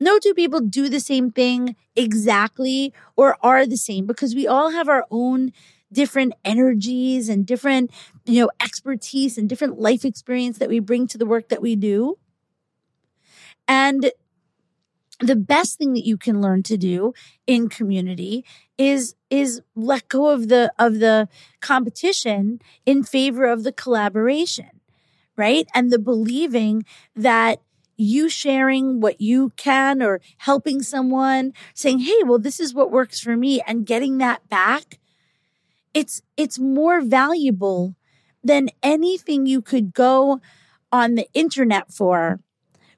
No 0.00 0.18
two 0.18 0.34
people 0.34 0.60
do 0.60 0.88
the 0.88 1.00
same 1.00 1.30
thing 1.30 1.76
exactly 1.94 2.92
or 3.16 3.36
are 3.42 3.66
the 3.66 3.76
same 3.76 4.06
because 4.06 4.34
we 4.34 4.46
all 4.46 4.70
have 4.70 4.88
our 4.88 5.06
own 5.10 5.52
different 5.92 6.32
energies 6.44 7.28
and 7.28 7.46
different 7.46 7.90
you 8.24 8.40
know 8.40 8.50
expertise 8.60 9.38
and 9.38 9.48
different 9.48 9.78
life 9.78 10.04
experience 10.04 10.58
that 10.58 10.68
we 10.68 10.80
bring 10.80 11.06
to 11.06 11.18
the 11.18 11.26
work 11.26 11.48
that 11.50 11.62
we 11.62 11.76
do. 11.76 12.18
And 13.68 14.10
the 15.22 15.36
best 15.36 15.78
thing 15.78 15.94
that 15.94 16.04
you 16.06 16.16
can 16.18 16.40
learn 16.42 16.62
to 16.64 16.76
do 16.76 17.14
in 17.46 17.68
community 17.68 18.44
is 18.76 19.14
is 19.30 19.62
let 19.74 20.08
go 20.08 20.28
of 20.28 20.48
the 20.48 20.72
of 20.78 20.98
the 20.98 21.28
competition 21.60 22.60
in 22.84 23.02
favor 23.04 23.46
of 23.46 23.64
the 23.64 23.72
collaboration 23.72 24.70
right? 25.36 25.66
And 25.74 25.90
the 25.90 25.98
believing 25.98 26.84
that 27.16 27.60
you 27.96 28.28
sharing 28.28 29.00
what 29.00 29.20
you 29.20 29.52
can 29.56 30.02
or 30.02 30.20
helping 30.38 30.82
someone 30.82 31.52
saying 31.74 32.00
hey 32.00 32.22
well 32.24 32.38
this 32.38 32.58
is 32.58 32.74
what 32.74 32.90
works 32.90 33.20
for 33.20 33.36
me 33.36 33.60
and 33.66 33.86
getting 33.86 34.18
that 34.18 34.48
back 34.48 34.98
it's 35.94 36.22
it's 36.36 36.58
more 36.58 37.00
valuable 37.00 37.94
than 38.42 38.70
anything 38.82 39.46
you 39.46 39.60
could 39.62 39.92
go 39.92 40.40
on 40.90 41.14
the 41.14 41.28
internet 41.34 41.92
for 41.92 42.40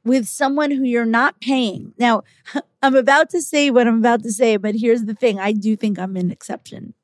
with 0.04 0.26
someone 0.26 0.70
who 0.70 0.84
you're 0.84 1.04
not 1.04 1.40
paying. 1.40 1.94
Now, 1.98 2.22
I'm 2.82 2.94
about 2.94 3.30
to 3.30 3.42
say 3.42 3.70
what 3.70 3.86
I'm 3.86 3.98
about 3.98 4.22
to 4.24 4.32
say, 4.32 4.56
but 4.56 4.74
here's 4.74 5.04
the 5.04 5.14
thing 5.14 5.38
I 5.38 5.52
do 5.52 5.76
think 5.76 5.98
I'm 5.98 6.16
an 6.16 6.30
exception. 6.30 6.94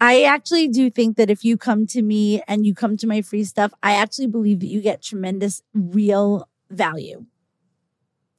I 0.00 0.24
actually 0.24 0.66
do 0.66 0.90
think 0.90 1.16
that 1.16 1.30
if 1.30 1.44
you 1.44 1.56
come 1.56 1.86
to 1.88 2.02
me 2.02 2.42
and 2.48 2.66
you 2.66 2.74
come 2.74 2.96
to 2.96 3.06
my 3.06 3.22
free 3.22 3.44
stuff, 3.44 3.72
I 3.84 3.92
actually 3.92 4.26
believe 4.26 4.58
that 4.60 4.66
you 4.66 4.80
get 4.80 5.00
tremendous 5.00 5.62
real 5.74 6.48
value. 6.70 7.24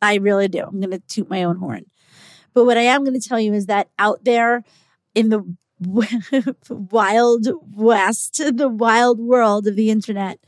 I 0.01 0.15
really 0.15 0.49
do. 0.49 0.63
I'm 0.63 0.81
going 0.81 0.91
to 0.91 0.99
toot 0.99 1.29
my 1.29 1.43
own 1.43 1.57
horn. 1.57 1.85
But 2.53 2.65
what 2.65 2.77
I 2.77 2.81
am 2.81 3.05
going 3.05 3.17
to 3.19 3.29
tell 3.29 3.39
you 3.39 3.53
is 3.53 3.67
that 3.67 3.87
out 3.97 4.25
there 4.25 4.65
in 5.15 5.29
the 5.29 5.55
wild 6.69 7.47
west, 7.73 8.41
the 8.53 8.67
wild 8.67 9.19
world 9.19 9.65
of 9.65 9.77
the 9.77 9.89
internet, 9.89 10.39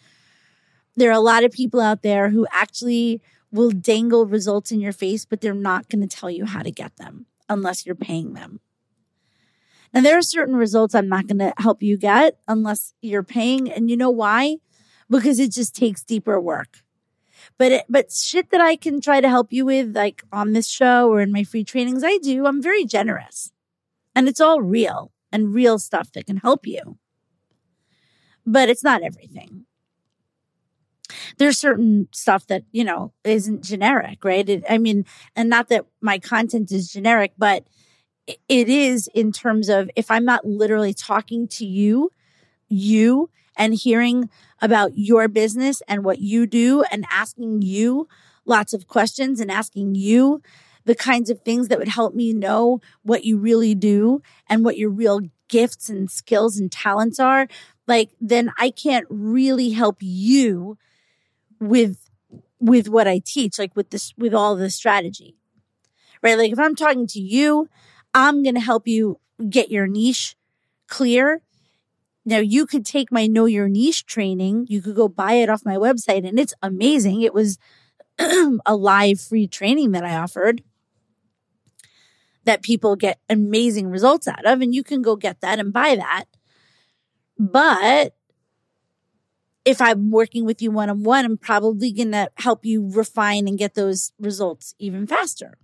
there 0.96 1.10
are 1.10 1.14
a 1.14 1.20
lot 1.20 1.44
of 1.44 1.52
people 1.52 1.80
out 1.82 2.02
there 2.02 2.30
who 2.30 2.48
actually 2.52 3.22
will 3.52 3.72
dangle 3.72 4.26
results 4.26 4.72
in 4.72 4.80
your 4.80 4.92
face, 4.92 5.26
but 5.26 5.42
they're 5.42 5.54
not 5.54 5.90
going 5.90 6.08
to 6.08 6.16
tell 6.16 6.30
you 6.30 6.46
how 6.46 6.62
to 6.62 6.72
get 6.72 6.96
them 6.98 7.26
unless 7.50 7.86
you're 7.86 7.96
paying 7.96 8.34
them. 8.34 8.60
Now, 9.94 10.02
there 10.02 10.18
are 10.18 10.22
certain 10.22 10.56
results 10.56 10.94
I'm 10.94 11.08
not 11.08 11.28
going 11.28 11.40
to 11.40 11.54
help 11.58 11.82
you 11.82 11.98
get 11.98 12.38
unless 12.48 12.94
you're 13.02 13.24
paying. 13.24 13.72
And 13.72 13.90
you 13.90 13.96
know 13.96 14.10
why? 14.10 14.58
Because 15.10 15.40
it 15.40 15.52
just 15.52 15.76
takes 15.76 16.04
deeper 16.04 16.40
work. 16.40 16.80
But 17.58 17.72
it, 17.72 17.86
but 17.88 18.12
shit 18.12 18.50
that 18.50 18.60
I 18.60 18.76
can 18.76 19.00
try 19.00 19.22
to 19.22 19.30
help 19.30 19.54
you 19.54 19.66
with, 19.66 19.96
like 19.96 20.24
on 20.32 20.54
this 20.54 20.68
show 20.68 21.10
or 21.10 21.22
in 21.22 21.32
my 21.32 21.44
free 21.44 21.64
trainings, 21.64 22.04
I 22.04 22.18
do. 22.18 22.46
I'm 22.46 22.62
very 22.62 22.86
generous, 22.86 23.52
and 24.16 24.28
it's 24.28 24.42
all 24.42 24.62
real 24.62 25.12
and 25.32 25.54
real 25.54 25.78
stuff 25.78 26.12
that 26.14 26.26
can 26.26 26.38
help 26.38 26.66
you. 26.66 26.98
But 28.46 28.68
it's 28.70 28.84
not 28.84 29.04
everything 29.04 29.66
there's 31.38 31.58
certain 31.58 32.08
stuff 32.12 32.48
that, 32.48 32.64
you 32.72 32.84
know, 32.84 33.14
isn't 33.24 33.64
generic, 33.64 34.24
right? 34.24 34.48
It, 34.48 34.64
I 34.70 34.78
mean, 34.78 35.06
and 35.36 35.50
not 35.50 35.70
that 35.70 35.86
my 36.02 36.20
content 36.20 36.72
is 36.72 36.92
generic, 36.92 37.34
but 37.38 37.66
it 38.28 38.70
is 38.70 39.10
in 39.14 39.32
terms 39.32 39.70
of 39.70 39.90
if 39.96 40.10
I'm 40.10 40.26
not 40.26 40.46
literally 40.46 40.94
talking 40.94 41.48
to 41.50 41.66
you, 41.66 42.12
you 42.68 43.30
and 43.58 43.74
hearing 43.74 44.30
about 44.62 44.98
your 44.98 45.28
business 45.28 45.82
and 45.88 46.04
what 46.04 46.20
you 46.20 46.46
do 46.46 46.84
and 46.92 47.06
asking 47.12 47.62
you 47.62 48.08
lots 48.46 48.74
of 48.74 48.88
questions 48.88 49.40
and 49.40 49.52
asking 49.52 49.96
you 49.96 50.42
the 50.86 50.96
kinds 50.96 51.30
of 51.30 51.42
things 51.42 51.68
that 51.68 51.80
would 51.80 51.88
help 51.88 52.14
me 52.14 52.32
know 52.32 52.80
what 53.02 53.24
you 53.24 53.38
really 53.38 53.74
do 53.74 54.22
and 54.48 54.64
what 54.64 54.78
your 54.78 54.90
real 54.90 55.22
gifts 55.48 55.90
and 55.90 56.10
skills 56.12 56.58
and 56.58 56.72
talents 56.72 57.20
are, 57.20 57.48
like 57.88 58.12
then 58.22 58.52
I 58.58 58.70
can't 58.70 59.06
really 59.10 59.72
help 59.72 59.98
you 60.00 60.78
with 61.60 62.10
with 62.60 62.88
what 62.90 63.08
I 63.08 63.22
teach, 63.24 63.60
like 63.60 63.76
with 63.76 63.90
this 63.90 64.14
with 64.18 64.34
all 64.34 64.56
the 64.56 64.70
strategy. 64.70 65.36
Right? 66.22 66.38
Like 66.38 66.52
if 66.52 66.60
I'm 66.60 66.76
talking 66.76 67.08
to 67.08 67.20
you, 67.20 67.70
I'm 68.14 68.44
going 68.44 68.56
to 68.56 68.62
help 68.62 68.88
you 68.88 69.20
get 69.50 69.70
your 69.70 69.88
niche 69.88 70.36
clear. 70.88 71.42
Now 72.26 72.40
you 72.40 72.66
could 72.66 72.86
take 72.86 73.12
my 73.12 73.28
know 73.28 73.46
your 73.46 73.68
niche 73.68 74.06
training. 74.06 74.66
You 74.70 74.82
could 74.82 74.96
go 74.96 75.08
buy 75.08 75.34
it 75.34 75.50
off 75.50 75.66
my 75.66 75.76
website 75.76 76.28
and 76.28 76.40
it's 76.40 76.54
amazing. 76.64 77.22
It 77.22 77.34
was 77.34 77.60
a 78.20 78.76
live 78.76 79.20
free 79.20 79.48
training 79.48 79.92
that 79.92 80.04
I 80.04 80.16
offered 80.16 80.64
that 82.46 82.62
people 82.62 82.96
get 82.96 83.20
amazing 83.30 83.90
results 83.90 84.28
out 84.28 84.46
of 84.46 84.62
and 84.62 84.74
you 84.74 84.84
can 84.84 85.02
go 85.02 85.16
get 85.16 85.42
that 85.42 85.60
and 85.60 85.74
buy 85.74 85.96
that. 85.96 86.26
But 87.38 88.16
if 89.66 89.82
I'm 89.82 90.12
working 90.12 90.46
with 90.46 90.62
you 90.62 90.72
one 90.72 90.90
on 90.90 91.04
one, 91.04 91.26
I'm 91.26 91.38
probably 91.38 91.92
going 91.92 92.12
to 92.12 92.30
help 92.38 92.64
you 92.64 92.88
refine 92.88 93.48
and 93.48 93.58
get 93.58 93.74
those 93.74 94.14
results 94.20 94.76
even 94.78 95.08
faster. 95.08 95.58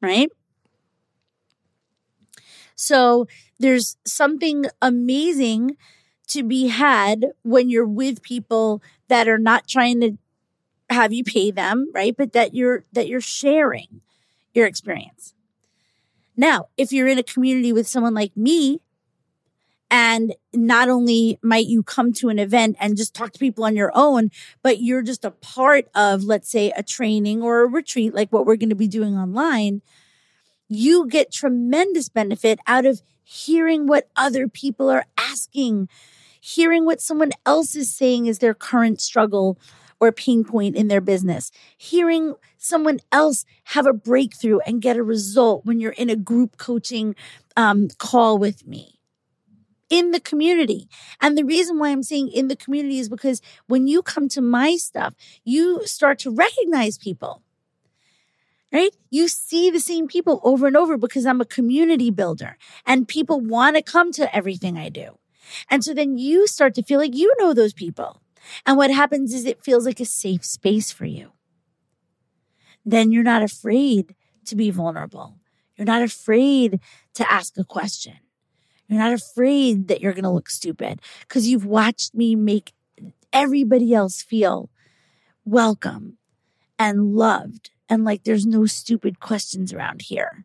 Right. 0.00 0.30
So 2.74 3.26
there's 3.58 3.96
something 4.06 4.64
amazing 4.80 5.76
to 6.28 6.42
be 6.42 6.68
had 6.68 7.26
when 7.42 7.68
you're 7.68 7.86
with 7.86 8.22
people 8.22 8.82
that 9.08 9.28
are 9.28 9.38
not 9.38 9.66
trying 9.66 10.00
to 10.00 10.18
have 10.88 11.12
you 11.12 11.24
pay 11.24 11.50
them, 11.50 11.90
right? 11.92 12.16
But 12.16 12.32
that 12.32 12.54
you're, 12.54 12.84
that 12.92 13.08
you're 13.08 13.20
sharing 13.20 14.00
your 14.54 14.66
experience. 14.66 15.34
Now, 16.36 16.68
if 16.76 16.92
you're 16.92 17.08
in 17.08 17.18
a 17.18 17.24
community 17.24 17.72
with 17.72 17.88
someone 17.88 18.14
like 18.14 18.36
me 18.36 18.80
and 19.90 20.34
not 20.52 20.88
only 20.88 21.38
might 21.42 21.66
you 21.66 21.82
come 21.82 22.12
to 22.14 22.28
an 22.28 22.38
event 22.38 22.76
and 22.80 22.96
just 22.96 23.14
talk 23.14 23.32
to 23.32 23.38
people 23.38 23.64
on 23.64 23.76
your 23.76 23.90
own, 23.94 24.30
but 24.62 24.80
you're 24.80 25.02
just 25.02 25.24
a 25.24 25.30
part 25.30 25.88
of, 25.94 26.24
let's 26.24 26.50
say, 26.50 26.72
a 26.76 26.82
training 26.82 27.42
or 27.42 27.62
a 27.62 27.66
retreat, 27.66 28.14
like 28.14 28.30
what 28.30 28.44
we're 28.44 28.56
going 28.56 28.68
to 28.68 28.74
be 28.74 28.88
doing 28.88 29.16
online. 29.16 29.80
You 30.68 31.06
get 31.08 31.32
tremendous 31.32 32.08
benefit 32.08 32.58
out 32.66 32.84
of 32.84 33.02
hearing 33.24 33.86
what 33.86 34.08
other 34.16 34.48
people 34.48 34.90
are 34.90 35.06
asking, 35.16 35.88
hearing 36.40 36.84
what 36.84 37.00
someone 37.00 37.32
else 37.46 37.74
is 37.74 37.94
saying 37.94 38.26
is 38.26 38.38
their 38.38 38.54
current 38.54 39.00
struggle 39.00 39.58
or 40.00 40.12
pain 40.12 40.44
point 40.44 40.76
in 40.76 40.88
their 40.88 41.00
business, 41.00 41.50
hearing 41.76 42.34
someone 42.58 43.00
else 43.10 43.44
have 43.64 43.86
a 43.86 43.92
breakthrough 43.92 44.58
and 44.60 44.82
get 44.82 44.96
a 44.96 45.02
result 45.02 45.64
when 45.64 45.80
you're 45.80 45.92
in 45.92 46.10
a 46.10 46.16
group 46.16 46.56
coaching 46.56 47.16
um, 47.56 47.88
call 47.98 48.38
with 48.38 48.66
me 48.66 48.97
in 49.90 50.10
the 50.10 50.20
community. 50.20 50.88
And 51.20 51.36
the 51.36 51.44
reason 51.44 51.78
why 51.78 51.90
I'm 51.90 52.02
saying 52.02 52.28
in 52.28 52.48
the 52.48 52.56
community 52.56 52.98
is 52.98 53.08
because 53.08 53.40
when 53.66 53.86
you 53.86 54.02
come 54.02 54.28
to 54.30 54.40
my 54.40 54.76
stuff, 54.76 55.14
you 55.44 55.86
start 55.86 56.18
to 56.20 56.30
recognize 56.30 56.98
people. 56.98 57.42
Right? 58.70 58.94
You 59.08 59.28
see 59.28 59.70
the 59.70 59.80
same 59.80 60.08
people 60.08 60.42
over 60.44 60.66
and 60.66 60.76
over 60.76 60.98
because 60.98 61.24
I'm 61.24 61.40
a 61.40 61.46
community 61.46 62.10
builder 62.10 62.58
and 62.86 63.08
people 63.08 63.40
want 63.40 63.76
to 63.76 63.82
come 63.82 64.12
to 64.12 64.34
everything 64.36 64.76
I 64.76 64.90
do. 64.90 65.18
And 65.70 65.82
so 65.82 65.94
then 65.94 66.18
you 66.18 66.46
start 66.46 66.74
to 66.74 66.82
feel 66.82 67.00
like 67.00 67.14
you 67.14 67.34
know 67.38 67.54
those 67.54 67.72
people. 67.72 68.20
And 68.66 68.76
what 68.76 68.90
happens 68.90 69.32
is 69.32 69.46
it 69.46 69.64
feels 69.64 69.86
like 69.86 70.00
a 70.00 70.04
safe 70.04 70.44
space 70.44 70.92
for 70.92 71.06
you. 71.06 71.32
Then 72.84 73.10
you're 73.10 73.22
not 73.22 73.42
afraid 73.42 74.14
to 74.46 74.56
be 74.56 74.70
vulnerable. 74.70 75.36
You're 75.76 75.86
not 75.86 76.02
afraid 76.02 76.80
to 77.14 77.32
ask 77.32 77.56
a 77.56 77.64
question. 77.64 78.14
You're 78.88 78.98
not 78.98 79.12
afraid 79.12 79.88
that 79.88 80.00
you're 80.00 80.14
going 80.14 80.24
to 80.24 80.30
look 80.30 80.48
stupid 80.48 81.00
because 81.20 81.46
you've 81.46 81.66
watched 81.66 82.14
me 82.14 82.34
make 82.34 82.72
everybody 83.32 83.92
else 83.92 84.22
feel 84.22 84.70
welcome 85.44 86.16
and 86.78 87.14
loved 87.14 87.70
and 87.88 88.04
like 88.04 88.24
there's 88.24 88.46
no 88.46 88.66
stupid 88.66 89.20
questions 89.20 89.72
around 89.72 90.02
here. 90.02 90.44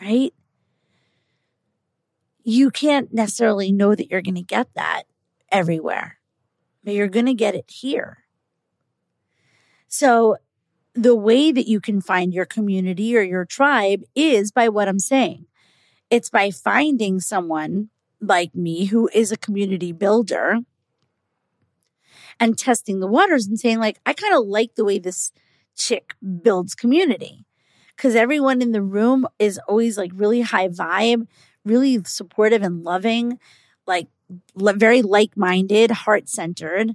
Right? 0.00 0.32
You 2.44 2.70
can't 2.70 3.12
necessarily 3.12 3.72
know 3.72 3.94
that 3.94 4.10
you're 4.10 4.22
going 4.22 4.34
to 4.36 4.42
get 4.42 4.72
that 4.74 5.04
everywhere, 5.50 6.18
but 6.84 6.94
you're 6.94 7.08
going 7.08 7.26
to 7.26 7.34
get 7.34 7.54
it 7.54 7.70
here. 7.70 8.24
So, 9.88 10.36
the 10.94 11.14
way 11.14 11.52
that 11.52 11.68
you 11.68 11.80
can 11.80 12.00
find 12.00 12.34
your 12.34 12.44
community 12.44 13.16
or 13.16 13.22
your 13.22 13.44
tribe 13.44 14.02
is 14.14 14.50
by 14.50 14.68
what 14.68 14.88
I'm 14.88 14.98
saying. 14.98 15.47
It's 16.10 16.30
by 16.30 16.50
finding 16.50 17.20
someone 17.20 17.90
like 18.20 18.54
me 18.54 18.86
who 18.86 19.08
is 19.12 19.30
a 19.32 19.36
community 19.36 19.92
builder 19.92 20.58
and 22.40 22.58
testing 22.58 23.00
the 23.00 23.06
waters 23.06 23.46
and 23.46 23.58
saying, 23.58 23.78
like, 23.78 23.98
I 24.06 24.12
kind 24.12 24.34
of 24.34 24.46
like 24.46 24.74
the 24.74 24.84
way 24.84 24.98
this 24.98 25.32
chick 25.76 26.14
builds 26.42 26.74
community. 26.74 27.44
because 27.98 28.14
everyone 28.14 28.62
in 28.62 28.70
the 28.70 28.80
room 28.80 29.26
is 29.40 29.58
always 29.66 29.98
like 29.98 30.12
really 30.14 30.40
high 30.40 30.68
vibe, 30.68 31.26
really 31.64 32.00
supportive 32.04 32.62
and 32.62 32.84
loving, 32.84 33.40
like 33.88 34.06
very 34.56 35.02
like 35.02 35.36
minded, 35.36 35.90
heart 35.90 36.28
centered, 36.28 36.92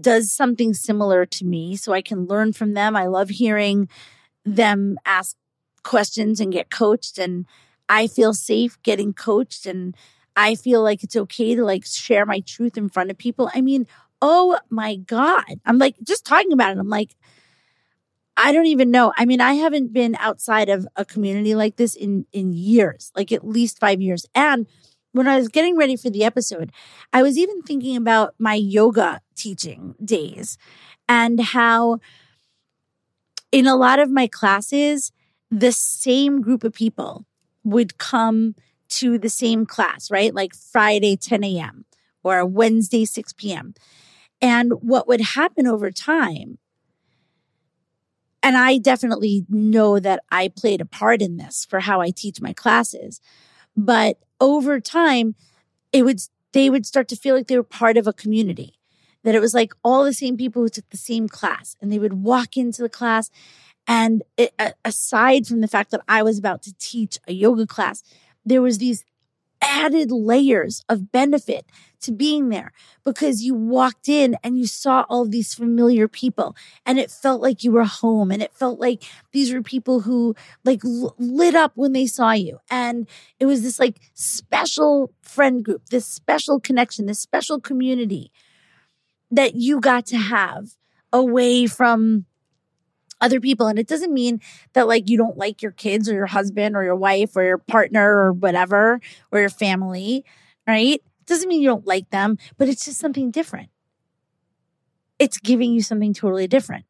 does 0.00 0.32
something 0.32 0.74
similar 0.74 1.24
to 1.24 1.44
me. 1.44 1.76
So 1.76 1.92
I 1.92 2.02
can 2.02 2.26
learn 2.26 2.52
from 2.52 2.74
them. 2.74 2.96
I 2.96 3.06
love 3.06 3.28
hearing 3.28 3.88
them 4.44 4.98
ask 5.06 5.36
questions 5.84 6.40
and 6.40 6.52
get 6.52 6.68
coached. 6.68 7.16
And 7.16 7.46
I 7.88 8.06
feel 8.06 8.34
safe 8.34 8.80
getting 8.82 9.12
coached. 9.12 9.66
And 9.66 9.96
I 10.36 10.54
feel 10.54 10.82
like 10.82 11.02
it's 11.02 11.16
okay 11.16 11.54
to 11.54 11.64
like 11.64 11.84
share 11.84 12.26
my 12.26 12.40
truth 12.40 12.76
in 12.76 12.88
front 12.88 13.10
of 13.10 13.18
people. 13.18 13.50
I 13.54 13.60
mean, 13.60 13.86
oh 14.20 14.58
my 14.70 14.96
God. 14.96 15.60
I'm 15.64 15.78
like, 15.78 15.96
just 16.02 16.24
talking 16.24 16.52
about 16.52 16.72
it. 16.72 16.78
I'm 16.78 16.88
like, 16.88 17.16
I 18.36 18.52
don't 18.52 18.66
even 18.66 18.92
know. 18.92 19.12
I 19.16 19.24
mean, 19.24 19.40
I 19.40 19.54
haven't 19.54 19.92
been 19.92 20.16
outside 20.20 20.68
of 20.68 20.86
a 20.94 21.04
community 21.04 21.56
like 21.56 21.76
this 21.76 21.96
in 21.96 22.24
in 22.32 22.52
years, 22.52 23.10
like 23.16 23.32
at 23.32 23.46
least 23.46 23.80
5 23.80 24.00
years. 24.00 24.26
And 24.34 24.66
when 25.12 25.26
I 25.26 25.36
was 25.36 25.48
getting 25.48 25.76
ready 25.76 25.96
for 25.96 26.10
the 26.10 26.24
episode, 26.24 26.70
I 27.12 27.22
was 27.22 27.36
even 27.36 27.62
thinking 27.62 27.96
about 27.96 28.34
my 28.38 28.54
yoga 28.54 29.20
teaching 29.34 29.96
days 30.04 30.56
and 31.08 31.40
how 31.40 31.98
in 33.50 33.66
a 33.66 33.74
lot 33.74 33.98
of 33.98 34.10
my 34.10 34.26
classes, 34.28 35.10
the 35.50 35.72
same 35.72 36.40
group 36.40 36.62
of 36.62 36.72
people 36.72 37.24
would 37.68 37.98
come 37.98 38.54
to 38.88 39.18
the 39.18 39.28
same 39.28 39.66
class, 39.66 40.10
right? 40.10 40.34
Like 40.34 40.54
Friday, 40.54 41.16
10 41.16 41.44
a.m. 41.44 41.84
or 42.22 42.44
Wednesday, 42.46 43.04
6 43.04 43.32
p.m. 43.34 43.74
And 44.40 44.72
what 44.80 45.06
would 45.08 45.20
happen 45.20 45.66
over 45.66 45.90
time 45.90 46.58
and 48.42 48.56
I 48.56 48.78
definitely 48.78 49.44
know 49.48 49.98
that 49.98 50.22
I 50.30 50.48
played 50.48 50.80
a 50.80 50.86
part 50.86 51.22
in 51.22 51.36
this 51.36 51.66
for 51.68 51.80
how 51.80 52.00
I 52.00 52.10
teach 52.10 52.40
my 52.40 52.52
classes. 52.52 53.20
But 53.76 54.18
over 54.40 54.80
time, 54.80 55.34
it 55.92 56.04
would 56.04 56.20
they 56.52 56.70
would 56.70 56.86
start 56.86 57.08
to 57.08 57.16
feel 57.16 57.34
like 57.34 57.48
they 57.48 57.56
were 57.56 57.62
part 57.62 57.96
of 57.96 58.06
a 58.06 58.12
community. 58.12 58.74
That 59.24 59.34
it 59.34 59.40
was 59.40 59.54
like 59.54 59.72
all 59.84 60.04
the 60.04 60.14
same 60.14 60.36
people 60.36 60.62
who 60.62 60.68
took 60.68 60.88
the 60.90 60.96
same 60.96 61.28
class, 61.28 61.76
and 61.80 61.92
they 61.92 61.98
would 61.98 62.14
walk 62.14 62.56
into 62.56 62.82
the 62.82 62.88
class. 62.88 63.30
And 63.88 64.22
it, 64.36 64.52
aside 64.84 65.46
from 65.46 65.62
the 65.62 65.68
fact 65.68 65.90
that 65.90 66.02
I 66.06 66.22
was 66.22 66.38
about 66.38 66.62
to 66.64 66.74
teach 66.78 67.18
a 67.26 67.32
yoga 67.32 67.66
class, 67.66 68.02
there 68.44 68.62
was 68.62 68.78
these 68.78 69.04
added 69.60 70.10
layers 70.12 70.84
of 70.88 71.10
benefit 71.10 71.66
to 72.00 72.12
being 72.12 72.48
there 72.48 72.72
because 73.04 73.42
you 73.42 73.54
walked 73.54 74.08
in 74.08 74.36
and 74.44 74.56
you 74.56 74.66
saw 74.66 75.04
all 75.08 75.26
these 75.26 75.52
familiar 75.52 76.06
people 76.06 76.54
and 76.86 76.98
it 76.98 77.10
felt 77.10 77.40
like 77.40 77.64
you 77.64 77.72
were 77.72 77.84
home 77.84 78.30
and 78.30 78.40
it 78.40 78.54
felt 78.54 78.78
like 78.78 79.02
these 79.32 79.52
were 79.52 79.62
people 79.62 80.00
who 80.00 80.36
like 80.64 80.80
lit 80.84 81.56
up 81.56 81.72
when 81.74 81.92
they 81.92 82.06
saw 82.06 82.30
you. 82.30 82.58
And 82.70 83.08
it 83.40 83.46
was 83.46 83.62
this 83.62 83.80
like 83.80 84.00
special 84.14 85.12
friend 85.22 85.64
group 85.64 85.86
this 85.86 86.06
special 86.06 86.60
connection 86.60 87.06
this 87.06 87.18
special 87.18 87.60
community 87.60 88.30
that 89.30 89.54
you 89.54 89.80
got 89.80 90.06
to 90.06 90.16
have 90.16 90.76
away 91.12 91.66
from 91.66 92.26
other 93.20 93.40
people. 93.40 93.66
And 93.66 93.78
it 93.78 93.86
doesn't 93.86 94.12
mean 94.12 94.40
that 94.72 94.88
like 94.88 95.08
you 95.08 95.16
don't 95.16 95.36
like 95.36 95.62
your 95.62 95.72
kids 95.72 96.08
or 96.08 96.14
your 96.14 96.26
husband 96.26 96.76
or 96.76 96.84
your 96.84 96.96
wife 96.96 97.36
or 97.36 97.42
your 97.42 97.58
partner 97.58 98.16
or 98.16 98.32
whatever 98.32 99.00
or 99.30 99.40
your 99.40 99.48
family, 99.48 100.24
right? 100.66 100.96
It 100.96 101.26
doesn't 101.26 101.48
mean 101.48 101.62
you 101.62 101.68
don't 101.68 101.86
like 101.86 102.10
them, 102.10 102.38
but 102.56 102.68
it's 102.68 102.84
just 102.84 103.00
something 103.00 103.30
different. 103.30 103.70
It's 105.18 105.38
giving 105.38 105.72
you 105.72 105.82
something 105.82 106.14
totally 106.14 106.46
different. 106.46 106.84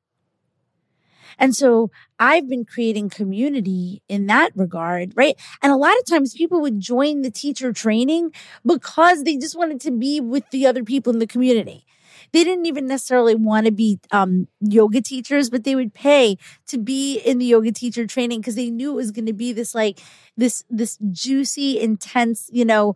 And 1.38 1.54
so 1.54 1.90
I've 2.18 2.48
been 2.48 2.64
creating 2.64 3.10
community 3.10 4.02
in 4.08 4.26
that 4.26 4.50
regard, 4.56 5.12
right? 5.14 5.36
And 5.62 5.72
a 5.72 5.76
lot 5.76 5.96
of 5.98 6.04
times 6.04 6.34
people 6.34 6.60
would 6.60 6.80
join 6.80 7.22
the 7.22 7.30
teacher 7.30 7.72
training 7.72 8.32
because 8.66 9.22
they 9.22 9.36
just 9.36 9.56
wanted 9.56 9.80
to 9.82 9.92
be 9.92 10.20
with 10.20 10.50
the 10.50 10.66
other 10.66 10.82
people 10.82 11.12
in 11.12 11.20
the 11.20 11.26
community 11.26 11.86
they 12.32 12.44
didn't 12.44 12.66
even 12.66 12.86
necessarily 12.86 13.34
want 13.34 13.66
to 13.66 13.72
be 13.72 13.98
um, 14.10 14.48
yoga 14.60 15.00
teachers, 15.00 15.50
but 15.50 15.64
they 15.64 15.74
would 15.74 15.94
pay 15.94 16.36
to 16.66 16.78
be 16.78 17.18
in 17.18 17.38
the 17.38 17.46
yoga 17.46 17.72
teacher 17.72 18.06
training 18.06 18.40
because 18.40 18.54
they 18.54 18.70
knew 18.70 18.92
it 18.92 18.96
was 18.96 19.10
going 19.10 19.26
to 19.26 19.32
be 19.32 19.52
this 19.52 19.74
like 19.74 20.00
this 20.36 20.64
this 20.70 20.98
juicy, 21.10 21.80
intense, 21.80 22.48
you 22.52 22.64
know, 22.64 22.94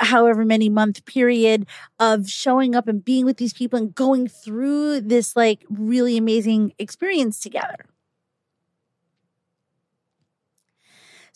however 0.00 0.44
many 0.44 0.68
month 0.68 1.04
period 1.06 1.66
of 1.98 2.28
showing 2.28 2.74
up 2.74 2.88
and 2.88 3.04
being 3.04 3.24
with 3.24 3.38
these 3.38 3.52
people 3.52 3.78
and 3.78 3.94
going 3.94 4.28
through 4.28 5.00
this 5.00 5.36
like 5.36 5.64
really 5.70 6.16
amazing 6.16 6.72
experience 6.78 7.40
together. 7.40 7.86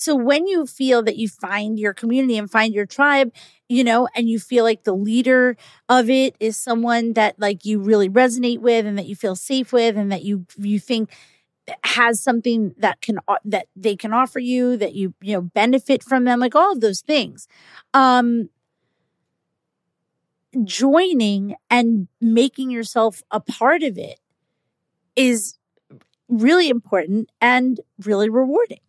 So 0.00 0.16
when 0.16 0.46
you 0.46 0.66
feel 0.66 1.02
that 1.02 1.18
you 1.18 1.28
find 1.28 1.78
your 1.78 1.92
community 1.92 2.38
and 2.38 2.50
find 2.50 2.72
your 2.74 2.86
tribe, 2.86 3.34
you 3.68 3.84
know, 3.84 4.08
and 4.16 4.30
you 4.30 4.38
feel 4.40 4.64
like 4.64 4.84
the 4.84 4.94
leader 4.96 5.58
of 5.90 6.08
it 6.08 6.36
is 6.40 6.56
someone 6.56 7.12
that 7.12 7.38
like 7.38 7.66
you 7.66 7.80
really 7.80 8.08
resonate 8.08 8.60
with 8.60 8.86
and 8.86 8.96
that 8.98 9.06
you 9.06 9.14
feel 9.14 9.36
safe 9.36 9.74
with 9.74 9.98
and 9.98 10.10
that 10.10 10.22
you 10.24 10.46
you 10.56 10.80
think 10.80 11.10
has 11.84 12.22
something 12.22 12.74
that 12.78 13.00
can 13.00 13.18
that 13.44 13.66
they 13.76 13.96
can 13.96 14.12
offer 14.12 14.38
you 14.40 14.76
that 14.76 14.94
you 14.94 15.14
you 15.20 15.34
know 15.34 15.42
benefit 15.42 16.02
from 16.02 16.24
them 16.24 16.40
like 16.40 16.54
all 16.56 16.72
of 16.72 16.80
those 16.80 17.00
things 17.02 17.46
um 17.94 18.48
joining 20.64 21.54
and 21.70 22.08
making 22.20 22.70
yourself 22.70 23.22
a 23.30 23.40
part 23.40 23.82
of 23.82 23.96
it 23.96 24.18
is 25.16 25.58
really 26.28 26.68
important 26.70 27.30
and 27.40 27.80
really 28.04 28.30
rewarding 28.30 28.80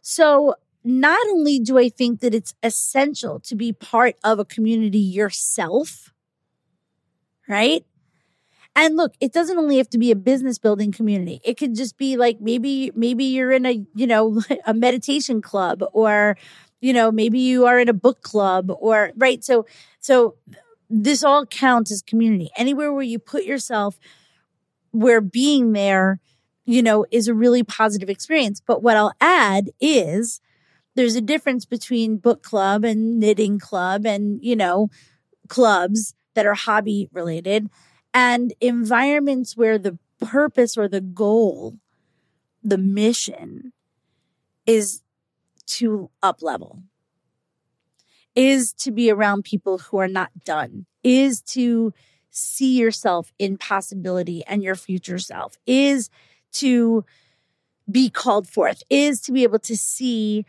so 0.00 0.54
not 0.82 1.18
only 1.28 1.58
do 1.58 1.78
I 1.78 1.88
think 1.88 2.20
that 2.20 2.34
it's 2.34 2.54
essential 2.62 3.40
to 3.40 3.54
be 3.54 3.72
part 3.72 4.16
of 4.24 4.38
a 4.38 4.44
community 4.44 4.98
yourself, 4.98 6.12
right? 7.48 7.84
And 8.76 8.96
look, 8.96 9.14
it 9.20 9.32
doesn't 9.32 9.58
only 9.58 9.76
have 9.78 9.90
to 9.90 9.98
be 9.98 10.10
a 10.10 10.16
business 10.16 10.58
building 10.58 10.92
community. 10.92 11.40
It 11.44 11.58
could 11.58 11.74
just 11.74 11.98
be 11.98 12.16
like 12.16 12.40
maybe 12.40 12.92
maybe 12.94 13.24
you're 13.24 13.52
in 13.52 13.66
a, 13.66 13.84
you 13.94 14.06
know, 14.06 14.40
a 14.66 14.72
meditation 14.74 15.42
club 15.42 15.82
or 15.92 16.36
you 16.80 16.94
know, 16.94 17.12
maybe 17.12 17.38
you 17.38 17.66
are 17.66 17.78
in 17.78 17.90
a 17.90 17.92
book 17.92 18.22
club 18.22 18.70
or 18.78 19.12
right. 19.16 19.44
So 19.44 19.66
so 20.00 20.36
this 20.88 21.22
all 21.22 21.44
counts 21.46 21.92
as 21.92 22.02
community. 22.02 22.50
Anywhere 22.56 22.92
where 22.92 23.02
you 23.02 23.18
put 23.18 23.44
yourself 23.44 23.98
where 24.92 25.20
being 25.20 25.72
there 25.72 26.20
you 26.70 26.84
know, 26.84 27.04
is 27.10 27.26
a 27.26 27.34
really 27.34 27.64
positive 27.64 28.08
experience. 28.08 28.62
But 28.64 28.80
what 28.80 28.96
I'll 28.96 29.12
add 29.20 29.70
is 29.80 30.40
there's 30.94 31.16
a 31.16 31.20
difference 31.20 31.64
between 31.64 32.18
book 32.18 32.44
club 32.44 32.84
and 32.84 33.18
knitting 33.18 33.58
club 33.58 34.06
and, 34.06 34.38
you 34.40 34.54
know, 34.54 34.88
clubs 35.48 36.14
that 36.34 36.46
are 36.46 36.54
hobby 36.54 37.08
related 37.12 37.68
and 38.14 38.54
environments 38.60 39.56
where 39.56 39.78
the 39.78 39.98
purpose 40.20 40.76
or 40.78 40.86
the 40.86 41.00
goal, 41.00 41.74
the 42.62 42.78
mission 42.78 43.72
is 44.64 45.02
to 45.66 46.08
up 46.22 46.40
level, 46.40 46.84
is 48.36 48.72
to 48.74 48.92
be 48.92 49.10
around 49.10 49.42
people 49.42 49.78
who 49.78 49.96
are 49.96 50.08
not 50.08 50.30
done, 50.44 50.86
is 51.02 51.42
to 51.42 51.92
see 52.30 52.78
yourself 52.78 53.32
in 53.40 53.58
possibility 53.58 54.44
and 54.46 54.62
your 54.62 54.76
future 54.76 55.18
self, 55.18 55.58
is 55.66 56.10
to 56.52 57.04
be 57.90 58.08
called 58.08 58.48
forth, 58.48 58.82
is 58.88 59.20
to 59.22 59.32
be 59.32 59.42
able 59.42 59.58
to 59.58 59.76
see 59.76 60.44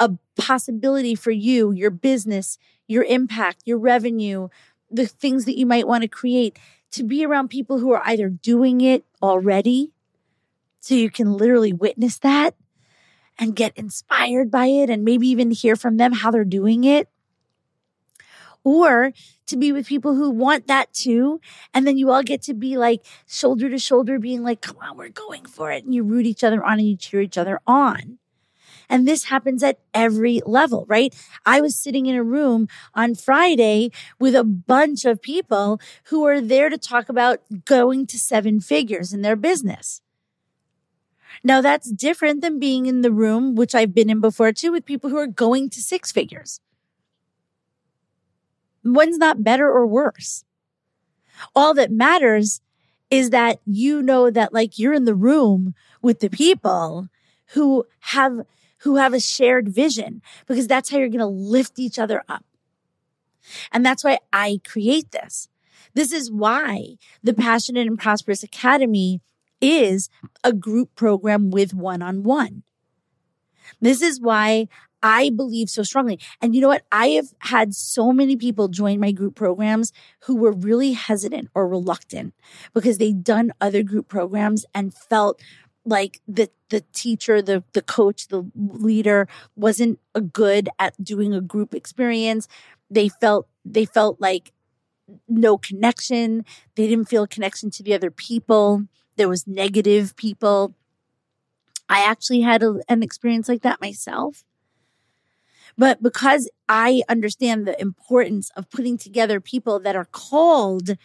a 0.00 0.10
possibility 0.36 1.14
for 1.14 1.30
you, 1.30 1.70
your 1.70 1.90
business, 1.90 2.58
your 2.88 3.04
impact, 3.04 3.62
your 3.64 3.78
revenue, 3.78 4.48
the 4.90 5.06
things 5.06 5.44
that 5.44 5.56
you 5.56 5.66
might 5.66 5.86
want 5.86 6.02
to 6.02 6.08
create, 6.08 6.58
to 6.90 7.02
be 7.02 7.24
around 7.24 7.48
people 7.48 7.78
who 7.78 7.92
are 7.92 8.02
either 8.04 8.28
doing 8.28 8.80
it 8.80 9.04
already, 9.22 9.92
so 10.80 10.94
you 10.94 11.10
can 11.10 11.32
literally 11.34 11.72
witness 11.72 12.18
that 12.18 12.54
and 13.38 13.56
get 13.56 13.72
inspired 13.76 14.50
by 14.50 14.66
it 14.66 14.90
and 14.90 15.04
maybe 15.04 15.28
even 15.28 15.50
hear 15.50 15.76
from 15.76 15.96
them 15.96 16.12
how 16.12 16.30
they're 16.30 16.44
doing 16.44 16.84
it 16.84 17.08
or 18.64 19.12
to 19.46 19.56
be 19.56 19.72
with 19.72 19.86
people 19.86 20.14
who 20.14 20.30
want 20.30 20.66
that 20.66 20.92
too. 20.92 21.40
And 21.74 21.86
then 21.86 21.96
you 21.96 22.10
all 22.10 22.22
get 22.22 22.42
to 22.42 22.54
be 22.54 22.76
like 22.76 23.04
shoulder 23.26 23.68
to 23.68 23.78
shoulder, 23.78 24.18
being 24.18 24.42
like, 24.42 24.60
come 24.60 24.76
on, 24.80 24.96
we're 24.96 25.08
going 25.08 25.44
for 25.46 25.70
it. 25.70 25.84
And 25.84 25.94
you 25.94 26.02
root 26.02 26.26
each 26.26 26.44
other 26.44 26.64
on 26.64 26.78
and 26.78 26.88
you 26.88 26.96
cheer 26.96 27.20
each 27.20 27.38
other 27.38 27.60
on. 27.66 28.18
And 28.88 29.08
this 29.08 29.24
happens 29.24 29.62
at 29.62 29.78
every 29.94 30.42
level, 30.44 30.84
right? 30.86 31.14
I 31.46 31.60
was 31.60 31.76
sitting 31.76 32.06
in 32.06 32.14
a 32.14 32.22
room 32.22 32.68
on 32.94 33.14
Friday 33.14 33.90
with 34.18 34.34
a 34.34 34.44
bunch 34.44 35.04
of 35.04 35.22
people 35.22 35.80
who 36.04 36.26
are 36.26 36.40
there 36.40 36.68
to 36.68 36.76
talk 36.76 37.08
about 37.08 37.40
going 37.64 38.06
to 38.08 38.18
seven 38.18 38.60
figures 38.60 39.12
in 39.12 39.22
their 39.22 39.36
business. 39.36 40.02
Now 41.42 41.60
that's 41.60 41.90
different 41.90 42.42
than 42.42 42.58
being 42.58 42.86
in 42.86 43.00
the 43.00 43.12
room, 43.12 43.54
which 43.54 43.74
I've 43.74 43.94
been 43.94 44.10
in 44.10 44.20
before 44.20 44.52
too, 44.52 44.72
with 44.72 44.84
people 44.84 45.10
who 45.10 45.16
are 45.16 45.26
going 45.26 45.70
to 45.70 45.80
six 45.80 46.12
figures. 46.12 46.60
One's 48.84 49.18
not 49.18 49.44
better 49.44 49.70
or 49.70 49.86
worse. 49.86 50.44
All 51.54 51.74
that 51.74 51.90
matters 51.90 52.60
is 53.10 53.30
that 53.30 53.60
you 53.66 54.02
know 54.02 54.30
that 54.30 54.52
like 54.52 54.78
you're 54.78 54.94
in 54.94 55.04
the 55.04 55.14
room 55.14 55.74
with 56.00 56.20
the 56.20 56.30
people 56.30 57.08
who 57.48 57.84
have 58.00 58.40
who 58.78 58.96
have 58.96 59.14
a 59.14 59.20
shared 59.20 59.68
vision 59.68 60.22
because 60.46 60.66
that's 60.66 60.90
how 60.90 60.98
you're 60.98 61.08
going 61.08 61.20
to 61.20 61.26
lift 61.26 61.78
each 61.78 61.98
other 61.98 62.24
up. 62.28 62.44
And 63.70 63.84
that's 63.84 64.02
why 64.02 64.18
I 64.32 64.60
create 64.64 65.12
this. 65.12 65.48
This 65.94 66.12
is 66.12 66.32
why 66.32 66.96
the 67.22 67.34
Passionate 67.34 67.86
and 67.86 67.98
Prosperous 67.98 68.42
Academy 68.42 69.20
is 69.60 70.08
a 70.42 70.52
group 70.52 70.94
program 70.96 71.50
with 71.50 71.74
one 71.74 72.02
on 72.02 72.22
one. 72.22 72.62
This 73.80 74.02
is 74.02 74.20
why 74.20 74.68
I 75.02 75.30
believe 75.30 75.68
so 75.68 75.82
strongly. 75.82 76.20
And 76.40 76.54
you 76.54 76.60
know 76.60 76.68
what? 76.68 76.84
I 76.92 77.08
have 77.08 77.34
had 77.40 77.74
so 77.74 78.12
many 78.12 78.36
people 78.36 78.68
join 78.68 79.00
my 79.00 79.10
group 79.10 79.34
programs 79.34 79.92
who 80.20 80.36
were 80.36 80.52
really 80.52 80.92
hesitant 80.92 81.48
or 81.54 81.66
reluctant 81.66 82.34
because 82.72 82.98
they'd 82.98 83.24
done 83.24 83.52
other 83.60 83.82
group 83.82 84.08
programs 84.08 84.64
and 84.74 84.94
felt 84.94 85.40
like 85.84 86.20
the 86.28 86.48
the 86.68 86.82
teacher, 86.92 87.42
the 87.42 87.64
the 87.72 87.82
coach, 87.82 88.28
the 88.28 88.48
leader 88.54 89.26
wasn't 89.56 89.98
a 90.14 90.20
good 90.20 90.68
at 90.78 91.02
doing 91.02 91.34
a 91.34 91.40
group 91.40 91.74
experience. 91.74 92.46
They 92.88 93.08
felt 93.08 93.48
they 93.64 93.84
felt 93.84 94.20
like 94.20 94.52
no 95.28 95.58
connection. 95.58 96.44
They 96.76 96.86
didn't 96.86 97.08
feel 97.08 97.26
connection 97.26 97.70
to 97.72 97.82
the 97.82 97.94
other 97.94 98.10
people. 98.10 98.84
There 99.16 99.28
was 99.28 99.46
negative 99.46 100.14
people. 100.16 100.74
I 101.88 102.04
actually 102.04 102.40
had 102.40 102.62
a, 102.62 102.80
an 102.88 103.02
experience 103.02 103.48
like 103.48 103.62
that 103.62 103.80
myself. 103.80 104.44
But 105.78 106.02
because 106.02 106.50
I 106.68 107.02
understand 107.08 107.66
the 107.66 107.80
importance 107.80 108.50
of 108.56 108.70
putting 108.70 108.98
together 108.98 109.40
people 109.40 109.80
that 109.80 109.96
are 109.96 110.06
called 110.06 110.96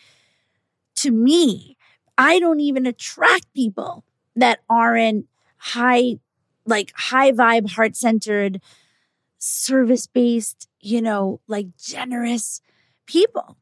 to 0.96 1.12
me, 1.12 1.78
I 2.18 2.40
don't 2.40 2.60
even 2.60 2.86
attract 2.86 3.54
people 3.54 4.04
that 4.36 4.60
aren't 4.70 5.28
high, 5.58 6.20
like 6.66 6.92
high 6.96 7.32
vibe, 7.32 7.72
heart 7.72 7.96
centered, 7.96 8.62
service 9.38 10.08
based, 10.08 10.68
you 10.80 11.02
know, 11.02 11.40
like 11.48 11.68
generous 11.78 12.62
people. 13.06 13.58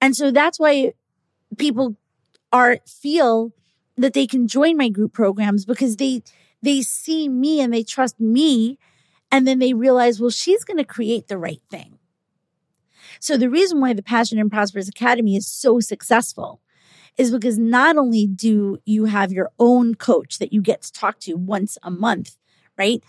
And 0.00 0.16
so 0.16 0.30
that's 0.30 0.58
why 0.58 0.92
people 1.56 1.96
are 2.52 2.78
feel 2.86 3.52
that 3.96 4.14
they 4.14 4.26
can 4.26 4.46
join 4.46 4.76
my 4.76 4.88
group 4.88 5.12
programs 5.12 5.64
because 5.64 5.96
they 5.96 6.22
they 6.62 6.82
see 6.82 7.28
me 7.28 7.60
and 7.60 7.72
they 7.72 7.82
trust 7.82 8.18
me 8.20 8.78
and 9.30 9.46
then 9.46 9.58
they 9.58 9.74
realize 9.74 10.20
well 10.20 10.30
she's 10.30 10.64
going 10.64 10.76
to 10.76 10.84
create 10.84 11.28
the 11.28 11.38
right 11.38 11.62
thing. 11.70 11.98
So 13.20 13.36
the 13.36 13.50
reason 13.50 13.80
why 13.80 13.94
the 13.94 14.02
passion 14.02 14.38
and 14.38 14.50
prosperous 14.50 14.88
academy 14.88 15.36
is 15.36 15.46
so 15.46 15.80
successful 15.80 16.60
is 17.16 17.32
because 17.32 17.58
not 17.58 17.96
only 17.96 18.26
do 18.26 18.78
you 18.84 19.06
have 19.06 19.32
your 19.32 19.50
own 19.58 19.94
coach 19.94 20.38
that 20.38 20.52
you 20.52 20.60
get 20.60 20.82
to 20.82 20.92
talk 20.92 21.18
to 21.20 21.34
once 21.34 21.78
a 21.82 21.90
month 21.90 22.36
right? 22.76 23.02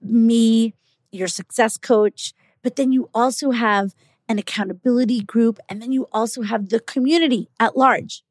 Me 0.00 0.74
your 1.10 1.28
success 1.28 1.76
coach 1.76 2.34
but 2.62 2.76
then 2.76 2.92
you 2.92 3.08
also 3.14 3.52
have 3.52 3.94
an 4.28 4.38
accountability 4.38 5.20
group 5.20 5.58
and 5.68 5.80
then 5.80 5.92
you 5.92 6.06
also 6.12 6.42
have 6.42 6.68
the 6.68 6.80
community 6.80 7.48
at 7.60 7.76
large. 7.76 8.22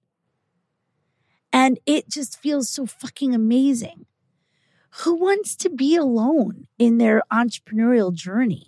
And 1.53 1.79
it 1.86 2.09
just 2.09 2.38
feels 2.38 2.69
so 2.69 2.86
fucking 2.86 3.33
amazing. 3.33 4.05
Who 5.00 5.16
wants 5.16 5.56
to 5.58 5.70
be 5.70 5.96
alone 5.96 6.68
in 6.80 7.00
their 7.00 7.22
entrepreneurial 7.32 8.14
journey? 8.14 8.68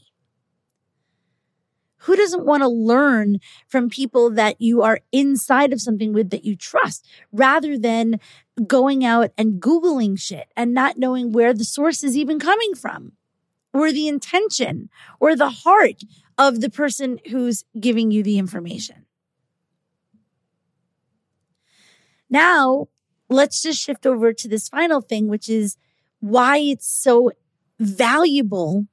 Who 2.01 2.15
doesn't 2.15 2.45
want 2.45 2.63
to 2.63 2.67
learn 2.67 3.39
from 3.67 3.89
people 3.89 4.29
that 4.31 4.59
you 4.59 4.81
are 4.81 4.99
inside 5.11 5.71
of 5.71 5.81
something 5.81 6.13
with 6.13 6.29
that 6.31 6.43
you 6.43 6.55
trust 6.55 7.07
rather 7.31 7.77
than 7.77 8.19
going 8.65 9.05
out 9.05 9.31
and 9.37 9.61
Googling 9.61 10.19
shit 10.19 10.47
and 10.55 10.73
not 10.73 10.97
knowing 10.97 11.31
where 11.31 11.53
the 11.53 11.63
source 11.63 12.03
is 12.03 12.17
even 12.17 12.39
coming 12.39 12.75
from 12.75 13.13
or 13.73 13.91
the 13.91 14.07
intention 14.07 14.89
or 15.19 15.35
the 15.35 15.49
heart 15.49 16.03
of 16.37 16.59
the 16.59 16.69
person 16.69 17.19
who's 17.29 17.63
giving 17.79 18.11
you 18.11 18.21
the 18.21 18.37
information? 18.37 19.05
Now, 22.29 22.87
let's 23.29 23.61
just 23.61 23.81
shift 23.81 24.05
over 24.05 24.33
to 24.33 24.47
this 24.47 24.67
final 24.67 25.01
thing, 25.01 25.29
which 25.29 25.47
is 25.47 25.77
why 26.19 26.57
it's 26.57 26.87
so 26.87 27.31
valuable 27.79 28.87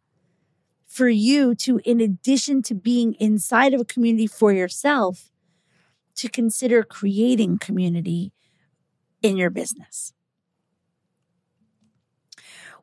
for 0.86 1.08
you 1.08 1.54
to, 1.56 1.80
in 1.84 2.00
addition 2.00 2.62
to 2.62 2.74
being 2.74 3.14
inside 3.14 3.74
of 3.74 3.80
a 3.80 3.84
community 3.84 4.26
for 4.26 4.52
yourself, 4.52 5.30
to 6.14 6.28
consider 6.28 6.82
creating 6.82 7.58
community 7.58 8.32
in 9.22 9.36
your 9.36 9.50
business. 9.50 10.12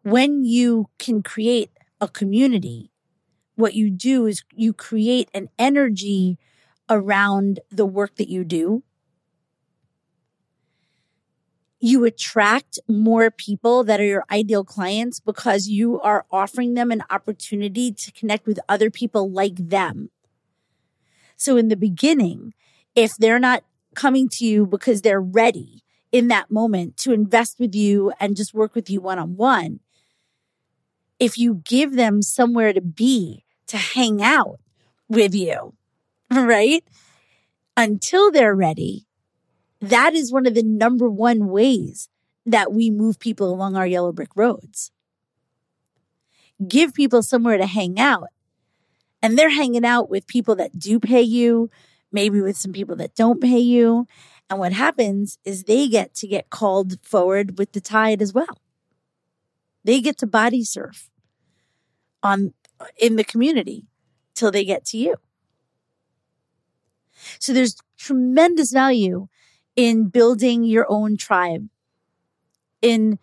When 0.03 0.43
you 0.43 0.89
can 0.97 1.21
create 1.21 1.69
a 2.01 2.07
community, 2.07 2.91
what 3.55 3.75
you 3.75 3.89
do 3.89 4.25
is 4.25 4.43
you 4.53 4.73
create 4.73 5.29
an 5.33 5.47
energy 5.59 6.37
around 6.89 7.59
the 7.69 7.85
work 7.85 8.15
that 8.15 8.27
you 8.27 8.43
do 8.43 8.83
you 11.81 12.05
attract 12.05 12.79
more 12.87 13.31
people 13.31 13.83
that 13.83 13.99
are 13.99 14.05
your 14.05 14.23
ideal 14.29 14.63
clients 14.63 15.19
because 15.19 15.67
you 15.67 15.99
are 16.01 16.25
offering 16.31 16.75
them 16.75 16.91
an 16.91 17.03
opportunity 17.09 17.91
to 17.91 18.11
connect 18.11 18.45
with 18.45 18.59
other 18.69 18.91
people 18.91 19.31
like 19.31 19.55
them. 19.55 20.11
So 21.37 21.57
in 21.57 21.69
the 21.69 21.75
beginning, 21.75 22.53
if 22.95 23.13
they're 23.17 23.39
not 23.39 23.63
coming 23.95 24.29
to 24.29 24.45
you 24.45 24.67
because 24.67 25.01
they're 25.01 25.21
ready 25.21 25.81
in 26.11 26.27
that 26.27 26.51
moment 26.51 26.97
to 26.97 27.13
invest 27.13 27.59
with 27.59 27.73
you 27.73 28.13
and 28.19 28.35
just 28.35 28.53
work 28.53 28.75
with 28.75 28.87
you 28.87 29.01
one 29.01 29.17
on 29.17 29.35
one, 29.35 29.79
if 31.19 31.35
you 31.35 31.61
give 31.65 31.95
them 31.95 32.21
somewhere 32.21 32.73
to 32.73 32.81
be, 32.81 33.43
to 33.67 33.77
hang 33.77 34.21
out 34.21 34.59
with 35.09 35.33
you, 35.33 35.73
right? 36.31 36.83
Until 37.75 38.29
they're 38.29 38.55
ready, 38.55 39.07
that 39.81 40.13
is 40.13 40.31
one 40.31 40.45
of 40.45 40.53
the 40.53 40.63
number 40.63 41.09
one 41.09 41.47
ways 41.47 42.07
that 42.45 42.71
we 42.71 42.89
move 42.89 43.19
people 43.19 43.51
along 43.51 43.75
our 43.75 43.87
yellow 43.87 44.11
brick 44.11 44.29
roads. 44.35 44.91
Give 46.65 46.93
people 46.93 47.23
somewhere 47.23 47.57
to 47.57 47.65
hang 47.65 47.99
out. 47.99 48.27
And 49.21 49.37
they're 49.37 49.49
hanging 49.49 49.85
out 49.85 50.09
with 50.09 50.27
people 50.27 50.55
that 50.55 50.79
do 50.79 50.99
pay 50.99 51.21
you, 51.21 51.69
maybe 52.11 52.41
with 52.41 52.57
some 52.57 52.73
people 52.73 52.95
that 52.97 53.15
don't 53.15 53.41
pay 53.41 53.59
you. 53.59 54.07
And 54.49 54.59
what 54.59 54.73
happens 54.73 55.37
is 55.45 55.63
they 55.63 55.87
get 55.87 56.13
to 56.15 56.27
get 56.27 56.49
called 56.49 57.03
forward 57.03 57.57
with 57.57 57.71
the 57.71 57.81
tide 57.81 58.21
as 58.21 58.33
well. 58.33 58.59
They 59.83 60.01
get 60.01 60.17
to 60.19 60.27
body 60.27 60.63
surf 60.63 61.09
on 62.21 62.53
in 62.99 63.15
the 63.15 63.23
community 63.23 63.85
till 64.33 64.51
they 64.51 64.65
get 64.65 64.85
to 64.85 64.97
you. 64.97 65.15
So 67.39 67.53
there's 67.53 67.77
tremendous 67.97 68.71
value 68.71 69.27
in 69.81 70.09
building 70.09 70.63
your 70.63 70.85
own 70.89 71.17
tribe, 71.17 71.67
in 72.83 73.17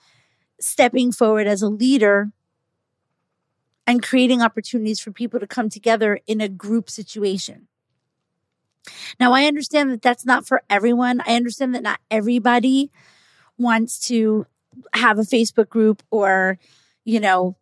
stepping 0.61 1.13
forward 1.13 1.47
as 1.47 1.63
a 1.63 1.69
leader 1.69 2.33
and 3.87 4.03
creating 4.03 4.43
opportunities 4.43 4.99
for 4.99 5.13
people 5.13 5.39
to 5.39 5.47
come 5.47 5.69
together 5.69 6.19
in 6.27 6.41
a 6.41 6.49
group 6.49 6.91
situation. 6.91 7.69
Now, 9.21 9.33
I 9.35 9.45
understand 9.45 9.93
that 9.93 10.03
that's 10.03 10.27
not 10.27 10.49
for 10.49 10.63
everyone. 10.69 11.21
I 11.25 11.37
understand 11.37 11.77
that 11.77 11.85
not 11.85 12.01
everybody 12.11 12.91
wants 13.57 14.01
to 14.09 14.45
have 14.95 15.17
a 15.21 15.23
Facebook 15.23 15.69
group 15.69 16.03
or, 16.11 16.59
you 17.05 17.21
know, 17.21 17.57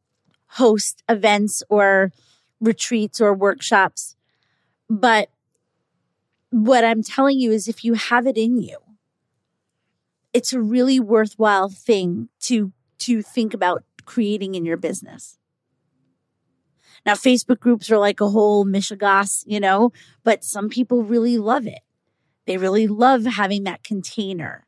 host 0.46 1.02
events 1.06 1.62
or 1.68 2.12
retreats 2.62 3.20
or 3.20 3.34
workshops. 3.34 4.16
But 4.88 5.28
what 6.48 6.82
I'm 6.82 7.02
telling 7.02 7.38
you 7.38 7.52
is 7.52 7.68
if 7.68 7.84
you 7.84 7.92
have 7.92 8.26
it 8.26 8.38
in 8.38 8.56
you, 8.56 8.78
it's 10.36 10.52
a 10.52 10.60
really 10.60 11.00
worthwhile 11.00 11.70
thing 11.70 12.28
to 12.40 12.70
to 12.98 13.22
think 13.22 13.54
about 13.54 13.84
creating 14.04 14.54
in 14.54 14.66
your 14.66 14.76
business. 14.76 15.38
Now, 17.06 17.14
Facebook 17.14 17.58
groups 17.58 17.90
are 17.90 17.96
like 17.96 18.20
a 18.20 18.28
whole 18.28 18.66
mishigas, 18.66 19.44
you 19.46 19.58
know, 19.58 19.92
but 20.24 20.44
some 20.44 20.68
people 20.68 21.02
really 21.04 21.38
love 21.38 21.66
it. 21.66 21.80
They 22.44 22.58
really 22.58 22.86
love 22.86 23.24
having 23.24 23.64
that 23.64 23.82
container 23.82 24.66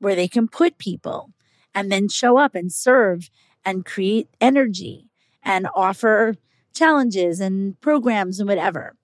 where 0.00 0.14
they 0.14 0.28
can 0.28 0.48
put 0.48 0.76
people 0.76 1.32
and 1.74 1.90
then 1.90 2.08
show 2.08 2.36
up 2.36 2.54
and 2.54 2.70
serve 2.70 3.30
and 3.64 3.86
create 3.86 4.28
energy 4.38 5.08
and 5.42 5.66
offer 5.74 6.34
challenges 6.74 7.40
and 7.40 7.80
programs 7.80 8.38
and 8.38 8.48
whatever. 8.50 8.96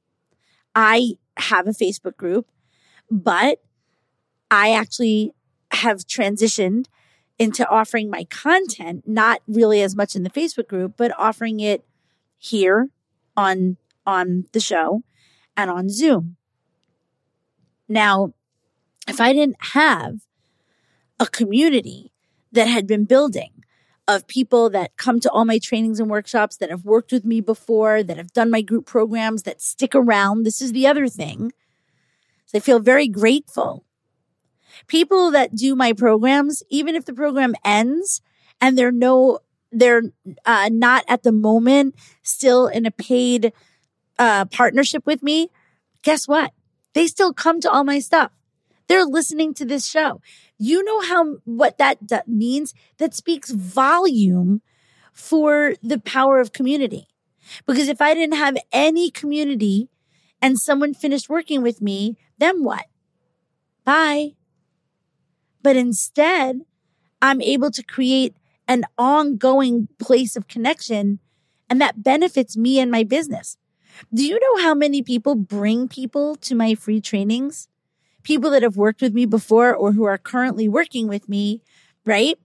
I 0.74 1.14
have 1.38 1.66
a 1.66 1.70
Facebook 1.70 2.18
group, 2.18 2.50
but 3.10 3.62
I 4.50 4.74
actually 4.74 5.32
have 5.74 6.06
transitioned 6.06 6.86
into 7.38 7.68
offering 7.68 8.10
my 8.10 8.24
content, 8.24 9.06
not 9.06 9.40
really 9.46 9.82
as 9.82 9.96
much 9.96 10.14
in 10.14 10.22
the 10.22 10.30
Facebook 10.30 10.68
group, 10.68 10.94
but 10.96 11.12
offering 11.18 11.60
it 11.60 11.84
here 12.38 12.88
on, 13.36 13.76
on 14.06 14.46
the 14.52 14.60
show 14.60 15.02
and 15.56 15.70
on 15.70 15.88
Zoom. 15.88 16.36
Now, 17.88 18.32
if 19.08 19.20
I 19.20 19.32
didn't 19.32 19.56
have 19.58 20.20
a 21.18 21.26
community 21.26 22.12
that 22.52 22.66
had 22.66 22.86
been 22.86 23.04
building 23.04 23.50
of 24.06 24.26
people 24.26 24.68
that 24.70 24.96
come 24.96 25.18
to 25.20 25.30
all 25.30 25.44
my 25.44 25.58
trainings 25.58 25.98
and 25.98 26.10
workshops 26.10 26.56
that 26.58 26.70
have 26.70 26.84
worked 26.84 27.10
with 27.10 27.24
me 27.24 27.40
before, 27.40 28.02
that 28.02 28.16
have 28.16 28.32
done 28.32 28.50
my 28.50 28.60
group 28.60 28.86
programs, 28.86 29.44
that 29.44 29.60
stick 29.60 29.94
around. 29.94 30.44
This 30.44 30.60
is 30.60 30.72
the 30.72 30.86
other 30.86 31.08
thing. 31.08 31.52
So 32.46 32.58
I 32.58 32.60
feel 32.60 32.80
very 32.80 33.08
grateful. 33.08 33.83
People 34.86 35.30
that 35.32 35.54
do 35.54 35.74
my 35.74 35.92
programs, 35.92 36.62
even 36.70 36.94
if 36.94 37.04
the 37.04 37.14
program 37.14 37.54
ends 37.64 38.20
and 38.60 38.76
they're 38.78 38.92
no, 38.92 39.40
they're 39.72 40.02
uh, 40.44 40.68
not 40.72 41.04
at 41.08 41.22
the 41.22 41.32
moment 41.32 41.94
still 42.22 42.66
in 42.66 42.86
a 42.86 42.90
paid 42.90 43.52
uh, 44.18 44.44
partnership 44.46 45.04
with 45.06 45.22
me, 45.22 45.50
guess 46.02 46.28
what? 46.28 46.52
They 46.94 47.06
still 47.06 47.32
come 47.32 47.60
to 47.60 47.70
all 47.70 47.84
my 47.84 47.98
stuff. 47.98 48.30
They're 48.86 49.04
listening 49.04 49.54
to 49.54 49.64
this 49.64 49.86
show. 49.86 50.20
You 50.58 50.84
know 50.84 51.00
how 51.00 51.36
what 51.44 51.78
that 51.78 52.06
d- 52.06 52.18
means? 52.26 52.74
That 52.98 53.14
speaks 53.14 53.50
volume 53.50 54.62
for 55.12 55.74
the 55.82 55.98
power 55.98 56.38
of 56.40 56.52
community. 56.52 57.08
Because 57.66 57.88
if 57.88 58.00
I 58.00 58.14
didn't 58.14 58.36
have 58.36 58.56
any 58.72 59.10
community 59.10 59.88
and 60.40 60.58
someone 60.58 60.94
finished 60.94 61.28
working 61.28 61.62
with 61.62 61.80
me, 61.80 62.16
then 62.38 62.62
what? 62.62 62.86
Bye. 63.84 64.32
But 65.64 65.74
instead, 65.74 66.60
I'm 67.20 67.42
able 67.42 67.72
to 67.72 67.82
create 67.82 68.36
an 68.68 68.84
ongoing 68.96 69.88
place 69.98 70.36
of 70.36 70.46
connection 70.46 71.18
and 71.68 71.80
that 71.80 72.04
benefits 72.04 72.56
me 72.56 72.78
and 72.78 72.90
my 72.90 73.02
business. 73.02 73.56
Do 74.12 74.24
you 74.24 74.38
know 74.38 74.62
how 74.62 74.74
many 74.74 75.02
people 75.02 75.34
bring 75.34 75.88
people 75.88 76.36
to 76.36 76.54
my 76.54 76.76
free 76.76 77.00
trainings? 77.00 77.66
people 78.24 78.50
that 78.50 78.62
have 78.62 78.76
worked 78.76 79.00
with 79.00 79.14
me 79.14 79.26
before 79.26 79.72
or 79.72 79.92
who 79.92 80.04
are 80.04 80.18
currently 80.18 80.68
working 80.68 81.06
with 81.06 81.28
me, 81.28 81.62
right? 82.04 82.36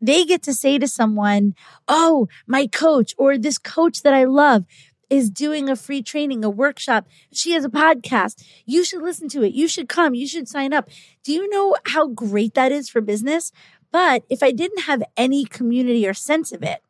They 0.00 0.24
get 0.24 0.42
to 0.44 0.54
say 0.54 0.78
to 0.78 0.86
someone, 0.86 1.54
Oh, 1.88 2.28
my 2.46 2.68
coach 2.68 3.14
or 3.18 3.36
this 3.36 3.58
coach 3.58 4.02
that 4.02 4.14
I 4.14 4.24
love 4.24 4.64
is 5.08 5.30
doing 5.30 5.68
a 5.68 5.76
free 5.76 6.02
training, 6.02 6.44
a 6.44 6.50
workshop. 6.50 7.06
She 7.32 7.52
has 7.52 7.64
a 7.64 7.68
podcast. 7.68 8.44
You 8.64 8.84
should 8.84 9.02
listen 9.02 9.28
to 9.30 9.42
it. 9.42 9.52
You 9.52 9.68
should 9.68 9.88
come. 9.88 10.14
You 10.14 10.26
should 10.26 10.48
sign 10.48 10.72
up. 10.72 10.88
Do 11.22 11.32
you 11.32 11.48
know 11.48 11.76
how 11.86 12.08
great 12.08 12.54
that 12.54 12.72
is 12.72 12.88
for 12.88 13.00
business? 13.00 13.52
But 13.92 14.24
if 14.28 14.42
I 14.42 14.50
didn't 14.50 14.82
have 14.82 15.02
any 15.16 15.44
community 15.44 16.06
or 16.06 16.14
sense 16.14 16.52
of 16.52 16.62
it, 16.62 16.80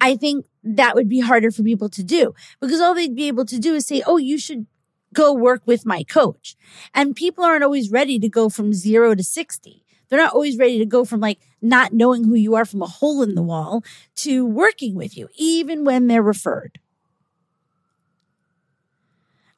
I 0.00 0.16
think 0.16 0.46
that 0.62 0.94
would 0.94 1.08
be 1.08 1.20
harder 1.20 1.50
for 1.50 1.62
people 1.62 1.88
to 1.90 2.02
do 2.02 2.34
because 2.60 2.80
all 2.80 2.94
they'd 2.94 3.14
be 3.14 3.28
able 3.28 3.44
to 3.46 3.58
do 3.58 3.74
is 3.74 3.86
say, 3.86 4.02
Oh, 4.06 4.16
you 4.16 4.38
should 4.38 4.66
go 5.12 5.32
work 5.32 5.62
with 5.66 5.86
my 5.86 6.02
coach. 6.04 6.56
And 6.94 7.14
people 7.14 7.44
aren't 7.44 7.64
always 7.64 7.90
ready 7.90 8.18
to 8.18 8.28
go 8.28 8.48
from 8.48 8.72
zero 8.72 9.14
to 9.14 9.22
60. 9.22 9.81
They're 10.12 10.20
not 10.20 10.34
always 10.34 10.58
ready 10.58 10.78
to 10.78 10.84
go 10.84 11.06
from 11.06 11.20
like 11.20 11.38
not 11.62 11.94
knowing 11.94 12.24
who 12.24 12.34
you 12.34 12.54
are 12.54 12.66
from 12.66 12.82
a 12.82 12.86
hole 12.86 13.22
in 13.22 13.34
the 13.34 13.40
wall 13.40 13.82
to 14.16 14.44
working 14.44 14.94
with 14.94 15.16
you, 15.16 15.30
even 15.36 15.86
when 15.86 16.06
they're 16.06 16.20
referred. 16.20 16.78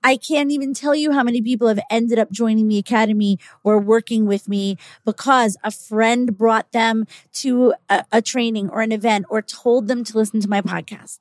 I 0.05 0.17
can't 0.17 0.53
even 0.53 0.73
tell 0.73 0.95
you 0.95 1.11
how 1.11 1.25
many 1.25 1.43
people 1.43 1.67
have 1.67 1.81
ended 1.91 2.21
up 2.21 2.31
joining 2.31 2.69
the 2.69 2.79
academy 2.79 3.41
or 3.65 3.81
working 3.81 4.27
with 4.27 4.49
me 4.49 4.79
because 5.05 5.57
a 5.65 5.73
friend 5.73 6.39
brought 6.39 6.71
them 6.71 7.09
to 7.33 7.75
a, 7.89 8.05
a, 8.13 8.23
training 8.23 8.71
or 8.71 8.81
an 8.81 8.93
event 8.93 9.27
or 9.29 9.43
told 9.43 9.89
them 9.89 10.05
to 10.05 10.17
listen 10.17 10.39
to 10.39 10.49
my 10.49 10.61
podcast. 10.61 11.19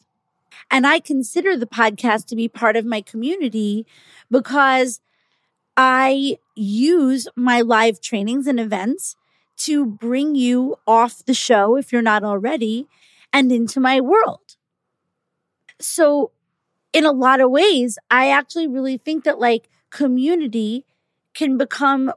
And 0.70 0.86
I 0.86 1.00
consider 1.00 1.58
the 1.58 1.66
podcast 1.66 2.28
to 2.28 2.36
be 2.36 2.48
part 2.48 2.76
of 2.76 2.86
my 2.86 3.02
community 3.02 3.88
because 4.30 5.02
I 5.76 6.38
use 6.54 7.28
my 7.36 7.62
live 7.62 8.00
trainings 8.00 8.46
and 8.46 8.60
events 8.60 9.16
to 9.58 9.86
bring 9.86 10.36
you 10.36 10.76
off 10.88 11.24
the 11.26 11.34
show 11.34 11.76
if 11.76 11.92
you're 11.92 12.02
not 12.02 12.24
already 12.24 12.88
and 13.32 13.52
into 13.52 13.80
my 13.80 14.02
world. 14.02 14.58
So, 15.80 16.32
in 16.92 17.06
a 17.06 17.12
lot 17.12 17.40
of 17.40 17.50
ways, 17.50 17.98
I 18.12 18.30
actually 18.30 18.68
really 18.68 18.98
think 18.98 19.24
that 19.24 19.40
like 19.40 19.70
community 19.90 20.86
can 21.34 21.58
become 21.58 22.12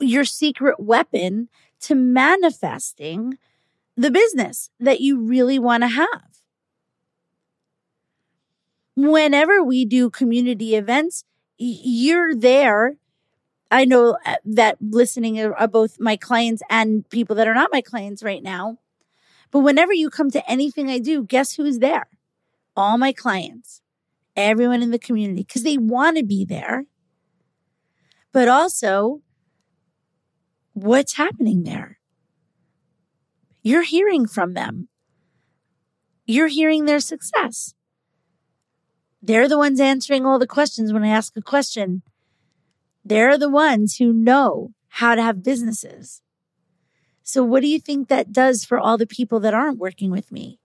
your 0.00 0.24
secret 0.24 0.80
weapon 0.80 1.48
to 1.80 1.94
manifesting 1.94 3.38
the 3.96 4.10
business 4.10 4.70
that 4.80 5.00
you 5.00 5.20
really 5.20 5.58
want 5.58 5.82
to 5.82 5.88
have 5.88 6.28
whenever 9.06 9.62
we 9.62 9.84
do 9.84 10.10
community 10.10 10.74
events, 10.74 11.24
you're 11.56 12.34
there. 12.34 12.96
I 13.70 13.84
know 13.84 14.16
uh, 14.24 14.36
that 14.44 14.78
listening 14.80 15.40
are 15.40 15.68
both 15.68 16.00
my 16.00 16.16
clients 16.16 16.62
and 16.70 17.08
people 17.10 17.36
that 17.36 17.48
are 17.48 17.54
not 17.54 17.70
my 17.72 17.80
clients 17.82 18.22
right 18.22 18.42
now. 18.42 18.78
But 19.50 19.60
whenever 19.60 19.92
you 19.92 20.10
come 20.10 20.30
to 20.30 20.50
anything 20.50 20.90
I 20.90 20.98
do, 20.98 21.24
guess 21.24 21.54
who's 21.54 21.78
there? 21.78 22.08
All 22.76 22.98
my 22.98 23.12
clients, 23.12 23.82
everyone 24.36 24.82
in 24.82 24.90
the 24.90 24.98
community, 24.98 25.42
because 25.42 25.62
they 25.62 25.78
want 25.78 26.16
to 26.16 26.22
be 26.24 26.44
there. 26.44 26.86
But 28.32 28.48
also, 28.48 29.22
what's 30.72 31.14
happening 31.16 31.64
there? 31.64 31.98
You're 33.62 33.82
hearing 33.82 34.26
from 34.26 34.54
them. 34.54 34.88
You're 36.26 36.48
hearing 36.48 36.84
their 36.84 37.00
success. 37.00 37.74
They're 39.22 39.48
the 39.48 39.58
ones 39.58 39.80
answering 39.80 40.24
all 40.24 40.38
the 40.38 40.46
questions 40.46 40.92
when 40.92 41.02
I 41.02 41.08
ask 41.08 41.36
a 41.36 41.42
question. 41.42 42.02
They're 43.08 43.38
the 43.38 43.48
ones 43.48 43.96
who 43.96 44.12
know 44.12 44.72
how 44.88 45.14
to 45.14 45.22
have 45.22 45.42
businesses. 45.42 46.20
So 47.22 47.42
what 47.42 47.62
do 47.62 47.68
you 47.68 47.80
think 47.80 48.08
that 48.08 48.32
does 48.32 48.64
for 48.64 48.78
all 48.78 48.98
the 48.98 49.06
people 49.06 49.40
that 49.40 49.54
aren't 49.54 49.78
working 49.78 50.10
with 50.10 50.30
me? 50.30 50.60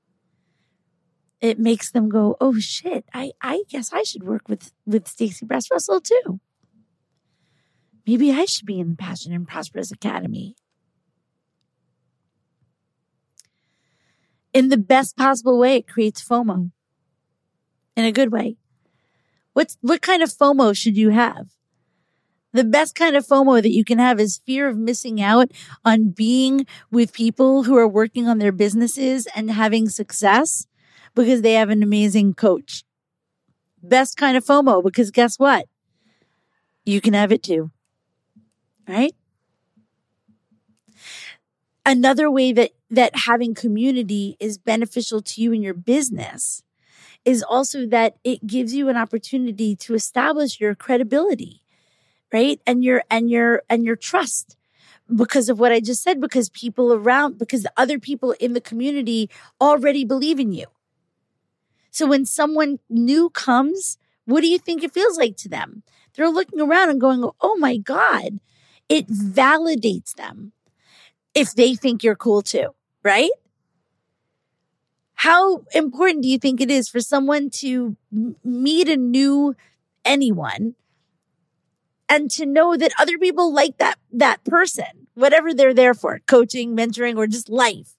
It 1.39 1.57
makes 1.57 1.89
them 1.91 2.09
go, 2.09 2.35
"Oh 2.41 2.59
shit, 2.59 3.05
I 3.13 3.31
I 3.41 3.63
guess 3.69 3.93
I 3.93 4.03
should 4.03 4.23
work 4.23 4.49
with 4.49 4.73
with 4.85 5.07
Stacey 5.07 5.45
Brass 5.45 5.71
Russell 5.71 6.01
too. 6.01 6.41
Maybe 8.05 8.31
I 8.31 8.43
should 8.43 8.65
be 8.65 8.79
in 8.79 8.89
the 8.89 8.95
Passion 8.97 9.31
and 9.31 9.47
Prosperous 9.47 9.91
Academy." 9.91 10.55
In 14.53 14.69
the 14.69 14.77
best 14.77 15.15
possible 15.15 15.57
way, 15.57 15.77
it 15.77 15.87
creates 15.87 16.23
FOMO 16.23 16.71
in 17.95 18.05
a 18.05 18.11
good 18.11 18.31
way. 18.31 18.57
What's, 19.53 19.77
what 19.81 20.01
kind 20.01 20.21
of 20.21 20.29
FOMO 20.29 20.75
should 20.75 20.97
you 20.97 21.09
have? 21.09 21.49
The 22.53 22.63
best 22.63 22.93
kind 22.93 23.15
of 23.15 23.25
FOMO 23.25 23.61
that 23.61 23.71
you 23.71 23.83
can 23.83 23.97
have 23.97 24.19
is 24.19 24.41
fear 24.45 24.67
of 24.67 24.77
missing 24.77 25.19
out 25.19 25.51
on 25.83 26.09
being 26.09 26.67
with 26.91 27.11
people 27.11 27.63
who 27.63 27.75
are 27.75 27.87
working 27.87 28.27
on 28.27 28.37
their 28.37 28.51
businesses 28.51 29.27
and 29.35 29.49
having 29.49 29.89
success 29.89 30.67
because 31.15 31.41
they 31.41 31.53
have 31.53 31.69
an 31.69 31.81
amazing 31.81 32.35
coach. 32.35 32.83
Best 33.81 34.17
kind 34.17 34.37
of 34.37 34.45
FOMO 34.45 34.83
because 34.83 35.09
guess 35.09 35.39
what? 35.39 35.67
You 36.85 37.01
can 37.01 37.13
have 37.13 37.31
it 37.31 37.41
too. 37.41 37.71
Right? 38.87 39.15
Another 41.85 42.29
way 42.29 42.53
that, 42.53 42.71
that 42.91 43.15
having 43.25 43.55
community 43.55 44.37
is 44.39 44.57
beneficial 44.57 45.21
to 45.21 45.41
you 45.41 45.51
in 45.53 45.63
your 45.63 45.73
business 45.73 46.63
is 47.25 47.43
also 47.43 47.85
that 47.87 48.15
it 48.23 48.45
gives 48.45 48.73
you 48.73 48.89
an 48.89 48.97
opportunity 48.97 49.75
to 49.77 49.93
establish 49.93 50.59
your 50.59 50.75
credibility, 50.75 51.62
right? 52.33 52.59
And 52.65 52.83
your, 52.83 53.03
and 53.09 53.29
your, 53.29 53.61
and 53.69 53.85
your 53.85 53.95
trust 53.95 54.57
because 55.15 55.47
of 55.47 55.59
what 55.59 55.71
I 55.71 55.79
just 55.79 56.01
said, 56.01 56.19
because 56.19 56.49
people 56.49 56.91
around, 56.91 57.37
because 57.37 57.63
the 57.63 57.71
other 57.77 57.99
people 57.99 58.31
in 58.39 58.53
the 58.53 58.61
community 58.61 59.29
already 59.61 60.03
believe 60.03 60.39
in 60.39 60.51
you. 60.51 60.65
So 61.91 62.07
when 62.07 62.25
someone 62.25 62.79
new 62.89 63.29
comes, 63.29 63.97
what 64.25 64.41
do 64.41 64.47
you 64.47 64.57
think 64.57 64.83
it 64.83 64.93
feels 64.93 65.17
like 65.17 65.37
to 65.37 65.49
them? 65.49 65.83
They're 66.15 66.29
looking 66.29 66.59
around 66.59 66.89
and 66.89 66.99
going, 66.99 67.29
Oh 67.41 67.55
my 67.57 67.77
God, 67.77 68.39
it 68.89 69.07
validates 69.07 70.15
them 70.15 70.53
if 71.35 71.53
they 71.53 71.75
think 71.75 72.03
you're 72.03 72.15
cool 72.15 72.41
too, 72.41 72.73
right? 73.03 73.29
how 75.23 75.63
important 75.73 76.21
do 76.21 76.27
you 76.27 76.37
think 76.37 76.59
it 76.59 76.69
is 76.69 76.89
for 76.89 76.99
someone 76.99 77.49
to 77.49 77.95
meet 78.43 78.89
a 78.89 78.97
new 78.97 79.55
anyone 80.03 80.75
and 82.13 82.29
to 82.31 82.45
know 82.45 82.75
that 82.77 82.91
other 82.99 83.17
people 83.17 83.53
like 83.53 83.77
that 83.77 83.95
that 84.11 84.43
person 84.43 85.07
whatever 85.13 85.53
they're 85.53 85.73
there 85.73 85.93
for 85.93 86.19
coaching 86.27 86.75
mentoring 86.75 87.17
or 87.17 87.27
just 87.27 87.49
life 87.49 87.95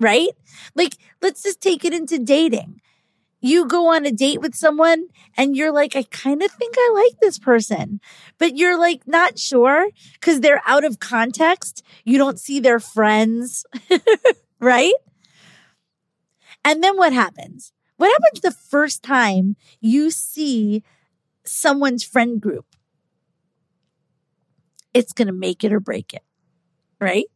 right 0.00 0.30
like 0.74 0.96
let's 1.22 1.42
just 1.42 1.60
take 1.60 1.84
it 1.84 1.92
into 1.92 2.18
dating 2.18 2.80
you 3.40 3.66
go 3.66 3.94
on 3.94 4.04
a 4.04 4.10
date 4.10 4.40
with 4.40 4.54
someone 4.54 5.06
and 5.36 5.56
you're 5.56 5.72
like 5.72 5.96
i 5.96 6.02
kind 6.04 6.42
of 6.42 6.50
think 6.52 6.74
i 6.76 6.90
like 6.94 7.20
this 7.20 7.38
person 7.38 8.00
but 8.38 8.56
you're 8.56 8.78
like 8.78 9.06
not 9.06 9.38
sure 9.38 9.88
because 10.14 10.40
they're 10.40 10.62
out 10.66 10.84
of 10.84 11.00
context 11.00 11.82
you 12.04 12.18
don't 12.18 12.40
see 12.40 12.60
their 12.60 12.80
friends 12.80 13.64
right 14.60 14.94
and 16.64 16.84
then 16.84 16.96
what 16.96 17.12
happens? 17.12 17.72
What 17.96 18.12
happens 18.12 18.40
the 18.40 18.50
first 18.50 19.02
time 19.02 19.56
you 19.80 20.10
see 20.10 20.82
someone's 21.44 22.04
friend 22.04 22.40
group? 22.40 22.66
It's 24.98 25.12
going 25.12 25.28
to 25.28 25.32
make 25.32 25.62
it 25.62 25.72
or 25.72 25.78
break 25.78 26.12
it, 26.12 26.24
right? 27.00 27.26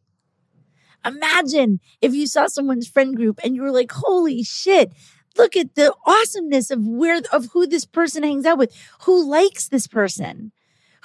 Imagine 1.05 1.79
if 2.01 2.13
you 2.13 2.27
saw 2.27 2.47
someone's 2.47 2.89
friend 2.89 3.15
group 3.15 3.39
and 3.41 3.55
you 3.55 3.61
were 3.61 3.71
like, 3.71 3.91
holy 3.93 4.43
shit, 4.43 4.91
look 5.37 5.55
at 5.55 5.75
the 5.75 5.93
awesomeness 6.05 6.71
of 6.71 6.85
where, 6.85 7.21
of 7.31 7.47
who 7.53 7.65
this 7.65 7.85
person 7.85 8.23
hangs 8.23 8.45
out 8.45 8.57
with, 8.57 8.75
who 9.03 9.29
likes 9.29 9.69
this 9.69 9.87
person, 9.87 10.51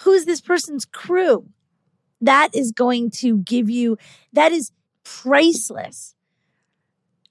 who's 0.00 0.24
this 0.24 0.40
person's 0.40 0.84
crew. 0.84 1.48
That 2.20 2.50
is 2.52 2.72
going 2.72 3.10
to 3.22 3.38
give 3.38 3.70
you, 3.70 3.96
that 4.32 4.50
is 4.50 4.72
priceless, 5.04 6.16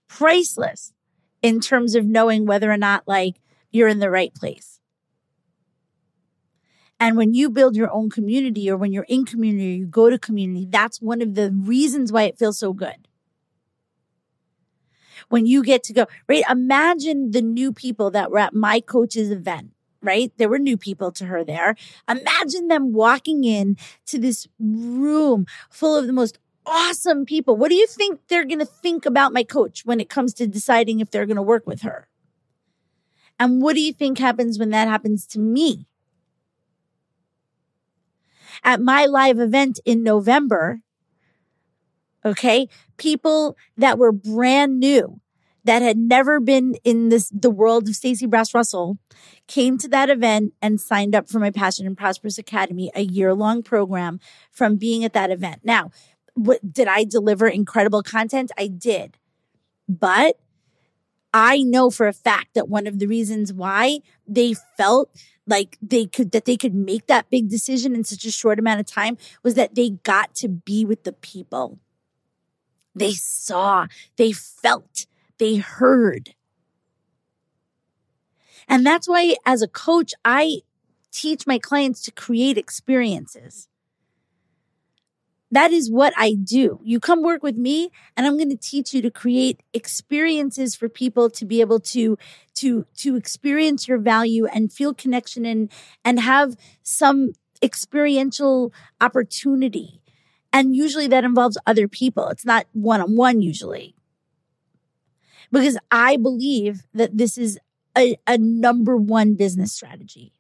priceless 0.08 0.94
in 1.42 1.60
terms 1.60 1.96
of 1.96 2.06
knowing 2.06 2.46
whether 2.46 2.72
or 2.72 2.78
not 2.78 3.04
like 3.06 3.42
you're 3.72 3.90
in 3.90 4.00
the 4.00 4.10
right 4.10 4.34
place. 4.34 4.77
And 7.00 7.16
when 7.16 7.34
you 7.34 7.50
build 7.50 7.76
your 7.76 7.92
own 7.92 8.10
community 8.10 8.70
or 8.70 8.78
when 8.78 8.92
you're 8.92 9.06
in 9.08 9.26
community 9.26 9.76
you 9.76 9.86
go 9.86 10.10
to 10.10 10.18
community, 10.18 10.66
that's 10.70 11.02
one 11.02 11.22
of 11.22 11.36
the 11.36 11.52
reasons 11.52 12.12
why 12.12 12.24
it 12.24 12.40
feels 12.40 12.58
so 12.58 12.74
good. 12.74 13.08
When 15.30 15.46
you 15.46 15.64
get 15.64 15.84
to 15.84 15.94
go, 15.94 16.08
right? 16.28 16.44
Imagine 16.50 17.32
the 17.32 17.42
new 17.42 17.72
people 17.74 18.12
that 18.12 18.32
were 18.32 18.40
at 18.40 18.54
my 18.54 18.80
coach's 18.80 19.30
event, 19.30 19.72
right? 20.02 20.32
There 20.38 20.50
were 20.50 20.60
new 20.60 20.78
people 20.78 21.12
to 21.14 21.26
her 21.26 21.44
there. 21.44 21.76
Imagine 22.10 22.68
them 22.68 22.94
walking 22.94 23.44
in 23.44 23.78
to 24.08 24.18
this 24.18 24.48
room 24.60 25.46
full 25.70 25.98
of 25.98 26.08
the 26.08 26.14
most 26.14 26.40
awesome 26.66 27.26
people. 27.26 27.58
What 27.58 27.70
do 27.70 27.76
you 27.76 27.88
think 27.88 28.22
they're 28.28 28.46
going 28.46 28.60
to 28.60 28.66
think 28.66 29.06
about 29.06 29.34
my 29.34 29.44
coach 29.44 29.86
when 29.86 30.00
it 30.00 30.10
comes 30.10 30.34
to 30.36 30.48
deciding 30.48 31.00
if 31.00 31.12
they're 31.12 31.26
going 31.26 31.36
to 31.36 31.42
work 31.42 31.68
with 31.68 31.82
her? 31.82 32.08
And 33.40 33.62
what 33.62 33.76
do 33.76 33.82
you 33.82 33.94
think 33.94 34.18
happens 34.18 34.58
when 34.58 34.70
that 34.72 34.88
happens 34.88 35.28
to 35.28 35.40
me? 35.40 35.88
At 38.68 38.82
my 38.82 39.06
live 39.06 39.40
event 39.40 39.80
in 39.86 40.04
November, 40.04 40.82
okay, 42.26 42.68
people 42.98 43.56
that 43.78 43.98
were 43.98 44.12
brand 44.12 44.78
new 44.78 45.22
that 45.64 45.82
had 45.82 45.98
never 45.98 46.42
been 46.42 46.76
in 46.84 47.08
this 47.08 47.32
the 47.34 47.50
world 47.50 47.88
of 47.88 47.96
Stacey 47.96 48.26
Brass 48.26 48.54
Russell 48.54 48.98
came 49.48 49.78
to 49.78 49.88
that 49.88 50.10
event 50.10 50.54
and 50.62 50.82
signed 50.82 51.16
up 51.16 51.30
for 51.30 51.40
my 51.40 51.50
Passionate 51.50 51.88
and 51.88 51.98
Prosperous 51.98 52.38
Academy, 52.38 52.92
a 52.94 53.04
year 53.04 53.34
long 53.34 53.64
program 53.64 54.20
from 54.52 54.76
being 54.76 55.06
at 55.06 55.14
that 55.14 55.32
event. 55.32 55.62
Now, 55.64 55.92
what 56.34 56.74
did 56.74 56.90
I 56.90 57.06
deliver 57.06 57.48
incredible 57.48 58.04
content? 58.04 58.52
I 58.58 58.68
did. 58.68 59.18
But 59.88 60.38
I 61.34 61.60
know 61.60 61.90
for 61.90 62.08
a 62.08 62.14
fact 62.14 62.48
that 62.56 62.68
one 62.68 62.86
of 62.86 63.00
the 63.00 63.08
reasons 63.08 63.54
why 63.54 64.00
they 64.28 64.56
felt 64.76 65.10
like 65.48 65.78
they 65.82 66.06
could 66.06 66.32
that 66.32 66.46
they 66.46 66.58
could 66.58 66.76
make 66.76 67.08
that 67.08 67.30
big 67.30 67.50
decision 67.50 67.96
in 67.96 68.04
such 68.04 68.26
a 68.26 68.32
short 68.32 68.60
amount 68.60 68.80
of 68.80 68.86
time 68.86 69.18
was 69.44 69.56
that 69.56 69.76
they 69.76 69.92
got 69.92 70.36
to 70.36 70.48
be 70.48 70.86
with 70.86 71.04
the 71.04 71.14
people. 71.14 71.80
They 72.94 73.14
saw 73.14 73.88
they 74.18 74.32
felt 74.32 75.06
they 75.38 75.56
heard. 75.56 76.36
And 78.68 78.86
that's 78.86 79.08
why 79.08 79.36
as 79.46 79.62
a 79.62 79.68
coach 79.68 80.14
i 80.26 80.62
teach 81.12 81.48
my 81.48 81.58
clients 81.58 82.02
to 82.04 82.12
create 82.12 82.58
experiences 82.58 83.70
that 85.52 85.72
is 85.72 85.90
what 85.90 86.14
I 86.18 86.34
do. 86.34 86.80
You 86.84 87.00
come 87.00 87.24
work 87.24 87.42
with 87.42 87.56
me 87.56 87.92
and 88.16 88.26
I'm 88.26 88.38
going 88.38 88.50
to 88.50 88.58
teach 88.58 88.94
you 88.94 89.02
to 89.02 89.10
create 89.10 89.64
experiences 89.74 90.76
for 90.76 90.90
people 90.90 91.30
to 91.32 91.46
be 91.46 91.62
able 91.62 91.80
to 91.82 92.18
to 92.56 92.86
to 92.98 93.16
experience 93.16 93.88
your 93.88 93.98
value 93.98 94.46
and 94.46 94.74
feel 94.74 94.94
connection 94.94 95.46
and 95.46 95.72
and 96.04 96.20
have 96.20 96.58
some 96.84 97.32
experiential 97.62 98.74
opportunity. 99.00 100.02
And 100.52 100.76
usually 100.76 101.08
that 101.08 101.24
involves 101.24 101.58
other 101.66 101.88
people. 101.88 102.28
It's 102.30 102.46
not 102.46 102.68
one 102.74 103.02
on 103.02 103.16
one 103.16 103.42
usually. 103.42 103.96
Because 105.52 105.78
I 105.92 106.18
believe 106.18 106.84
that 106.94 107.18
this 107.18 107.38
is 107.38 107.58
a, 107.98 108.18
a 108.28 108.38
number 108.38 108.98
one 108.98 109.36
business 109.36 109.72
strategy. 109.72 110.34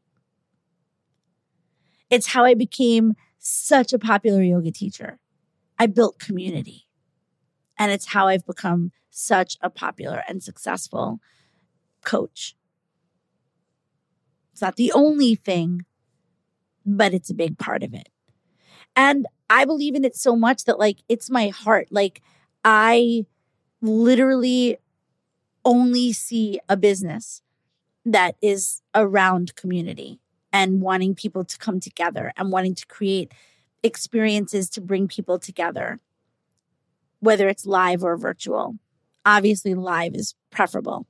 It's 2.09 2.27
how 2.27 2.45
I 2.45 2.53
became 2.53 3.15
such 3.39 3.93
a 3.93 3.99
popular 3.99 4.41
yoga 4.41 4.71
teacher. 4.71 5.19
I 5.79 5.87
built 5.87 6.19
community. 6.19 6.87
And 7.77 7.91
it's 7.91 8.07
how 8.07 8.27
I've 8.27 8.45
become 8.45 8.91
such 9.09 9.57
a 9.61 9.69
popular 9.69 10.23
and 10.27 10.41
successful 10.41 11.19
coach. 12.03 12.55
It's 14.51 14.61
not 14.61 14.75
the 14.75 14.91
only 14.91 15.35
thing, 15.35 15.85
but 16.85 17.13
it's 17.13 17.29
a 17.29 17.35
big 17.35 17.57
part 17.57 17.83
of 17.83 17.93
it. 17.93 18.09
And 18.95 19.27
I 19.49 19.65
believe 19.65 19.93
in 19.93 20.03
it 20.03 20.15
so 20.15 20.35
much 20.35 20.65
that, 20.65 20.79
like, 20.79 21.03
it's 21.07 21.29
my 21.29 21.49
heart. 21.49 21.89
Like, 21.91 22.21
I 22.65 23.25
literally 23.81 24.77
only 25.63 26.11
see 26.13 26.59
a 26.67 26.75
business 26.75 27.43
that 28.05 28.35
is 28.41 28.81
around 28.95 29.55
community 29.55 30.19
and 30.57 30.81
wanting 30.81 31.13
people 31.13 31.45
to 31.45 31.55
come 31.59 31.79
together 31.79 32.33
and 32.35 32.51
wanting 32.51 32.73
to 32.73 32.87
create 32.87 33.31
experiences 33.83 34.71
to 34.71 34.81
bring 34.81 35.07
people 35.07 35.37
together, 35.37 35.99
whether 37.19 37.47
it's 37.47 37.67
live 37.67 38.03
or 38.03 38.17
virtual. 38.17 38.75
Obviously, 39.23 39.75
live 39.75 40.15
is 40.15 40.33
preferable. 40.49 41.05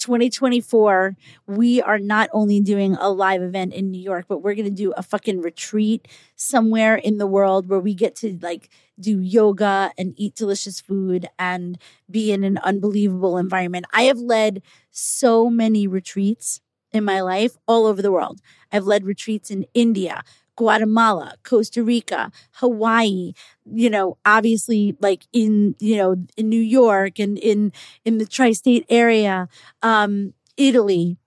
2024, 0.00 1.16
we 1.46 1.80
are 1.80 1.98
not 1.98 2.28
only 2.34 2.60
doing 2.60 2.94
a 2.96 3.08
live 3.08 3.40
event 3.40 3.72
in 3.72 3.90
New 3.90 4.02
York, 4.02 4.26
but 4.28 4.42
we're 4.42 4.54
going 4.54 4.68
to 4.68 4.70
do 4.70 4.92
a 4.98 5.02
fucking 5.02 5.40
retreat 5.40 6.06
somewhere 6.36 6.94
in 6.94 7.16
the 7.16 7.26
world 7.26 7.70
where 7.70 7.80
we 7.80 7.94
get 7.94 8.14
to 8.16 8.38
like 8.42 8.68
do 9.00 9.18
yoga 9.18 9.92
and 9.96 10.12
eat 10.18 10.34
delicious 10.34 10.78
food 10.78 11.26
and 11.38 11.78
be 12.10 12.32
in 12.32 12.44
an 12.44 12.58
unbelievable 12.58 13.38
environment. 13.38 13.86
I 13.94 14.02
have 14.02 14.18
led 14.18 14.60
so 14.90 15.48
many 15.48 15.86
retreats 15.86 16.60
in 16.94 17.04
my 17.04 17.20
life 17.20 17.56
all 17.66 17.86
over 17.86 18.00
the 18.00 18.12
world. 18.12 18.40
I've 18.72 18.84
led 18.84 19.04
retreats 19.04 19.50
in 19.50 19.66
India, 19.74 20.22
Guatemala, 20.56 21.34
Costa 21.42 21.82
Rica, 21.82 22.30
Hawaii, 22.52 23.32
you 23.70 23.90
know, 23.90 24.16
obviously 24.24 24.96
like 25.00 25.26
in, 25.32 25.74
you 25.80 25.96
know, 25.96 26.16
in 26.36 26.48
New 26.48 26.60
York 26.60 27.18
and 27.18 27.36
in, 27.38 27.72
in 28.04 28.18
the 28.18 28.26
tri-state 28.26 28.86
area, 28.88 29.48
um, 29.82 30.32
Italy, 30.56 31.18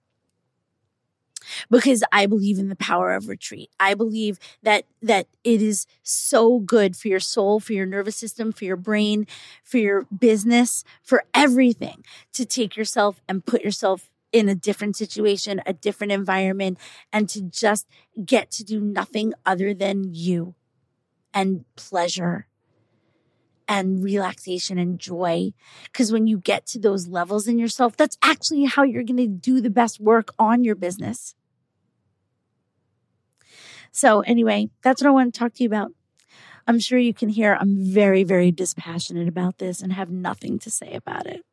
because 1.69 2.03
I 2.11 2.25
believe 2.25 2.59
in 2.59 2.69
the 2.69 2.75
power 2.75 3.13
of 3.13 3.27
retreat. 3.27 3.69
I 3.79 3.93
believe 3.93 4.39
that 4.63 4.85
that 5.01 5.27
it 5.43 5.61
is 5.61 5.87
so 6.03 6.59
good 6.59 6.95
for 6.95 7.07
your 7.07 7.19
soul, 7.19 7.59
for 7.59 7.73
your 7.73 7.85
nervous 7.85 8.15
system, 8.15 8.51
for 8.51 8.65
your 8.65 8.75
brain, 8.75 9.27
for 9.63 9.77
your 9.77 10.05
business, 10.05 10.83
for 11.03 11.23
everything 11.33 12.03
to 12.33 12.45
take 12.45 12.75
yourself 12.75 13.21
and 13.27 13.45
put 13.45 13.61
yourself 13.63 14.09
in 14.37 14.49
a 14.49 14.55
different 14.55 14.95
situation, 14.95 15.61
a 15.65 15.73
different 15.73 16.11
environment, 16.11 16.77
and 17.11 17.29
to 17.29 17.41
just 17.41 17.87
get 18.25 18.51
to 18.51 18.63
do 18.63 18.79
nothing 18.79 19.33
other 19.45 19.73
than 19.73 20.13
you 20.13 20.55
and 21.33 21.65
pleasure 21.75 22.47
and 23.67 24.03
relaxation 24.03 24.77
and 24.77 24.99
joy. 24.99 25.53
Because 25.85 26.11
when 26.11 26.27
you 26.27 26.37
get 26.37 26.65
to 26.67 26.79
those 26.79 27.07
levels 27.07 27.47
in 27.47 27.59
yourself, 27.59 27.97
that's 27.97 28.17
actually 28.23 28.65
how 28.65 28.83
you're 28.83 29.03
going 29.03 29.17
to 29.17 29.27
do 29.27 29.61
the 29.61 29.69
best 29.69 29.99
work 29.99 30.33
on 30.39 30.63
your 30.63 30.75
business. 30.75 31.35
So, 33.91 34.21
anyway, 34.21 34.69
that's 34.83 35.01
what 35.01 35.07
I 35.07 35.11
want 35.11 35.33
to 35.33 35.39
talk 35.39 35.53
to 35.55 35.63
you 35.63 35.67
about. 35.67 35.91
I'm 36.67 36.79
sure 36.79 36.99
you 36.99 37.13
can 37.13 37.29
hear 37.29 37.57
I'm 37.59 37.77
very, 37.77 38.23
very 38.23 38.51
dispassionate 38.51 39.27
about 39.27 39.57
this 39.57 39.81
and 39.81 39.93
have 39.93 40.09
nothing 40.09 40.59
to 40.59 40.69
say 40.69 40.93
about 40.93 41.25
it. 41.25 41.43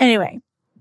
Anyway, 0.00 0.40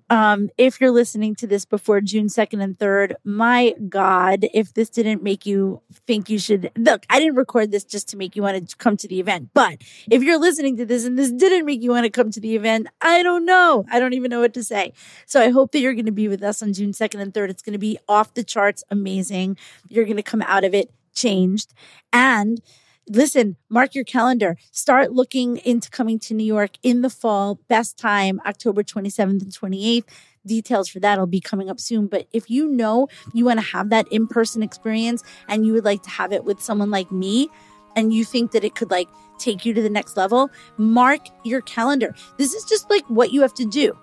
um, 0.10 0.50
if 0.58 0.80
you're 0.80 0.92
listening 0.92 1.36
to 1.36 1.48
this 1.48 1.66
before 1.66 2.00
June 2.00 2.28
2nd 2.28 2.64
and 2.64 2.78
3rd, 2.78 3.14
my 3.24 3.74
God, 3.90 4.46
if 4.54 4.74
this 4.74 4.90
didn't 4.90 5.22
make 5.22 5.46
you 5.46 5.82
think 6.06 6.30
you 6.30 6.40
should 6.40 6.72
look, 6.78 7.06
I 7.10 7.20
didn't 7.20 7.36
record 7.36 7.72
this 7.72 7.84
just 7.84 8.08
to 8.10 8.18
make 8.18 8.36
you 8.36 8.42
want 8.42 8.70
to 8.70 8.76
come 8.78 8.96
to 8.98 9.08
the 9.08 9.20
event. 9.20 9.50
But 9.54 9.82
if 10.10 10.24
you're 10.24 10.40
listening 10.40 10.78
to 10.78 10.86
this 10.86 11.06
and 11.06 11.18
this 11.18 11.32
didn't 11.32 11.66
make 11.66 11.82
you 11.82 11.92
want 11.92 12.06
to 12.06 12.10
come 12.10 12.32
to 12.32 12.40
the 12.40 12.56
event, 12.56 12.88
I 13.02 13.22
don't 13.22 13.46
know. 13.46 13.86
I 13.92 14.00
don't 14.00 14.14
even 14.14 14.30
know 14.30 14.40
what 14.40 14.54
to 14.54 14.64
say. 14.64 14.94
So 15.26 15.42
I 15.42 15.50
hope 15.50 15.74
that 15.74 15.80
you're 15.80 15.94
going 15.94 16.06
to 16.06 16.12
be 16.12 16.30
with 16.30 16.44
us 16.44 16.64
on 16.64 16.74
June 16.74 16.92
2nd 16.92 17.20
and 17.20 17.34
3rd. 17.34 17.50
It's 17.50 17.62
going 17.62 17.74
to 17.74 17.80
be 17.80 17.98
off 18.08 18.34
the 18.34 18.44
charts 18.44 18.84
amazing. 18.90 19.58
You're 19.90 20.06
going 20.06 20.18
to 20.18 20.24
come 20.24 20.42
out 20.44 20.64
of 20.64 20.74
it 20.74 20.92
changed. 21.14 21.74
And 22.14 22.62
listen, 23.10 23.56
mark 23.70 23.96
your 23.96 24.04
calendar. 24.04 24.58
Start 24.72 25.12
looking 25.12 25.58
into 25.58 25.90
coming 25.90 26.20
to 26.20 26.34
New 26.34 26.44
York 26.44 26.72
in 26.84 27.02
the 27.02 27.10
fall. 27.10 27.60
Best 27.68 27.98
time, 27.98 28.42
October 28.46 28.84
27th 28.84 29.42
and 29.42 29.52
28th. 29.52 30.06
Details 30.46 30.88
for 30.88 31.00
that 31.02 31.20
will 31.20 31.28
be 31.28 31.42
coming 31.42 31.70
up 31.70 31.80
soon. 31.80 32.08
But 32.08 32.28
if 32.32 32.50
you 32.50 32.68
know 32.68 33.08
you 33.34 33.46
want 33.46 33.60
to 33.60 33.66
have 33.66 33.90
that 33.90 34.08
in 34.12 34.28
person 34.28 34.64
experience 34.64 35.24
and 35.50 35.66
you 35.66 35.74
would 35.74 35.86
like 35.86 36.04
to 36.04 36.10
have 36.10 36.32
it 36.32 36.46
with 36.46 36.62
someone 36.62 36.92
like 36.92 37.12
me, 37.12 37.50
and 37.98 38.14
you 38.14 38.24
think 38.24 38.52
that 38.52 38.64
it 38.64 38.76
could 38.76 38.92
like 38.92 39.10
take 39.40 39.66
you 39.66 39.74
to 39.74 39.82
the 39.82 39.90
next 39.90 40.16
level, 40.16 40.50
mark 40.78 41.20
your 41.44 41.62
calendar. 41.62 42.14
This 42.38 42.54
is 42.54 42.64
just 42.66 42.90
like 42.90 43.04
what 43.10 43.34
you 43.34 43.42
have 43.42 43.56
to 43.56 43.66
do. 43.66 43.98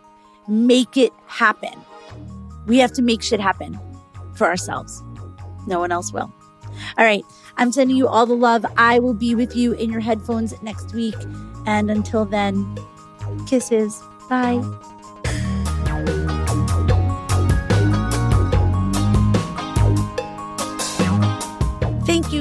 Make 0.49 0.97
it 0.97 1.13
happen. 1.27 1.75
We 2.67 2.79
have 2.79 2.93
to 2.93 3.03
make 3.03 3.23
shit 3.23 3.41
happen 3.41 3.79
for 4.35 4.47
ourselves. 4.47 5.03
No 5.67 5.79
one 5.79 5.93
else 5.93 6.13
will. 6.13 6.33
All 6.99 7.05
right. 7.05 7.25
I'm 7.57 7.71
sending 7.71 7.97
you 7.97 8.09
all 8.09 8.27
the 8.27 8.35
love. 8.35 8.67
I 8.77 8.99
will 8.99 9.15
be 9.15 9.35
with 9.35 9.55
you 9.55 9.73
in 9.73 9.91
your 9.91 10.01
headphones 10.01 10.61
next 10.63 10.93
week. 10.95 11.15
And 11.67 11.91
until 11.91 12.25
then, 12.25 12.77
kisses. 13.47 14.03
Bye. 14.29 14.63